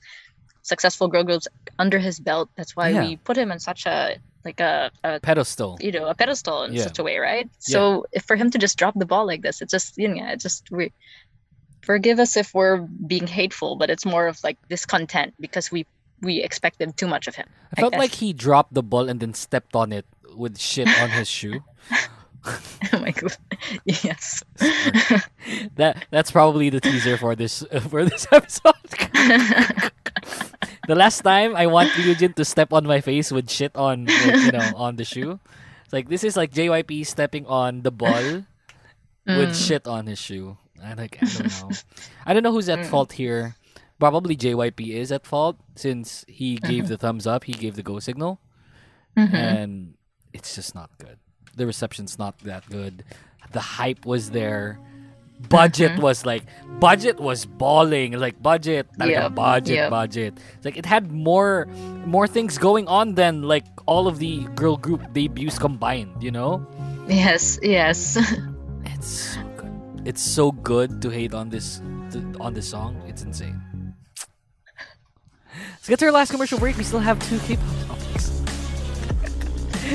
[0.62, 2.50] successful girl groups under his belt.
[2.58, 3.02] That's why Yeah.
[3.06, 5.78] we put him in such a like a, a pedestal.
[5.82, 6.84] you know a pedestal in Yeah.
[6.84, 7.50] such a way, right?
[7.60, 10.44] So for him to just drop the ball like this, it's just you know, it's
[10.44, 10.92] just we
[11.82, 12.78] forgive us if we're
[13.08, 15.86] being hateful, but it's more of like discontent because we
[16.22, 17.46] we expected too much of him.
[17.76, 18.00] I felt guess.
[18.00, 20.06] like he dropped the ball and then stepped on it
[20.36, 21.64] with shit on his shoe.
[22.46, 23.36] oh my god,
[23.86, 24.44] yes.
[25.76, 28.74] That that's probably the teaser for this for this episode.
[30.88, 34.46] the last time I want Ryujin to step on my face with shit on with,
[34.46, 35.40] you know on the shoe.
[35.84, 38.46] It's like this is like JYP stepping on the ball
[39.26, 39.68] with Mm.
[39.68, 40.58] shit on his shoe.
[40.84, 41.70] I like I don't know.
[42.26, 42.90] I don't know who's at Mm.
[42.90, 43.56] fault here.
[43.98, 47.98] Probably JYP is at fault since he gave the thumbs up, he gave the go
[48.00, 48.38] signal,
[49.18, 49.34] Mhm.
[49.34, 49.94] and
[50.36, 51.18] it's just not good.
[51.56, 53.04] The reception's not that good.
[53.56, 54.78] The hype was there.
[55.50, 56.00] Budget Mhm.
[56.08, 56.44] was like
[56.80, 59.90] budget was balling like budget Yep, budget yep.
[59.92, 61.68] budget It's like it had more
[62.08, 66.64] more things going on than like all of the girl group debuts combined you know
[67.08, 68.16] Yes, yes.
[68.96, 70.08] it's so good.
[70.08, 71.82] It's so good to hate on this
[72.40, 72.96] on this song.
[73.06, 73.60] It's insane.
[75.76, 76.78] Let's get to our last commercial break.
[76.80, 77.95] We still have two K-pop.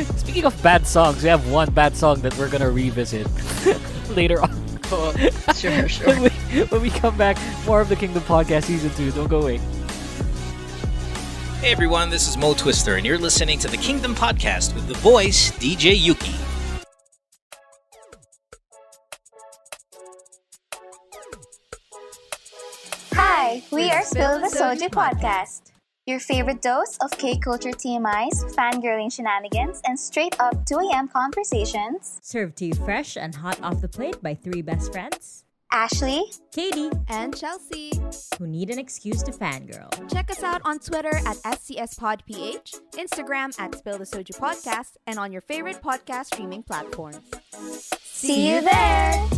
[0.16, 3.26] Speaking of bad songs, we have one bad song that we're gonna revisit
[4.16, 4.50] later on.
[4.92, 5.12] Oh,
[5.54, 6.08] sure, sure.
[6.08, 7.36] when, we, when we come back,
[7.66, 9.10] more of the Kingdom Podcast Season Two.
[9.12, 9.58] Don't go away.
[11.60, 14.94] Hey everyone, this is Mo Twister, and you're listening to the Kingdom Podcast with the
[14.94, 16.34] voice DJ Yuuki.
[23.12, 25.69] Hi, we are Spill the Soju Podcast.
[26.10, 31.06] Your favorite dose of K culture TMIs, fangirling shenanigans, and straight up 2 a.m.
[31.06, 32.18] conversations.
[32.20, 36.90] Served to you fresh and hot off the plate by three best friends Ashley, Katie,
[37.06, 37.92] and Chelsea.
[38.40, 39.88] who need an excuse to fangirl.
[40.12, 45.30] Check us out on Twitter at SCSPodPH, Instagram at Spill the Soju Podcast, and on
[45.30, 47.20] your favorite podcast streaming platforms.
[48.02, 49.28] see you there!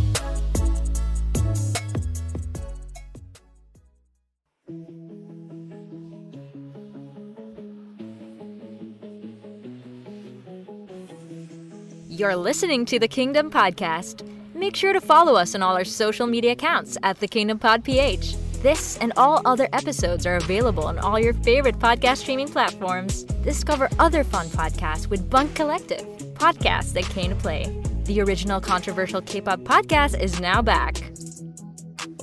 [12.23, 14.25] You're listening to the Kingdom Podcast.
[14.55, 17.83] Make sure to follow us on all our social media accounts at the Kingdom Pod
[17.83, 18.37] PH.
[18.61, 23.23] This and all other episodes are available on all your favorite podcast streaming platforms.
[23.43, 25.99] Discover other fun podcasts with Bunk Collective,
[26.35, 27.77] podcasts that came to play.
[28.05, 31.03] The original controversial K-pop podcast is now back.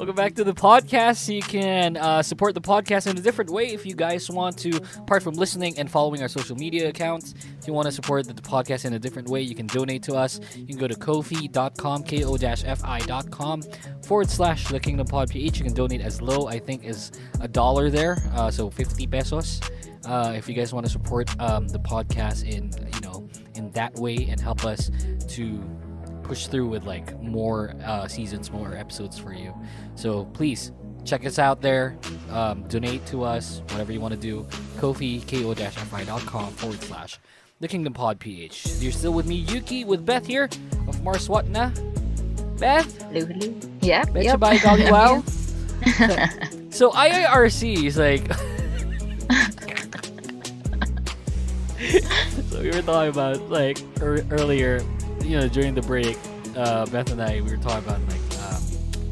[0.00, 1.30] Welcome back to the podcast.
[1.30, 4.80] You can uh, support the podcast in a different way if you guys want to,
[4.96, 7.34] apart from listening and following our social media accounts.
[7.60, 10.14] If you want to support the, podcast in a different way, you can donate to
[10.14, 10.40] us.
[10.56, 13.62] You can go to kofi.com, ko-fi.com
[14.02, 15.58] forward slash the Kingdom Pod PH.
[15.58, 19.60] You can donate as low, I think, as a dollar there, uh, so 50 pesos.
[20.06, 23.94] Uh, if you guys want to support um, the podcast in, you know, in that
[23.96, 24.90] way and help us
[25.28, 25.62] to
[26.30, 29.52] push through with like more uh, seasons, more episodes for you.
[29.96, 30.70] So please
[31.04, 31.98] check us out there.
[32.30, 34.44] Um, donate to us, whatever you want to do.
[34.76, 37.18] Kofi, ko-fi.com forward slash
[37.58, 38.76] the Kingdom Pod PH.
[38.78, 40.48] You're still with me, Yuuki, with Beth here
[40.86, 41.72] of Mars, What Na.
[42.60, 43.02] Beth?
[43.10, 43.26] Hello.
[43.80, 44.04] Yeah.
[44.04, 44.38] Betcha yep.
[44.38, 45.24] by golly wow.
[46.70, 48.22] so IIRC is like
[52.50, 54.80] so we were talking about like ear earlier,
[55.22, 56.16] you know, during the break,
[56.56, 58.60] uh, Beth and I we were talking about like um,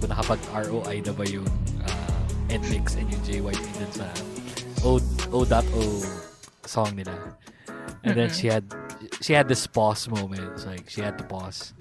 [0.00, 1.46] kung nakapag ROI na ba yung
[1.84, 4.06] uh, NMIXX and yung JYP dun sa
[4.84, 4.98] O
[5.32, 5.82] O.O
[6.64, 7.14] song nila.
[8.04, 8.34] And then Mhm.
[8.40, 8.64] she had
[9.20, 10.42] she had this pause moment.
[10.54, 11.72] It's like she had to pause.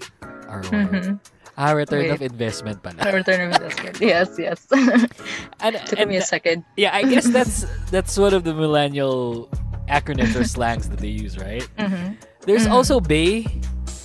[0.48, 0.72] ROI.
[0.88, 1.20] Mhm.
[1.58, 3.02] Ah, return of investment pala.
[3.10, 3.98] Return of investment.
[4.02, 4.62] Yes, yes.
[5.60, 6.62] And, Took me a second.
[6.78, 9.50] Yeah, I guess that's that's one of the millennial
[9.90, 11.66] acronyms or slangs that they use, right?
[11.78, 12.14] Mhm.
[12.46, 12.72] There's Mhm.
[12.78, 13.44] also Bay.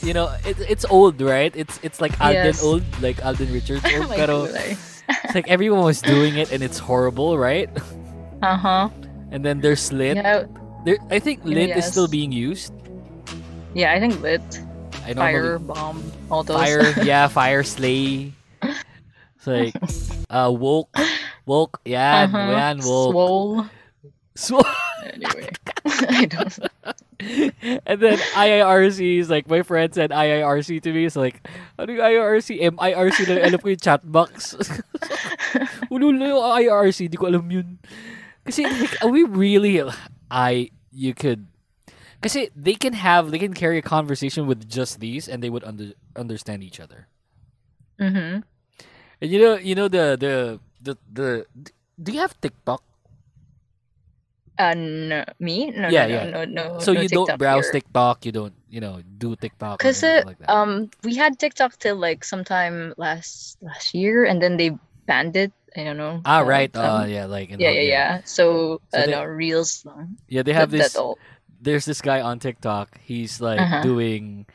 [0.04, 1.56] You know, it, it's old, right?
[1.56, 2.64] It's it's like Alden Yes.
[2.64, 4.10] old, like Alden Richards old.
[4.12, 7.70] My pero it's like everyone was doing it and it's horrible, right?
[8.44, 8.90] Uh huh.
[9.32, 10.18] And then there's Lit.
[10.20, 10.44] Yeah.
[10.84, 12.76] There, I think Lit is still being used.
[13.74, 14.44] Yeah, I think lit.
[15.08, 16.60] I Fire, normally- bomb, all those.
[16.60, 18.34] Fire, yeah, Fire Slay.
[18.62, 19.72] It's like
[20.30, 20.92] uh woke,
[21.48, 22.38] woke, yeah, Uh-huh.
[22.52, 23.12] yan, woke.
[23.16, 23.66] Swole.
[24.36, 24.68] Swole.
[25.08, 25.48] Anyway,
[25.88, 26.60] I don't.
[27.86, 31.06] and then IIRC is like, my friend said IIRC to me.
[31.06, 31.46] It's like,
[31.78, 32.76] ano yung IIRC?
[32.76, 34.56] MIRC lang alam ko yung chat box.
[35.94, 37.80] Ulo na yung IIRC, di ko alam yun.
[38.46, 39.82] Kasi like, are we really,
[40.30, 41.48] I, you could,
[42.22, 45.64] kasi they can have, they can carry a conversation with just these and they would
[45.64, 47.08] under, understand each other.
[48.00, 48.44] Mm-hmm.
[49.22, 50.36] And you know, you know the, the,
[50.82, 51.46] the, the,
[52.02, 52.84] do you have TikTok?
[54.60, 55.72] Uh, no, me?
[55.72, 56.24] No, yeah, no, yeah.
[56.30, 56.80] no, no, no.
[56.80, 57.82] So no you don't browse here.
[57.82, 59.80] TikTok, you don't, you know, do TikTok.
[59.80, 64.58] Cause uh, like um we had TikTok till like sometime last last year, and then
[64.58, 64.78] they
[65.10, 65.52] banned it.
[65.76, 66.22] I don't know.
[66.24, 66.70] Ah, uh, right.
[66.70, 68.12] some- Uh, yeah, like in yeah, the- yeah, yeah.
[68.30, 69.82] So, So uh, they- no, reels.
[70.30, 70.94] Yeah, they have That- this.
[70.94, 71.18] That's all.
[71.64, 73.00] There's this guy on TikTok.
[73.02, 73.82] He's like Uh-huh.
[73.82, 74.46] doing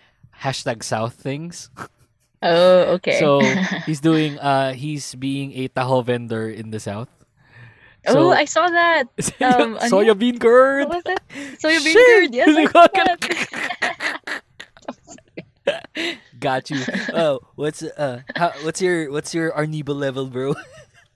[0.44, 1.74] hashtag South things.
[2.38, 3.18] Oh, okay.
[3.18, 3.40] So
[3.88, 4.38] he's doing.
[4.38, 7.11] Uh, he's being a taho vendor in the South.
[8.09, 9.04] Oh, I saw that.
[9.40, 10.18] Um, ano soya yun?
[10.18, 10.88] bean curd.
[10.88, 11.20] What was it?
[11.62, 12.34] Soya bean curd.
[12.34, 14.42] Yes, I saw that.
[16.40, 16.80] Got you.
[17.12, 20.54] Oh, what's uh, how, what's your what's your arnibal level, bro?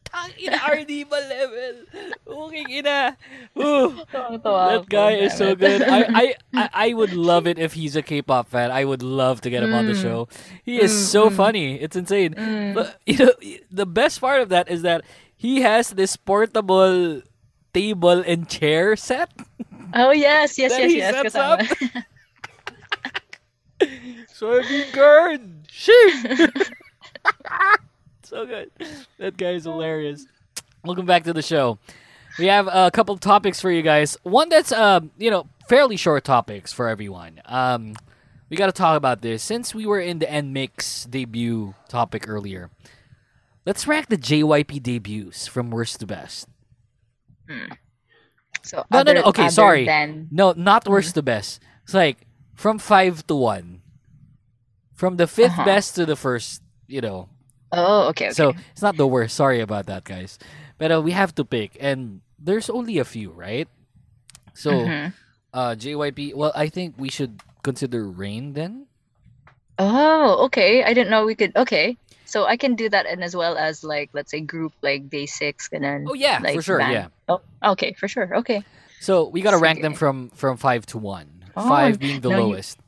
[0.05, 1.75] Tang ina arnibal level.
[2.27, 3.17] Okay, ina.
[3.57, 5.81] Ooh, that guy is so good.
[5.83, 8.71] I, I, I would love it if he's a K-pop fan.
[8.71, 10.03] I would love to get him on the Mm.
[10.03, 10.29] show.
[10.65, 11.37] He is Mm, so mm.
[11.37, 11.81] funny.
[11.81, 12.35] It's insane.
[12.35, 12.75] Mm.
[12.75, 13.33] But you know,
[13.71, 15.03] the best part of that is that
[15.43, 17.21] he has this portable
[17.75, 19.29] table and chair set.
[19.93, 21.35] Oh yes, yes, yes, he yes.
[21.35, 22.05] sets kasama.
[24.33, 25.67] Soybean guard.
[25.67, 26.63] Sheesh.
[28.23, 28.71] so good.
[29.19, 30.27] That guy is hilarious.
[30.85, 31.77] Welcome back to the show.
[32.39, 34.17] We have a couple topics for you guys.
[34.23, 37.43] One that's um, you know, fairly short topics for everyone.
[37.47, 37.97] Um,
[38.49, 42.71] we got to talk about this since we were in the NMIXX debut topic earlier.
[43.65, 46.49] Let's rank the JYP debuts from worst to best.
[48.63, 49.27] So No, other, no, no.
[49.29, 49.85] Okay, sorry.
[49.85, 51.61] Than, No, not worst to best.
[51.85, 53.83] It's like from five to one.
[54.95, 55.65] From the 5th Uh-huh.
[55.65, 57.29] best to the first, you know.
[57.73, 58.35] oh, okay, okay.
[58.35, 59.35] So it's not the worst.
[59.35, 60.39] Sorry about that, guys.
[60.79, 63.67] But uh, we have to pick, and there's only a few, right?
[64.55, 65.13] So, Mhm.
[65.55, 66.35] uh, JYP.
[66.35, 68.87] Well, I think we should consider Rain then.
[69.79, 70.85] oh, okay.
[70.85, 71.57] I didn't know we could.
[71.57, 71.97] Okay,
[72.33, 75.27] so I can do that, and as well as like let's say group like day
[75.29, 76.79] six, and then Oh yeah, like, for sure.
[76.81, 76.93] band.
[76.97, 77.09] Yeah.
[77.29, 77.41] Oh,
[77.77, 78.33] okay, for sure.
[78.41, 78.65] Okay.
[79.05, 81.45] So we gotta rank them from from five to one.
[81.55, 82.79] Oh, five being the no, you- lowest.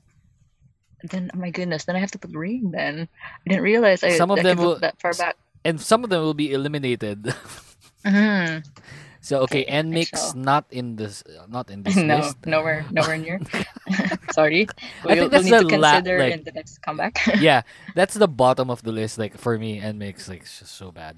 [1.05, 2.73] Then oh my goodness, then I have to put ring.
[2.73, 5.37] Then I didn't realize I Some of I them will that far back.
[5.61, 7.29] and some of them will be eliminated.
[8.05, 8.65] Mhm.
[9.25, 12.45] So okay, NMIXX not in this, not in this no, list.
[12.45, 13.41] nowhere, nowhere near.
[14.37, 14.69] Sorry.
[15.01, 17.17] We'll, think we'll that's need to the la- consider like- in the next comeback.
[17.41, 17.63] yeah,
[17.97, 19.17] that's the bottom of the list.
[19.17, 21.17] Like for me, NMIXX like it's just so bad.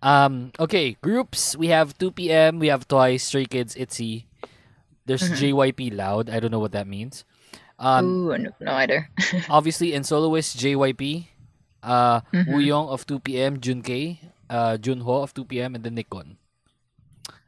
[0.00, 1.52] Um, okay, groups.
[1.56, 2.58] We have 2 p.m.
[2.64, 4.24] We have Twice, Stray Kids, Itzy.
[5.04, 5.36] There's Mhm.
[5.52, 6.28] JYP Loud.
[6.32, 7.24] I don't know what that means.
[7.78, 9.08] Um, Ooh, no, no either.
[9.52, 11.28] obviously in soloist JYP,
[11.84, 12.48] uh, Mhm.
[12.56, 13.82] Wooyoung of 2 p.m., Jun.
[13.84, 16.36] K, uh, Junho of 2 p.m., and then Nichkhun.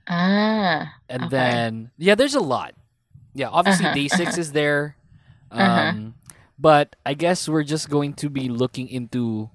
[0.08, 0.92] Ah.
[1.08, 1.30] And okay.
[1.30, 2.74] then yeah, there's a lot.
[3.34, 4.40] Yeah, obviously Uh-huh, day 6 uh-huh.
[4.40, 4.96] is there.
[5.50, 6.10] Um, Uh-huh.
[6.58, 9.50] but I guess we're just going to be looking into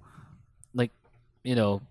[0.74, 0.92] like,
[1.44, 1.82] you know,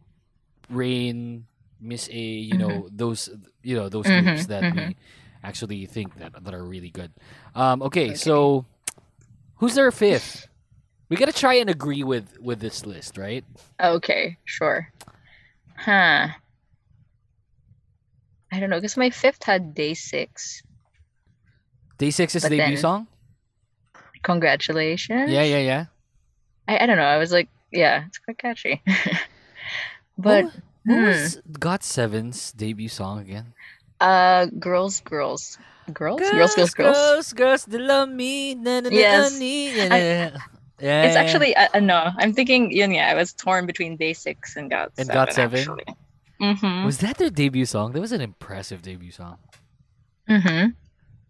[0.70, 1.46] Rain,
[1.80, 3.28] Miss A, you know, those
[3.62, 4.72] you know, those groups Mhm, that mhm.
[4.72, 4.96] we
[5.44, 7.12] actually think that that are really good.
[7.54, 8.64] Um, okay, so
[9.56, 10.48] who's our fifth?
[11.08, 13.44] We gotta try and agree with with this list, right?
[13.80, 14.92] Okay, sure.
[15.76, 16.28] Huh.
[18.52, 20.62] I don't know, because my fifth had day six.
[21.98, 23.06] Day six's But debut song.
[24.22, 25.30] Congratulations.
[25.30, 25.84] Yeah, yeah, yeah.
[26.68, 27.04] I, I don't know.
[27.04, 28.82] I was like, yeah, it's quite catchy.
[30.18, 31.04] but what, what hmm.
[31.04, 33.54] was Got Seven's debut song again?
[34.00, 35.58] uh girls, girls.
[35.92, 36.20] Girls?
[36.20, 36.96] Girls, girls, girls.
[36.96, 38.54] girls, girls, they love me.
[38.54, 39.32] Na, na, Yes.
[39.32, 40.38] na, na, I- na, na.
[40.80, 42.10] yeah, It's yeah, actually uh, uh, no.
[42.16, 43.10] I'm thinking, yun, yeah.
[43.10, 45.14] I was torn between day six and got And seven.
[45.14, 45.58] Got Seven?
[45.58, 45.84] Actually.
[46.40, 46.84] Mm-hmm.
[46.86, 47.92] Was that their debut song?
[47.92, 49.38] That was an impressive debut song.
[50.28, 50.70] Mm-hmm.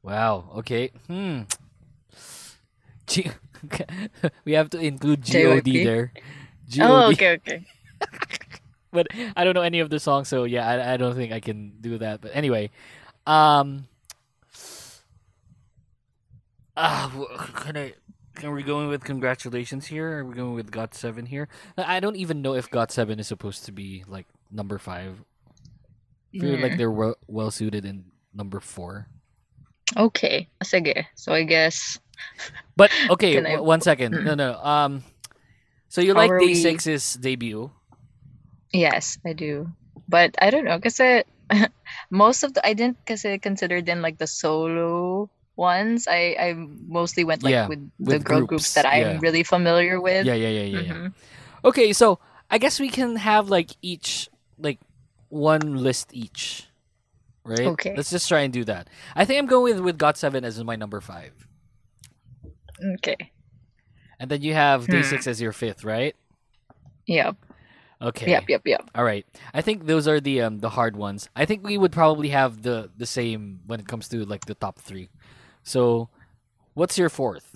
[0.03, 0.51] Wow.
[0.59, 0.91] Okay.
[1.09, 1.43] Hmm.
[3.07, 3.31] G-
[4.45, 6.13] we have to include God there.
[6.81, 7.67] Oh, okay, okay.
[8.93, 11.41] but I don't know any of the songs, so yeah, I, I don't think I
[11.41, 12.21] can do that.
[12.21, 12.71] But anyway,
[13.27, 13.87] um,
[16.77, 17.11] ah,
[17.57, 17.95] can I?
[18.45, 20.21] Are we going with congratulations here?
[20.21, 21.49] Are we going with Got Seven here?
[21.77, 25.16] I I don't even know if Got Seven is supposed to be like number five.
[26.34, 26.78] I feel like Mm.
[26.78, 29.09] they're well, well suited in number four.
[29.96, 30.48] Okay.
[30.62, 31.07] Sige.
[31.16, 31.98] So I guess
[32.76, 34.12] But okay, I- one second.
[34.24, 34.55] No, no.
[34.62, 35.03] Um,
[35.88, 37.70] so you How like Day we- Six's debut?
[38.72, 39.72] Yes, I do.
[40.09, 41.24] But I don't know kasi
[42.11, 45.26] most of the I didn't kasi consider them like the solo
[45.59, 46.07] ones.
[46.07, 46.48] I I
[46.86, 49.22] mostly went like Yeah, with the with girl groups, groups, that I'm yeah.
[49.22, 50.26] really familiar with.
[50.26, 50.94] Yeah, yeah, yeah, yeah, yeah.
[50.94, 51.09] Mhm.
[51.66, 54.30] Okay, so I guess we can have like each
[54.63, 54.79] like
[55.29, 56.67] one list each,
[57.45, 57.67] right?
[57.75, 57.95] Okay.
[57.97, 58.89] Let's just try and do that.
[59.15, 61.33] I think I'm going with with Got Seven as my number five,
[62.99, 63.17] Okay.
[64.19, 65.09] and then you have Day Hmm.
[65.09, 66.15] Six as your fifth, right?
[67.07, 67.37] Yep.
[68.03, 68.31] Okay.
[68.31, 68.91] Yep, yep, yep.
[68.95, 69.27] All right.
[69.53, 71.29] I think those are the um the hard ones.
[71.37, 74.55] I think we would probably have the the same when it comes to like the
[74.55, 75.11] top three.
[75.63, 76.09] So,
[76.75, 77.49] what's your fourth?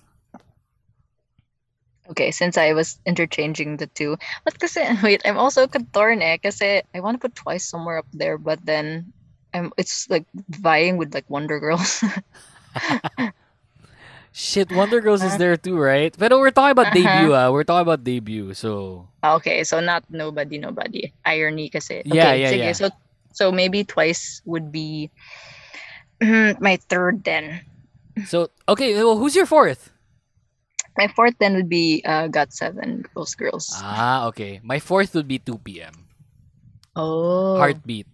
[2.10, 4.16] Okay, since I was interchanging the two.
[4.44, 6.36] But kasi, wait, I'm also torn eh.
[6.36, 9.12] Kasi I want to put twice somewhere up there, but then
[9.54, 12.04] I'm, it's like vying with like Wonder Girls.
[14.34, 16.10] Shit, Wonder Girls is there too, right?
[16.18, 16.98] But we're talking about Uh-huh.
[17.06, 17.32] debut.
[17.32, 18.50] Ah, we're talking about debut.
[18.52, 21.14] So okay, so not nobody, nobody.
[21.24, 22.02] Irony kasi.
[22.02, 22.72] Okay, Yeah, yeah, sige, yeah.
[22.74, 22.90] So,
[23.30, 25.14] so maybe twice would be
[26.58, 27.62] my third then.
[28.26, 29.93] So okay, well, who's your fourth?
[30.96, 33.72] My fourth then would be uh, Got Seven Girls Girls.
[33.76, 34.60] Ah, okay.
[34.62, 36.06] My fourth would be 2 p.m.
[36.94, 37.56] Oh.
[37.58, 38.06] Heartbeat.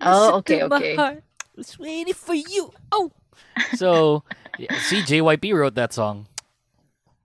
[0.00, 0.94] Oh, okay, to my okay.
[0.96, 1.22] heart.
[1.56, 2.72] It's waiting for you.
[2.90, 3.12] Oh.
[3.76, 4.22] So,
[4.58, 6.26] yeah, see, JYP wrote that song.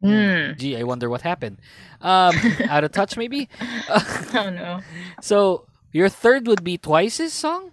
[0.01, 0.53] Hmm.
[0.57, 1.59] Gee, I wonder what happened.
[1.99, 2.36] Um,
[2.70, 3.49] out of touch, maybe.
[3.89, 4.80] oh no.
[5.22, 7.72] So your third would be Twice's song.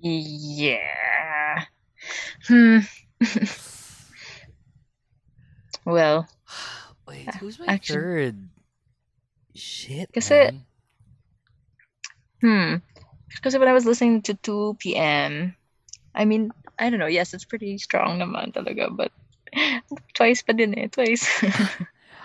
[0.00, 1.64] Yeah.
[2.46, 2.78] Hmm.
[5.84, 6.28] Well.
[7.08, 8.36] Wait, who's my actually- third?
[9.54, 10.64] Shit, Kasi, man.
[12.40, 12.74] hmm.
[13.28, 15.54] Because when I was listening to 2PM,
[16.14, 17.06] I mean, I don't know.
[17.06, 19.12] Yes, it's pretty strong naman talaga, but
[20.16, 20.88] twice pa din eh.
[20.88, 21.28] Twice.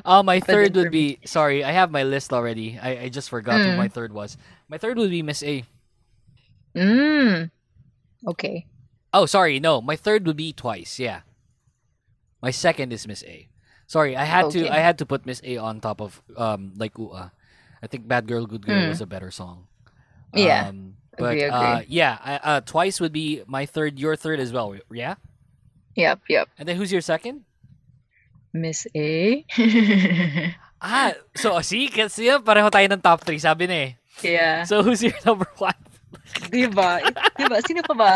[0.06, 1.64] Oh, my third would be sorry.
[1.64, 2.80] I have my list already.
[2.80, 3.78] I, I just forgot who Mm.
[3.78, 4.38] my third was.
[4.72, 5.64] My third would be Miss A.
[6.76, 7.52] mm.
[8.26, 8.66] Okay.
[9.14, 9.60] Oh, sorry.
[9.60, 10.96] No, my third would be Twice.
[11.00, 11.27] Yeah.
[12.42, 13.48] My second is Miss A.
[13.88, 16.98] Sorry, I had to I had to put Miss A on top of um like
[16.98, 17.32] Ua.
[17.82, 18.90] I think Bad Girl Good Girl Mm.
[18.90, 19.68] was a better song.
[20.34, 20.70] Yeah.
[20.70, 24.52] Um, but Agree, uh yeah, I, uh Twice would be my third, your third as
[24.54, 24.76] well.
[24.92, 25.16] Yeah?
[25.98, 26.46] Yep, yep.
[26.60, 27.42] And then who's your second?
[28.54, 29.46] Miss A.
[30.78, 33.92] Ah, so see, kasi yun, pareho tayo ng top 3, sabi na eh.
[34.22, 34.62] yeah.
[34.62, 35.74] So who's your number one?
[36.54, 37.02] diba?
[37.02, 37.58] It- diba?
[37.66, 38.14] Sino pa ba?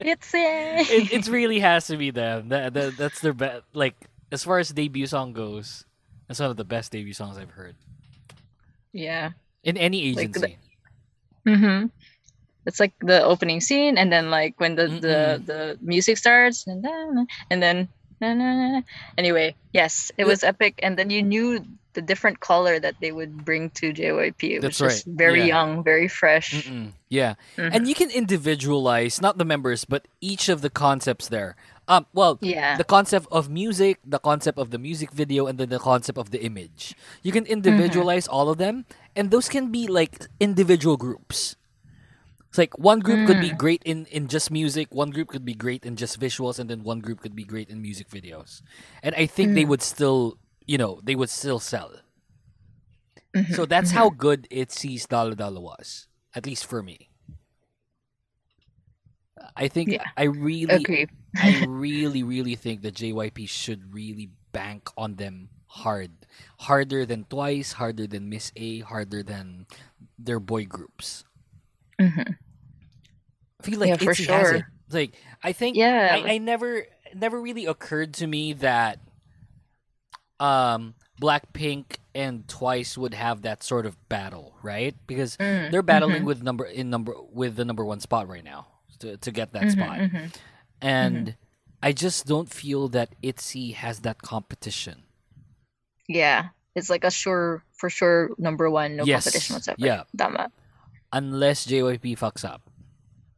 [0.00, 2.50] It's it, it really has to be them.
[2.50, 3.62] That, that that's their best.
[3.72, 3.94] Like
[4.30, 5.84] as far as debut song goes,
[6.28, 7.74] that's one of the best debut songs I've heard
[8.92, 9.30] Yeah.
[9.64, 10.58] in any Like the- agency.
[11.46, 11.86] Mm-hmm.
[12.66, 16.84] It's like the opening scene, and then like when the the, the music starts, and
[16.84, 17.88] then and then
[19.16, 21.64] anyway, yes, it was epic, and then you knew
[21.94, 24.42] the different color that they would bring to JYP.
[24.42, 25.46] It was That's just right, very yeah.
[25.58, 26.52] young, very fresh.
[26.68, 26.92] Mm-mm.
[27.08, 27.74] Yeah, Mhm.
[27.74, 31.56] and you can individualize not the members, but each of the concepts there.
[31.88, 32.76] Um, well, Yeah.
[32.76, 36.30] the concept of music, the concept of the music video, and then the concept of
[36.30, 36.94] the image.
[37.22, 38.84] You can individualize all of them,
[39.16, 41.56] and those can be like individual groups.
[42.48, 43.58] It's like one group could be Mm.
[43.58, 46.84] great in, in just music, one group could be great in just visuals, and then
[46.84, 48.62] one group could be great in music videos.
[49.02, 49.68] And I think they Mm.
[49.68, 50.36] would still,
[50.68, 51.92] you know, they would still sell.
[53.34, 57.10] Mhm, So that's how good ITZY's Dalla Dalla was, at least for me.
[59.56, 60.90] I think Yeah, I really.
[61.40, 66.10] I really, really think that JYP should really bank on them hard,
[66.66, 69.66] harder than Twice, harder than Miss A, harder than
[70.18, 71.24] their boy groups.
[72.00, 72.38] Mhm.
[73.60, 74.14] I feel like Yeah, for it.
[74.14, 74.68] sure.
[74.90, 79.00] Like I think Yeah, I, I never never really occurred to me that
[80.40, 84.94] um Blackpink and Twice would have that sort of battle, right?
[85.06, 86.26] Because Mm, they're battling mhm.
[86.26, 88.66] with number in number with the number one spot right now
[89.00, 89.98] to to get that Mhm, spot.
[89.98, 90.30] mhm.
[90.80, 91.34] And
[91.82, 95.02] I just don't feel that ITZY has that competition.
[96.08, 99.78] Yeah, it's like a sure for sure number one, no Yes, competition whatsoever.
[99.84, 100.02] yeah.
[100.16, 100.50] Tama.
[101.12, 102.62] Unless JYP fucks up.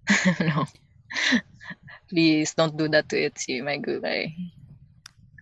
[0.41, 0.67] no.
[2.11, 4.35] Please don't do that to Itzy, my gulay.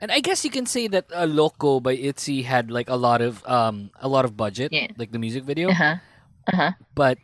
[0.01, 3.21] And I guess you can say that uh, Loco by ITZY had like a lot
[3.21, 4.89] of um a lot of budget, Yeah.
[4.97, 5.97] like the music video, Uh-huh.
[6.49, 6.73] Uh-huh.
[6.95, 7.19] but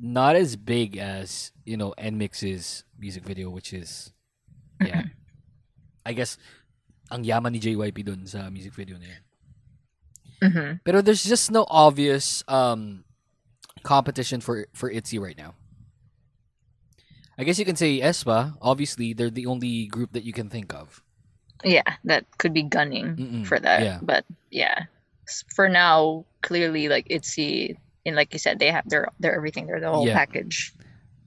[0.00, 4.12] not as big as you know NMIXX's music video, which is
[4.80, 5.10] yeah.
[6.06, 6.38] I guess
[7.10, 9.22] ang yaman ni JYP dun sa music video na yun.
[10.40, 10.70] Mm-hmm.
[10.86, 13.04] Pero there's just no obvious um
[13.82, 15.52] competition for for ITZY right now.
[17.36, 18.54] I guess you can say aespa.
[18.62, 21.02] Obviously, they're the only group that you can think of.
[21.64, 23.82] Yeah, that could be gunning Mm-mm, for that.
[23.82, 23.98] yeah.
[24.02, 24.84] But yeah,
[25.54, 29.66] for now, clearly, like Itzy, and like you said, they have their their everything.
[29.66, 30.14] They're the whole Yeah.
[30.14, 30.72] package.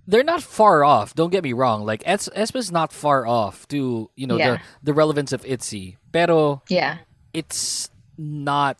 [0.07, 1.15] They're not far off.
[1.15, 1.85] Don't get me wrong.
[1.85, 4.57] Like es- aespa's not far off to you know Yeah.
[4.83, 5.97] the the relevance of ITZY.
[6.11, 6.97] Pero Yeah.
[7.33, 8.77] it's not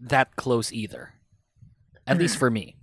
[0.00, 1.14] that close either.
[2.06, 2.76] At least for me.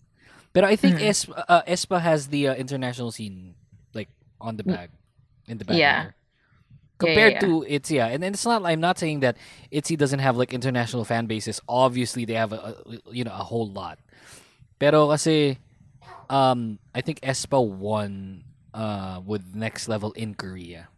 [0.53, 1.05] But I think Mhm.
[1.09, 3.53] aespa, uh, aespa has the uh, international scene
[3.93, 4.09] like
[4.41, 4.89] on the bag,
[5.47, 5.77] in the bag.
[5.77, 6.11] Yeah.
[6.99, 7.11] Rather.
[7.13, 7.39] Yeah, yeah, Compared yeah.
[7.41, 8.07] to ITZY, yeah.
[8.07, 8.65] and, and it's not.
[8.65, 9.37] I'm not saying that
[9.71, 11.61] ITZY doesn't have like international fan bases.
[11.69, 13.99] Obviously, they have a, a you know a whole lot.
[14.79, 15.57] Pero kasi,
[16.29, 18.43] um, I think aespa won
[18.73, 20.89] uh with next level in Korea.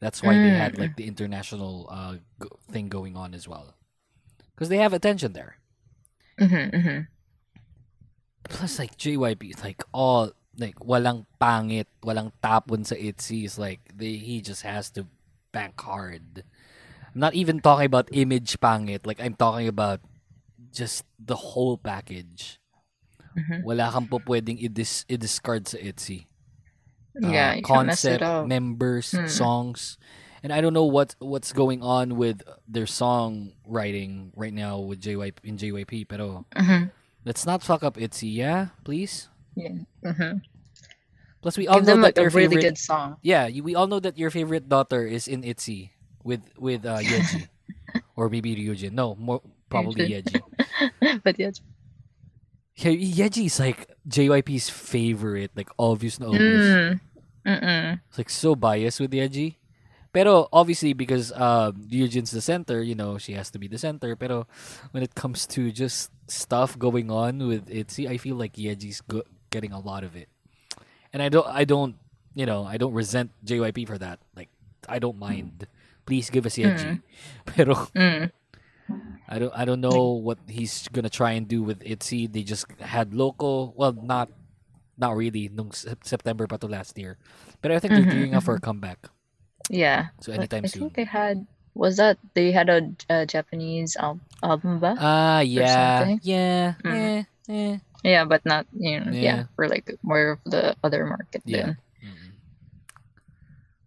[0.00, 0.78] That's why they had Mm.
[0.78, 3.74] like the international uh go- thing going on as well,
[4.54, 5.56] because they have attention there.
[6.38, 7.00] Mm-hmm, mm-hmm.
[8.48, 13.44] Plus, like JYP, like all like walang pangit, walang tapon sa ITZY.
[13.44, 15.04] Is like they he just has to
[15.58, 16.46] bank hard.
[17.10, 19.02] I'm not even talking about image pangit.
[19.02, 19.98] Like I'm talking about
[20.70, 22.62] just the whole package.
[23.34, 23.66] Mhm.
[23.66, 25.78] Wala kang po pwedeng i-dis- i-discard sa.
[27.18, 29.26] Yeah, Uh, mess it concept, members, Hmm.
[29.26, 29.98] songs,
[30.42, 35.02] and I don't know what what's going on with their song writing right now with
[35.02, 36.06] JYP in JYP.
[36.06, 36.94] Pero Mhm.
[37.26, 39.26] let's not fuck up ITZY, yeah, please.
[39.58, 39.82] Yeah.
[40.06, 40.46] Mm-hmm.
[41.40, 43.16] Plus, we all Give know them, that like, a your really favorite good song.
[43.22, 45.90] Yeah, you, we all know that your favorite daughter is in ITZY
[46.24, 47.48] with with uh, Yeji
[48.16, 48.92] or maybe Ryujin.
[48.92, 50.42] No, more probably Yeji.
[51.22, 51.50] but yeah.
[52.78, 56.66] Yeah, Yeji is like JYP's favorite, like obvious obvious.
[56.66, 57.00] Mm.
[57.46, 58.00] Mm-mm.
[58.08, 59.56] It's like so biased with Yeji.
[60.12, 64.16] Pero obviously because um Ryujin's the center, you know, she has to be the center.
[64.16, 64.46] Pero
[64.90, 69.26] when it comes to just stuff going on with ITZY, I feel like Yeji's go-
[69.50, 70.28] getting a lot of it.
[71.12, 71.96] And I don't I don't,
[72.34, 74.18] you know, I don't resent JYP for that.
[74.36, 74.48] Like
[74.88, 75.66] I don't mind.
[76.06, 77.00] Please give us Yeji.
[77.00, 77.02] Mm.
[77.46, 78.30] Pero Mm.
[79.28, 82.32] I don't I don't know what he's gonna try and do with ITZY.
[82.32, 84.32] They just had local well not
[84.96, 87.20] not really nung September pa to last year.
[87.60, 88.64] But I think they're Mhm, gearing up for a mhm.
[88.64, 89.12] comeback.
[89.68, 90.16] Yeah.
[90.24, 90.80] So anytime I soon.
[90.80, 91.44] I think they had
[91.76, 94.96] was that they had a, a Japanese al- album ba?
[94.98, 96.16] Ah or yeah.
[96.24, 96.74] Yeah.
[96.82, 96.92] Mm.
[96.96, 97.20] Eh,
[97.52, 97.74] eh.
[98.04, 99.20] Yeah, but not you know, Yeah.
[99.20, 99.42] yeah.
[99.56, 101.74] for like more of the other market Yeah.
[101.74, 101.76] then.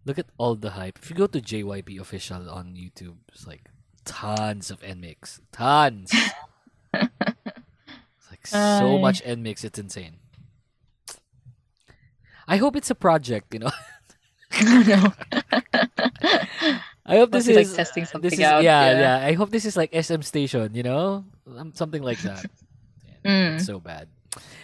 [0.04, 0.98] Look at all the hype.
[1.00, 3.70] If you go to JYP official on YouTube, it's like
[4.04, 5.38] tons of NMIXX.
[5.52, 6.10] Tons.
[6.92, 9.00] it's like so Ay.
[9.00, 10.16] much NMIXX, it's insane.
[12.48, 13.70] I hope it's a project, you know.
[14.62, 15.14] no.
[17.06, 18.98] I hope this be, like, is testing this is out, yeah, yeah.
[19.22, 19.26] yeah.
[19.26, 22.46] I hope this is like SM Station, you know, Um, something like that.
[23.24, 23.60] Mm.
[23.60, 24.08] So bad.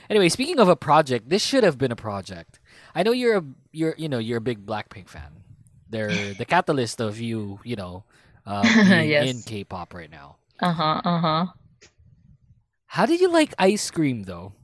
[0.09, 2.59] Anyway, speaking of a project, this should have been a project.
[2.95, 5.45] I know you're a you're you know you're a big Blackpink fan.
[5.91, 8.05] They're the catalyst of you, you know,
[8.47, 9.29] uh, Yes.
[9.29, 10.37] in K-pop right now.
[10.61, 11.01] Uh huh.
[11.05, 11.47] Uh huh.
[12.87, 14.55] How did you like Ice Cream though?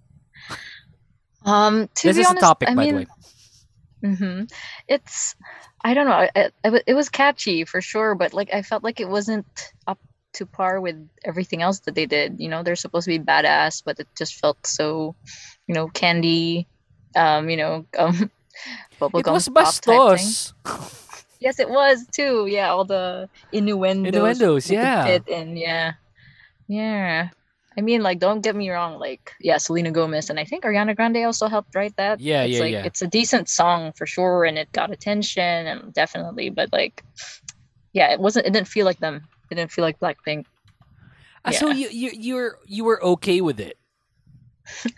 [1.45, 3.07] Um, to this be is honest, a topic, I by mean, the way.
[4.05, 4.45] Mm-hmm.
[4.88, 5.36] It's
[5.84, 6.26] I don't know.
[6.34, 9.47] It, it, it was catchy for sure, but like I felt like it wasn't
[9.86, 9.99] up
[10.35, 12.41] to par with everything else that they did.
[12.41, 15.14] You know, they're supposed to be badass, but it just felt so,
[15.66, 16.66] you know, candy.
[17.16, 18.30] Um, you know, um,
[19.01, 20.53] bubblegum was pop bastos.
[21.41, 22.47] Yes, it was too.
[22.49, 24.14] Yeah, all the innuendos.
[24.14, 25.05] Innuendos, yeah.
[25.05, 25.93] Fit in, yeah,
[26.68, 27.28] yeah.
[27.76, 28.99] I mean, like, don't get me wrong.
[28.99, 32.20] Like, yeah, Selena Gomez and I think Ariana Grande also helped write that.
[32.20, 32.85] Yeah, it's yeah, like, yeah.
[32.85, 36.51] It's a decent song for sure, and it got attention and definitely.
[36.51, 37.05] But like,
[37.93, 38.47] yeah, it wasn't.
[38.47, 39.26] It didn't feel like them.
[39.55, 40.47] Didn't feel like Blackpink.
[41.45, 43.77] Ah, So you you you're you were okay with it.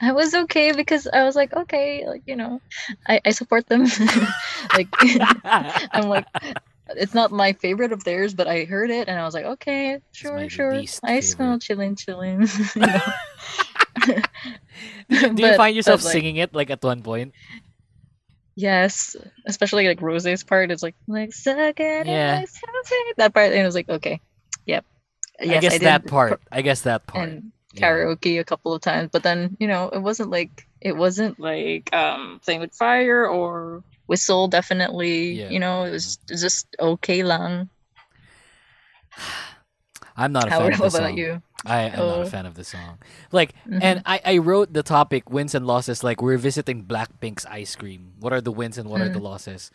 [0.00, 2.60] I was okay because I was like, okay, like you know,
[3.08, 3.82] I, I support them.
[4.74, 4.88] like
[5.92, 6.26] I'm like,
[6.90, 9.98] it's not my favorite of theirs, but I heard it and I was like, okay,
[10.12, 10.82] sure, sure.
[11.02, 12.46] I smell chilling, chilling.
[12.76, 13.00] you know?
[15.34, 17.34] Do you find yourself but, like, singing it like at one point?
[18.56, 22.42] Yes, especially like Rose's part is like like suck it, Yeah.
[23.18, 24.20] that part, and it was like okay.
[25.40, 26.40] I guess did that part.
[26.50, 27.28] I guess that part.
[27.28, 31.38] and karaoke a couple of times, but then you know it wasn't like it wasn't
[31.38, 34.48] like um playing with fire or whistle.
[34.48, 35.50] Definitely, Yeah.
[35.50, 37.68] you know it was just okay lang.
[40.16, 41.18] I'm not a How fan of the about song.
[41.18, 41.42] you?
[41.66, 42.22] I am not Oh.
[42.22, 42.98] a fan of the song.
[43.32, 43.80] Like, Mhm.
[43.82, 46.02] and I, I wrote the topic wins and losses.
[46.04, 48.12] Like, we're visiting Blackpink's ice cream.
[48.20, 49.22] What are the wins and what are the Mm.
[49.28, 49.70] losses?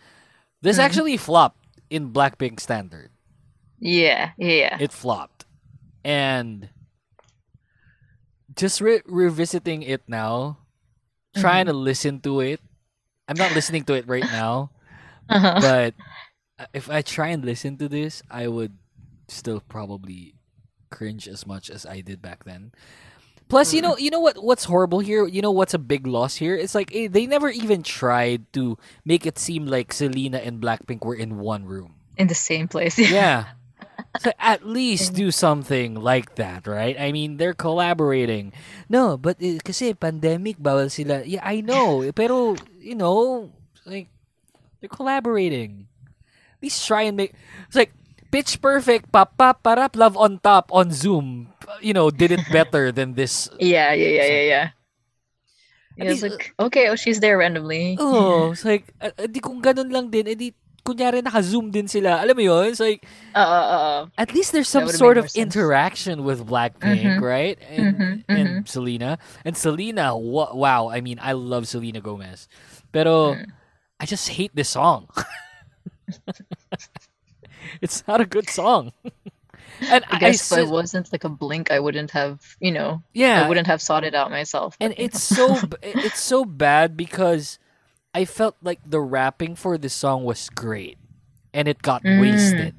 [0.62, 0.84] This Mm.
[0.84, 1.60] actually flopped
[1.90, 3.10] in Blackpink standard.
[3.80, 4.78] Yeah, yeah.
[4.80, 5.41] It flopped,
[6.04, 6.70] and
[8.56, 10.58] just re- revisiting it now,
[11.36, 12.60] trying to listen to it.
[13.28, 14.72] I'm not listening to it right now,
[15.30, 15.60] Uh-huh.
[15.62, 15.94] but
[16.60, 18.76] uh, if I try and listen to this, I would
[19.30, 20.36] still probably
[20.90, 22.74] cringe as much as I did back then.
[23.48, 24.42] Plus, you know, you know what?
[24.44, 25.28] What's horrible here?
[25.28, 26.56] You know what's a big loss here?
[26.56, 31.04] It's like eh, they never even tried to make it seem like Selena and Blackpink
[31.04, 31.96] were in one room.
[32.18, 32.98] in the same place.
[33.12, 33.56] Yeah.
[34.20, 37.00] So at least do something like that, right?
[37.00, 38.52] I mean, they're collaborating.
[38.92, 41.24] No, but eh, kasi pandemic, bawal sila.
[41.24, 42.04] Yeah, I know.
[42.04, 43.48] eh, Pero, you know,
[43.88, 44.12] like,
[44.84, 45.88] they're collaborating.
[46.60, 47.32] At least try and make...
[47.68, 47.96] It's like,
[48.32, 51.52] Pitch Perfect, pap, pap, parap, love on top, on Zoom.
[51.84, 53.48] You know, did it better than this.
[53.60, 54.68] Yeah, yeah, yeah, yeah, yeah.
[56.00, 58.00] Yeah, it's like okay, oh, she's there randomly.
[58.00, 62.20] Oh, it's like, uh, uh, di kung ganun lang din, edi, kunyari naka-zoom din sila.
[62.22, 62.66] Alam mo yun?
[62.74, 65.38] It's like, Uh, uh, uh, at least there's some sort of sense.
[65.38, 67.22] interaction with Blackpink, Mhm.
[67.22, 67.58] right?
[67.70, 68.68] And Mhm, and mhm.
[68.68, 70.18] Selena and Selena.
[70.18, 72.50] Wa- wow, I mean, I love Selena Gomez,
[72.92, 73.46] pero Mm.
[74.02, 75.06] I just hate this song.
[77.82, 78.92] it's not a good song.
[79.82, 83.44] and I guess if I wasn't like a blink, I wouldn't have, you know, Yeah.
[83.46, 84.76] I wouldn't have sought it out myself.
[84.80, 87.60] and but, it's so it's so bad because
[88.14, 90.98] I felt like the rapping for this song was great.
[91.54, 92.22] and it got Mm.
[92.22, 92.76] wasted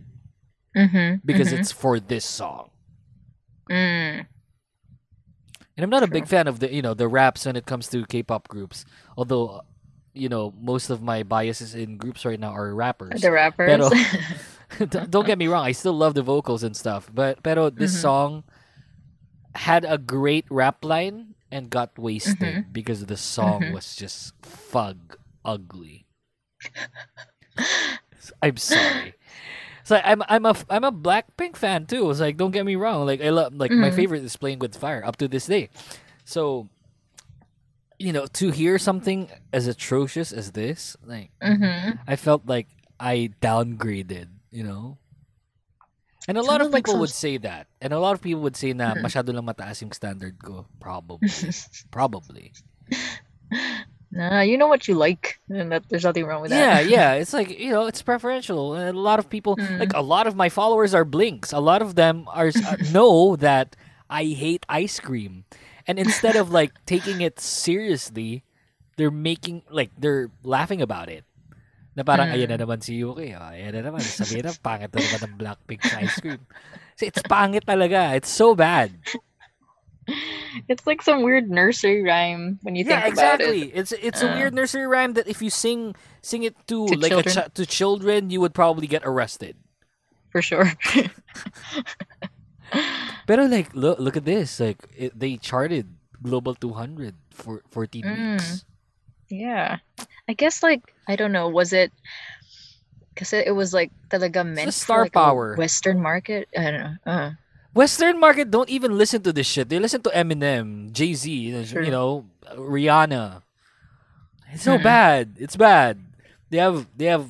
[0.75, 1.21] Mm-hmm.
[1.29, 1.59] because mhm.
[1.61, 2.71] it's for this song.
[3.69, 4.25] Mm.
[5.77, 7.89] And I'm not a big fan of the you know the raps when it comes
[7.89, 8.87] to K-pop groups.
[9.17, 9.61] Although,
[10.15, 13.21] you know, most of my biases in groups right now are rappers.
[13.21, 13.69] The rappers.
[13.69, 13.91] Pero,
[15.13, 17.11] don't get me wrong, I still love the vocals and stuff.
[17.13, 18.01] But pero this Mhm.
[18.01, 18.31] song
[19.55, 22.73] had a great rap line and got wasted Mhm.
[22.73, 23.73] because the song Mhm.
[23.77, 26.07] was just fug ugly.
[28.43, 29.15] I'm sorry.
[29.85, 32.09] So I'm I'm a I'm a Blackpink fan too.
[32.11, 33.05] It's like don't get me wrong.
[33.05, 33.97] Like I love like my Mhm.
[33.97, 35.71] favorite is playing with fire up to this day.
[36.25, 36.69] So
[37.99, 41.99] you know to hear something as atrocious as this, like Mhm.
[42.07, 42.69] I felt like
[43.01, 44.29] I downgraded.
[44.55, 44.99] You know.
[46.29, 47.67] And a lot of like people some would say that.
[47.83, 49.03] And a lot of people would say na Mhm.
[49.03, 50.67] masyado lang mataas yung standard ko.
[50.79, 51.27] Probably.
[51.91, 52.53] Probably.
[54.13, 56.85] Nah, you know what you like, and that there's nothing wrong with that.
[56.85, 56.85] yeah.
[56.85, 57.13] Yeah.
[57.25, 59.81] It's like you know, it's preferential, and a lot of people, Mm.
[59.81, 61.49] like a lot of my followers, are blinks.
[61.53, 63.73] A lot of them are uh, know that
[64.13, 65.49] I hate ice cream,
[65.89, 68.45] and instead of like taking it seriously,
[69.01, 71.25] they're making like they're laughing about it.
[71.97, 72.37] Na parang Mm.
[72.37, 73.33] ayan na naman si Yuuki.
[73.33, 74.05] Oh, ayan na naman.
[74.05, 76.41] Sabihin na, pangit na naman ng Blackpink ice cream.
[77.01, 78.13] So, it's pangit talaga.
[78.17, 78.93] It's so bad.
[80.69, 83.49] It's like some weird nursery rhyme when you yeah, think about it.
[83.49, 83.63] exactly.
[83.73, 83.79] it.
[83.79, 84.35] It's it's a Uh.
[84.37, 87.35] weird nursery rhyme that if you sing sing it to, To like a children.
[87.35, 89.57] chi- to children, you would probably get arrested.
[90.31, 90.69] For sure.
[93.27, 94.61] Pero like look look at this.
[94.61, 95.89] Like it, they charted
[96.23, 98.33] global 200 for 14 Mm.
[98.41, 98.65] weeks.
[99.29, 99.79] Yeah.
[100.29, 101.93] I guess like I don't know, was it
[103.13, 105.55] because it, it was like talaga meant star for like a power.
[105.57, 106.49] Western market?
[106.57, 106.97] I don't know.
[107.05, 107.31] Uh.
[107.75, 109.69] Western market don't even listen to this shit.
[109.69, 113.41] They listen to Eminem, Jay Z, you know, Rihanna.
[114.53, 115.37] It's so bad.
[115.41, 115.97] It's bad.
[116.51, 117.25] They have they have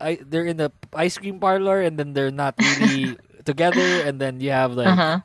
[0.00, 3.14] I they're in the ice cream parlor and then they're not really
[3.46, 5.22] together and then you have like Uh-huh.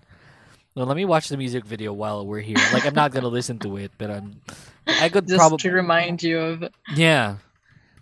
[0.77, 2.61] well, let me watch the music video while we're here.
[2.69, 4.37] Like I'm not gonna listen to it, but I'm
[4.85, 7.41] I could Just probably to remind you of Yeah.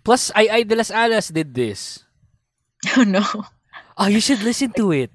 [0.04, 2.04] Plus I I De Las Alas did this.
[3.00, 3.24] Oh no.
[3.96, 5.10] Oh, you should listen to it.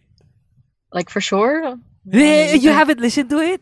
[0.93, 1.77] Like for sure?
[2.05, 3.61] You haven't listened to it?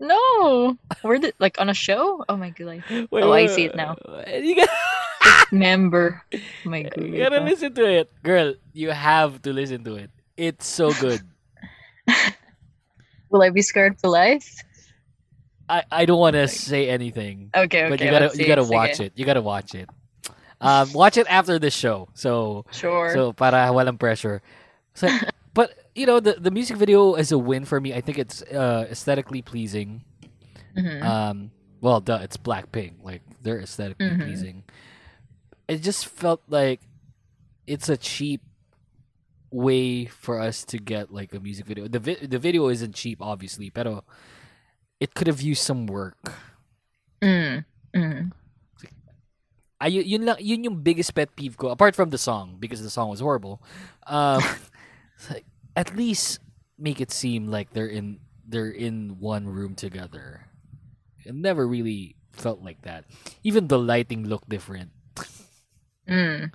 [0.00, 0.76] No.
[1.02, 2.24] Where did like on a show?
[2.28, 2.82] Oh my god.
[2.88, 3.96] Wait, oh, I see it now.
[4.28, 4.68] You got
[5.52, 6.22] Member.
[6.34, 6.38] Oh
[6.68, 7.04] my god.
[7.04, 8.54] You gotta listen to it, girl.
[8.72, 10.10] You have to listen to it.
[10.36, 11.20] It's so good.
[13.30, 14.62] Will I be scared for life?
[15.68, 17.50] I, I don't want to say anything.
[17.54, 18.70] Okay, But you gotta you gotta sige.
[18.70, 19.12] watch it.
[19.16, 19.88] You gotta watch it.
[20.60, 22.08] Um, watch it after the show.
[22.14, 23.12] So Sure.
[23.12, 24.42] So para walang pressure.
[24.94, 25.08] So,
[25.54, 27.94] but you know the the music video is a win for me.
[27.96, 30.04] I think it's uh, aesthetically pleasing.
[30.76, 31.00] Mhm.
[31.02, 31.36] Um,
[31.80, 33.00] well, duh, it's Blackpink.
[33.02, 34.20] Like they're aesthetically Mhm.
[34.22, 34.62] pleasing.
[35.66, 36.80] It just felt like
[37.66, 38.42] it's a cheap
[39.50, 41.88] way for us to get like a music video.
[41.88, 44.04] The vi- the video isn't cheap, obviously, pero
[45.00, 46.20] it could have used some work.
[47.22, 47.64] Mm.
[47.94, 48.32] Mm.
[49.80, 51.68] Ay, yun, lang, yun yung biggest pet peeve ko.
[51.68, 53.60] Apart from the song, because the song was horrible.
[54.08, 54.40] Um,
[55.16, 55.44] it's like,
[55.76, 56.40] at least
[56.78, 60.46] make it seem like they're in they're in one room together.
[61.24, 63.04] It never really felt like that.
[63.42, 64.90] Even the lighting looked different.
[66.08, 66.52] Mm.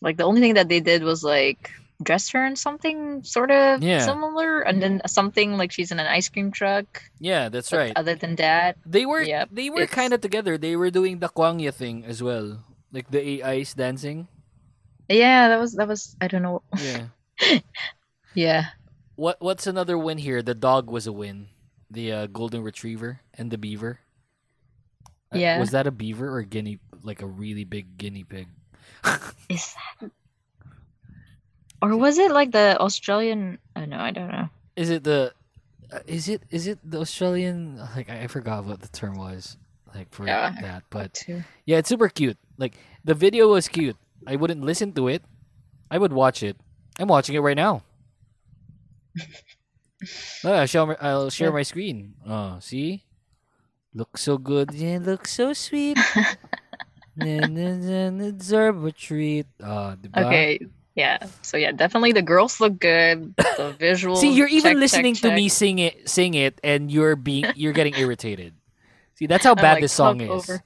[0.00, 1.70] Like the only thing that they did was like
[2.02, 4.06] dress her in something sort of Yeah.
[4.06, 7.02] similar, and then something like she's in an ice cream truck.
[7.18, 7.92] Yeah, that's But right.
[7.96, 10.56] Other than that, They were Yep, they were kind of together.
[10.56, 12.62] They were doing the Kwangya thing as well,
[12.94, 14.28] like the AIs dancing.
[15.10, 16.62] yeah, that was that was I don't know.
[16.80, 17.10] Yeah.
[18.38, 18.66] Yeah.
[19.16, 20.42] What what's another win here?
[20.42, 21.50] The dog was a win.
[21.90, 23.98] The uh, golden retriever and the beaver.
[25.34, 25.58] Uh, Yeah.
[25.58, 28.46] Was that a beaver or guinea like a really big guinea pig?
[29.50, 30.10] Is that
[31.82, 33.58] or was it like the Australian?
[33.74, 34.50] I know, I don't know.
[34.76, 35.34] Is it the
[35.90, 39.58] uh, is it is it the Australian like I, I forgot what the term was
[39.94, 41.24] like for Yeah, that but
[41.66, 43.96] yeah it's super cute like the video was cute
[44.26, 45.24] I wouldn't listen to it
[45.90, 46.60] I would watch it
[47.00, 47.87] I'm watching it right now
[50.44, 53.04] oh, I'll show my, I'll share my screen oh see
[53.94, 55.98] looks so good yeah looks so sweet
[57.20, 60.26] and deserve a treat ah, oh diba?
[60.26, 60.60] Okay.
[60.98, 61.18] Yeah.
[61.42, 63.32] So yeah, definitely the girls look good.
[63.36, 64.16] The visual.
[64.16, 67.44] See, you're even check, check, listening to me sing it, sing it, and you're being,
[67.54, 68.54] you're getting irritated.
[69.14, 70.28] See, that's how bad like, this song is.
[70.28, 70.64] over."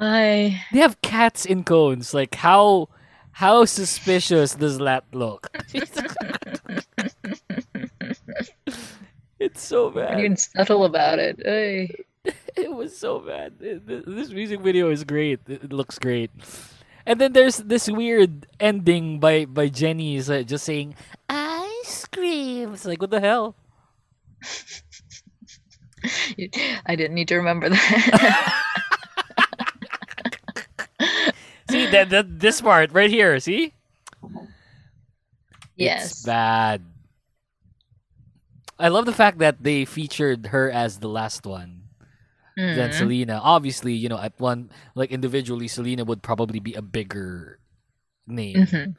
[0.00, 2.14] I They have cats in cones.
[2.14, 2.88] Like how,
[3.32, 5.48] how suspicious does that look?
[9.38, 10.18] it's so bad.
[10.20, 11.40] even subtle about it.
[11.46, 11.88] Ay.
[12.54, 13.54] It was so bad.
[13.58, 15.40] This music video is great.
[15.48, 16.30] It looks great.
[17.04, 20.94] And then there's this weird ending by by Jennie is uh, just saying
[21.28, 22.74] ice cream.
[22.74, 23.56] It's like what the hell?
[26.86, 28.62] I didn't need to remember that.
[31.70, 33.38] See that, that this part right here.
[33.40, 33.72] See?
[35.76, 36.10] yes.
[36.10, 36.82] It's bad.
[38.78, 41.78] I love the fact that they featured her as the last one.
[42.56, 42.98] Than Mhm.
[42.98, 43.40] Selena.
[43.40, 47.56] Obviously, you know, at one like individually, Selena would probably be a bigger
[48.28, 48.68] name.
[48.68, 48.96] Mhm.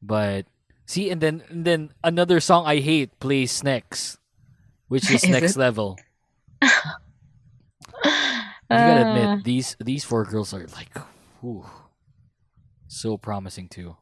[0.00, 0.46] But
[0.86, 4.22] see, and then and then another song I hate plays next,
[4.86, 5.58] which is, Is next it?
[5.58, 5.98] level.
[8.70, 9.10] You gotta Uh.
[9.10, 10.94] admit these these four girls are like,
[11.42, 11.66] whew,
[12.90, 13.96] so promising too.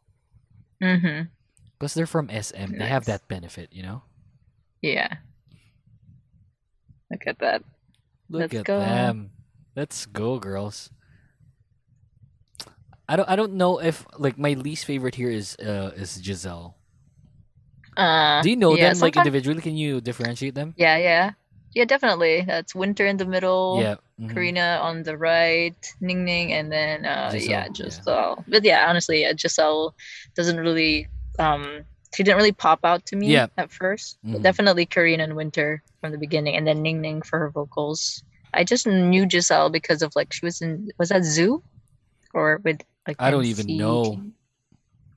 [0.83, 1.29] Mm-hmm.
[1.77, 4.03] Because they're from SM, they have that benefit, you know.
[4.83, 5.09] Yeah.
[7.11, 7.63] Look at that.
[8.29, 8.81] Look Let's at go.
[8.81, 9.31] them.
[9.77, 10.91] Let's go, girls.
[13.09, 16.77] I don't I don't know if like my least favorite here is uh is Giselle.
[17.97, 19.61] Uh, Do you know yeah, them like individually?
[19.61, 20.75] Can you differentiate them?
[20.77, 21.33] Yeah, yeah.
[21.79, 22.43] Yeah, definitely.
[22.43, 23.79] That's Winter in the middle.
[23.79, 24.35] Yeah, mhm.
[24.35, 28.51] Karina on the right, Ning Ning, and then uh yeah, Giselle, yeah.
[28.51, 29.95] But yeah, honestly, yeah, Giselle
[30.35, 31.07] doesn't really
[31.39, 33.47] um she didn't really pop out to me Yeah.
[33.63, 34.43] at 1st But Mhm.
[34.43, 38.25] definitely Karina and Winter from the beginning, and then Ning Ning for her vocals.
[38.59, 41.63] I just knew Giselle because of like she was in was that Zoo?
[42.35, 44.19] Or with like I don't even know.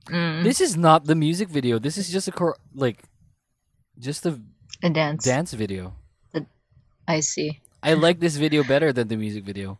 [0.06, 0.46] Mm.
[0.46, 1.82] This is not the music video.
[1.82, 3.02] This is just a cor- like
[3.98, 4.38] just a
[4.78, 5.24] a dance.
[5.26, 5.98] dance video.
[7.08, 7.60] I see.
[7.82, 9.78] I like this video better than the music video.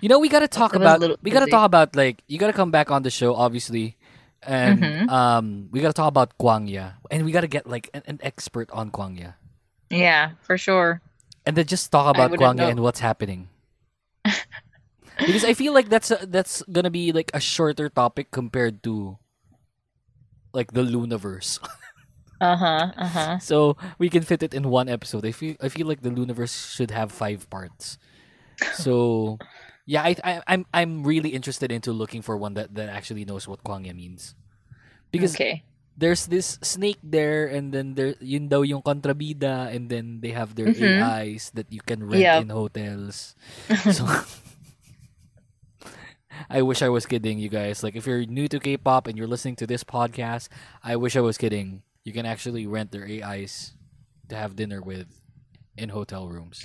[0.00, 2.38] you know, we gotta talk It was a about we gotta talk about like you
[2.38, 3.96] gotta come back on the show, obviously,
[4.42, 5.08] and Mhm.
[5.08, 8.90] um we gotta talk about Kwangya, and we gotta get like an, an expert on
[8.90, 9.34] Kwangya,
[9.90, 11.00] Yeah, for sure.
[11.46, 13.48] and then just talk about Kwangya and what's happening.
[15.26, 19.16] because I feel like that's a, that's gonna be like a shorter topic compared to
[20.52, 20.82] like the
[22.40, 22.52] Loonaverse.
[22.52, 22.92] Uh-huh.
[22.96, 23.38] Uh-huh.
[23.38, 25.24] So we can fit it in one episode.
[25.26, 27.98] I feel I feel like the Loonaverse should have five parts.
[28.74, 29.38] So
[29.86, 33.48] yeah, I, I I'm I'm really interested into looking for one that, that actually knows
[33.48, 34.34] what Kwangya means.
[35.10, 35.64] Because Okay.
[35.96, 40.54] there's this snake there and then there yun daw yung kontrabida and then they have
[40.54, 41.00] their Mhm.
[41.02, 42.42] AIs that you can rent Yep.
[42.42, 43.34] in hotels.
[43.92, 44.06] So
[46.48, 47.82] I wish I was kidding, you guys.
[47.82, 50.48] Like, if you're new to K-pop and you're listening to this podcast,
[50.82, 51.82] I wish I was kidding.
[52.04, 53.72] You can actually rent their AIs
[54.28, 55.06] to have dinner with
[55.76, 56.64] in hotel rooms.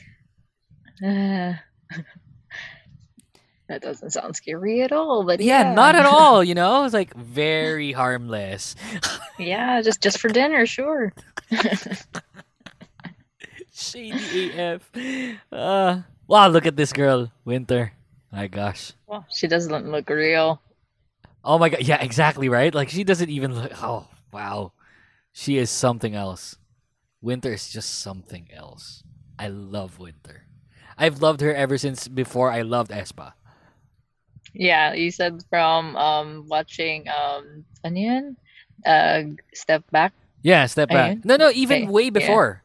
[1.03, 1.53] Uh,
[3.68, 6.44] that doesn't sound scary at all, but Yeah, yeah, not at all.
[6.44, 8.76] You know, it's like very harmless.
[9.38, 11.14] yeah, just just for dinner, sure.
[13.74, 14.90] Shady AF.
[15.52, 17.91] Uh, wow, look at this girl, Winter.
[18.32, 18.94] My gosh.
[19.07, 20.62] Well, she doesn't look real.
[21.44, 21.82] Oh my god.
[21.84, 22.74] Yeah, exactly right.
[22.74, 23.72] Like she doesn't even look.
[23.84, 24.72] Oh wow,
[25.36, 26.56] she is something else.
[27.20, 29.03] Winter is just something else.
[29.36, 30.48] I love Winter.
[30.95, 33.36] I've loved her ever since before I loved aespa.
[34.56, 38.40] Yeah, you said from um watching um yan?
[38.88, 40.14] Uh Step Back.
[40.40, 41.20] Yeah, Step Back.
[41.20, 41.26] Ayun.
[41.28, 42.16] No, no, even Okay, way yeah.
[42.16, 42.64] before.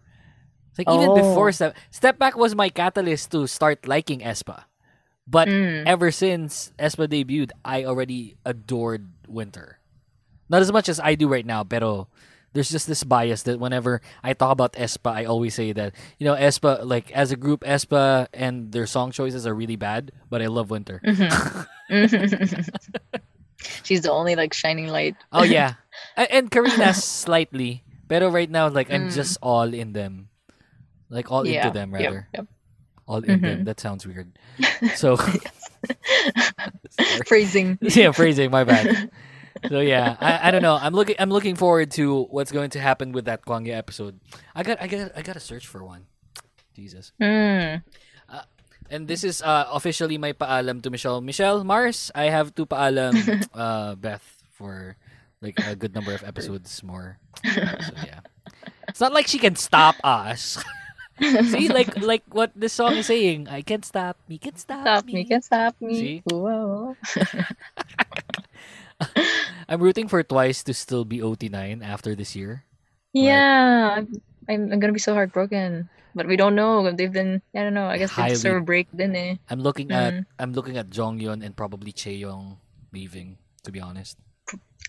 [0.79, 1.51] Like even before Oh.
[1.51, 4.71] Step Step Back was my catalyst to start liking aespa.
[5.27, 5.87] But Mm.
[5.87, 9.83] ever since aespa debuted, I already adored Winter.
[10.47, 12.07] Not as much as I do right now, pero
[12.53, 16.25] there's just this bias that whenever I talk about aespa, I always say that, you
[16.27, 20.43] know, aespa, like as a group, aespa and their song choices are really bad, but
[20.43, 21.01] I love Winter.
[21.05, 21.21] Mhm.
[23.85, 25.17] She's the only like shining light.
[25.33, 25.75] Oh yeah,
[26.17, 29.15] and Karina slightly, pero right now like I'm Mm.
[29.15, 30.31] just all in them,
[31.11, 32.29] like all Yeah, into them yep, rather.
[32.35, 32.47] yep.
[33.07, 33.59] All in them.
[33.61, 33.65] Mhm.
[33.67, 34.33] That sounds weird.
[34.97, 35.17] So
[37.27, 37.79] Phrasing.
[37.81, 38.51] yeah, phrasing.
[38.51, 39.11] My bad.
[39.69, 40.79] So yeah, I, I don't know.
[40.81, 44.19] I'm looking I'm looking forward to what's going to happen with that Kwangya episode.
[44.55, 46.07] I got I got I got to search for one.
[46.75, 47.13] Jesus.
[47.21, 47.83] Mm.
[48.29, 48.43] Uh,
[48.89, 51.21] and this is uh, officially my paalam to Michelle.
[51.21, 53.15] Michelle Mars, I have to paalam
[53.55, 54.97] uh, Beth for
[55.43, 57.19] like a good number of episodes more.
[57.45, 57.61] So
[58.05, 58.21] yeah.
[58.89, 60.59] It's not like she can stop us.
[61.21, 63.47] See, like like what this song is saying.
[63.49, 65.21] I can't stop me, can stop, Stop me.
[65.21, 65.95] me, can stop me.
[65.95, 66.23] See?
[66.25, 66.97] Whoa.
[69.71, 72.65] I'm rooting for Twice to still be OT9 after this year.
[73.15, 74.11] Yeah, I'm,
[74.49, 75.89] I'm I'm gonna be so heartbroken.
[76.15, 76.91] But we don't know.
[76.91, 77.87] They've been I don't know.
[77.87, 79.37] I guess they Highly- deserve a break, then eh.
[79.49, 80.27] I'm looking at Mm.
[80.39, 82.59] I'm looking at Jeongyeon and probably Chaeyoung
[82.93, 83.39] leaving.
[83.65, 84.17] To be honest,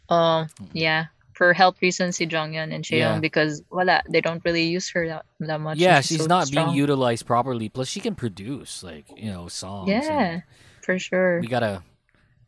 [0.09, 1.07] Oh, yeah.
[1.33, 3.13] For health reasons, si Jeongyeon and Yeah.
[3.17, 5.77] Chaeyoung because wala, they don't really use her that, that much.
[5.77, 6.67] yeah, and she's so not strong.
[6.73, 7.69] being utilized properly.
[7.69, 9.89] Plus, she can produce like you know songs.
[9.89, 10.41] Yeah.
[10.81, 11.39] for sure.
[11.41, 11.83] We gotta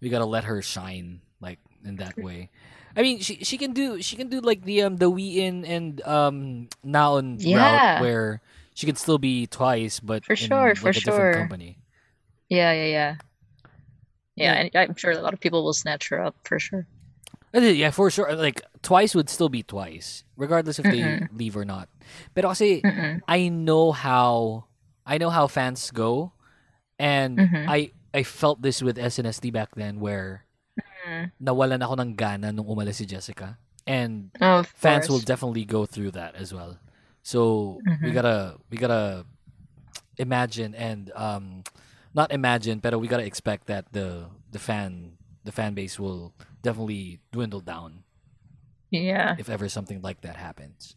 [0.02, 2.50] we gotta let her shine like in that way.
[2.96, 6.02] I mean, she she can do she can do like the um the Wheein and
[6.04, 7.50] um Naon Yeah.
[7.52, 8.42] route where
[8.74, 11.32] she can still be twice, but For in, sure, like, for sure.
[11.32, 11.78] company.
[12.50, 13.16] Yeah, yeah, yeah.
[14.36, 16.88] Yeah, and I'm sure a lot of people will snatch her up for sure.
[17.54, 18.34] Yeah, for sure.
[18.36, 21.30] Like twice would still be twice, regardless if they Mm-mm.
[21.32, 21.88] leave or not.
[22.34, 22.46] But
[22.84, 23.22] Mm-mm.
[23.28, 24.66] I know how
[25.06, 26.34] I know how fans go,
[27.00, 27.68] and Mhm.
[27.68, 30.43] I I felt this with SNSD back then, where
[31.04, 31.32] Mm.
[31.40, 36.12] nawalan ako ng gana nung umalis si Jessica, and Oh, fans will definitely go through
[36.16, 36.80] that as well.
[37.24, 38.14] So we Mhm.
[38.16, 38.40] gotta
[38.72, 39.28] we gotta
[40.18, 41.64] imagine and um
[42.14, 46.32] not imagine, but we gotta expect that the the fan the fan base will
[46.64, 48.04] definitely dwindle down
[48.92, 49.36] Yeah.
[49.40, 50.96] if ever something like that happens.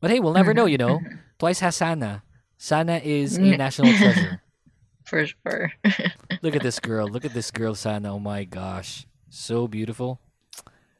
[0.00, 1.00] But hey, we'll never know, you know.
[1.38, 2.20] Twice has Sana.
[2.60, 4.42] Sana is a national treasure.
[5.08, 5.72] For sure.
[6.44, 7.08] Look at this girl.
[7.08, 8.12] Look at this girl, Sana.
[8.12, 9.06] Oh my gosh.
[9.34, 10.20] So beautiful.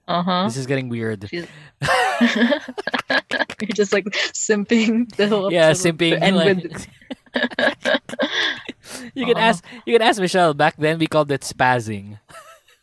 [0.07, 0.45] Uh huh.
[0.47, 1.31] This is getting weird.
[1.31, 1.47] You're
[3.75, 4.05] just like
[4.35, 6.87] simping the whole Yeah, simping, And like- with
[9.15, 9.49] You can Uh-huh.
[9.55, 10.53] ask you can ask Michelle.
[10.55, 12.19] Back then we called it spazzing.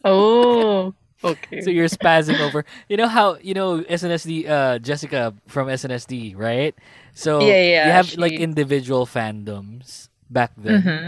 [0.04, 1.62] oh, okay.
[1.62, 2.66] So you're spazzing over.
[2.90, 6.74] You know how you know SNSD uh Jessica from SNSD, right?
[7.14, 11.08] So Yeah, yeah, you have like individual fandoms back then, Mhm,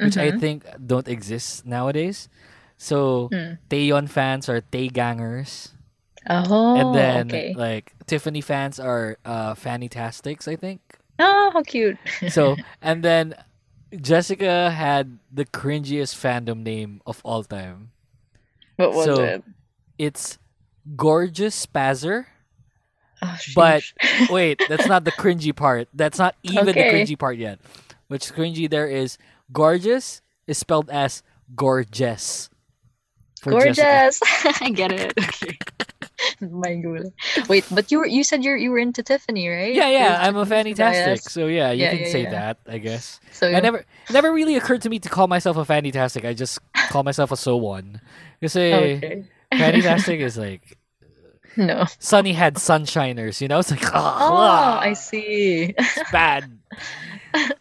[0.00, 0.40] which I mhm.
[0.40, 2.28] think don't exist nowadays.
[2.82, 3.58] So Mm.
[3.70, 5.70] Taeyeon fans are Tae gangers.
[6.26, 7.54] Oh, and then okay.
[7.54, 10.82] like Tiffany fans are uh Fantastics, I think.
[11.18, 11.96] Oh, how cute.
[12.28, 13.34] So and then
[13.94, 17.94] Jessica had the cringiest fandom name of all time.
[18.76, 19.44] What was so it?
[19.98, 20.38] It's
[20.96, 22.26] Gorgeous Spazzer.
[23.22, 23.84] Oh, But
[24.30, 25.86] wait, that's not the cringy part.
[25.94, 27.60] That's not even the cringy part yet.
[28.08, 29.18] Which cringy there is
[29.52, 31.22] gorgeous is spelled as
[31.54, 32.50] gorgeous.
[33.44, 34.20] Gorgeous.
[34.60, 35.14] I get it.
[35.22, 35.58] Okay.
[36.40, 37.12] My God.
[37.48, 39.74] Wait, but you were you said you you were into Tiffany, right?
[39.74, 41.20] Yeah, yeah, I'm a fantastic.
[41.28, 42.30] So yeah, you Yeah, can yeah, say yeah.
[42.30, 43.18] that, I guess.
[43.32, 46.24] So I never never really occurred to me to call myself a fantastic.
[46.24, 46.60] I just
[46.90, 48.00] call myself a SONE.
[48.40, 49.24] You say Okay.
[49.50, 50.78] fantastic is like
[51.56, 51.84] No.
[51.98, 53.58] Sunny had sunshiners, you know?
[53.58, 55.74] It's like Oh, I see.
[55.76, 56.58] it's bad.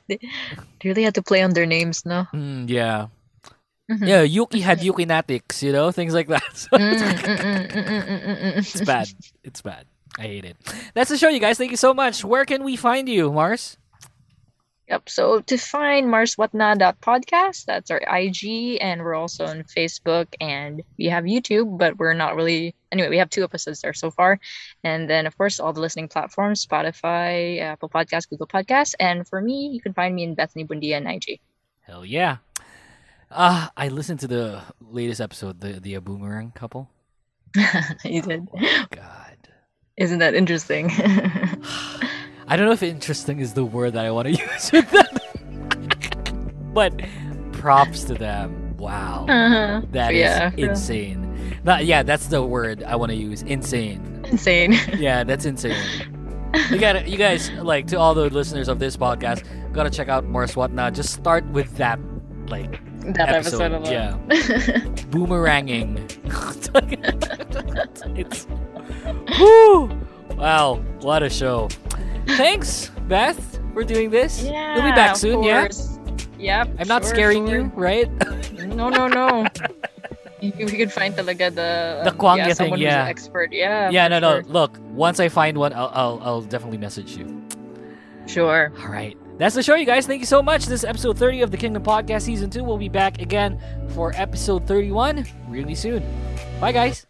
[0.08, 0.20] they
[0.84, 2.28] really had to play on their names, no?
[2.34, 3.08] Mm, yeah.
[3.92, 4.08] Mhm.
[4.08, 6.56] Yeah, Yuuki had Yuki Natics, you know, things like that.
[6.56, 6.70] So
[8.72, 9.10] it's bad.
[9.44, 9.86] It's bad.
[10.18, 10.56] I hate it.
[10.94, 11.58] That's the show, you guys.
[11.58, 12.24] Thank you so much.
[12.24, 13.78] Where can we find you, Mars?
[14.88, 15.10] Yep.
[15.10, 20.28] So to find Mars What Na marswhatna.podcast, that's our IG, and we're also on Facebook,
[20.40, 22.76] and we have YouTube, but we're not really.
[22.92, 24.40] Anyway, we have two episodes there so far,
[24.84, 29.42] and then of course all the listening platforms: Spotify, Apple Podcasts, Google Podcasts, and for
[29.42, 31.40] me, you can find me in Bethany Bundia and IG.
[31.88, 32.38] Hell yeah.
[33.32, 36.90] Uh, I listened to the latest episode, the the boomerang couple.
[38.06, 38.48] you did.
[38.54, 39.38] Oh God.
[39.98, 40.90] Isn't that interesting?
[42.48, 45.22] I don't know if interesting is the word that I want to use with that.
[46.74, 46.92] but
[47.54, 48.76] props to them.
[48.78, 49.26] Wow.
[49.30, 49.82] Uh-huh.
[49.92, 50.66] That is Yeah, yeah.
[50.70, 51.20] insane.
[51.64, 53.44] Not, yeah, that's the word I want to use.
[53.44, 54.24] Insane.
[54.30, 54.74] Insane.
[54.98, 55.78] Yeah, that's insane.
[56.72, 60.26] You got You guys, like to all the listeners of this podcast, gotta check out
[60.26, 60.90] Mars What Na.
[60.90, 62.00] Just start with that,
[62.48, 63.86] like That episode alone.
[63.86, 64.18] Yeah,
[65.10, 65.98] boomeranging.
[68.18, 68.48] it's
[69.40, 69.90] woo.
[70.38, 71.70] Wow, what a show!
[72.28, 74.44] Thanks, Beth, for doing this.
[74.44, 75.44] Yeah, You'll be back soon.
[75.44, 75.68] Yeah.
[76.42, 76.70] Yep.
[76.80, 77.62] I'm not sure, scaring sure.
[77.62, 78.10] you, right?
[78.66, 79.46] No, no, no.
[80.42, 83.04] You- we could find talaga the The um, Kwangya yeah, thing, yeah.
[83.04, 83.54] an expert.
[83.54, 83.92] Yeah.
[83.92, 84.42] yeah, no, sure.
[84.42, 84.50] no.
[84.50, 87.46] Look, once I find one, I'll, I'll, I'll definitely message you.
[88.26, 88.74] Sure.
[88.82, 89.16] All right.
[89.42, 90.06] That's the show, you guys.
[90.06, 90.68] Thank you so much.
[90.68, 92.64] This is episode 30 of the Kingdom Podcast Season 2.
[92.64, 93.60] We'll be back again
[93.96, 96.04] for episode 31 really soon.
[96.60, 97.08] Bye, guys.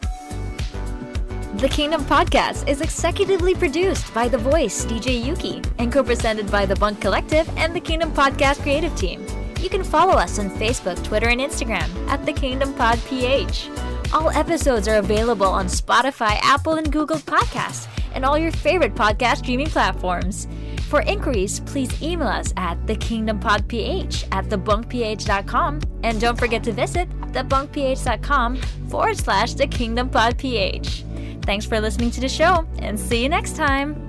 [0.00, 6.66] The Kingdom Podcast is executively produced by The Voice, DJ Yuuki, and co presented by
[6.66, 9.24] The Bunk Collective and the Kingdom Podcast creative team.
[9.60, 13.68] You can follow us on Facebook, Twitter, and Instagram at The Kingdom Pod PH.
[14.12, 17.86] All episodes are available on Spotify, Apple, and Google Podcasts,
[18.16, 20.48] and all your favorite podcast streaming platforms.
[20.88, 28.56] For inquiries, please email us at thekingdompodph at thebunkph.com, and don't forget to visit thebunkph.com
[28.88, 31.44] forward slash thekingdompodph.
[31.44, 34.05] Thanks for listening to the show, and see you next time!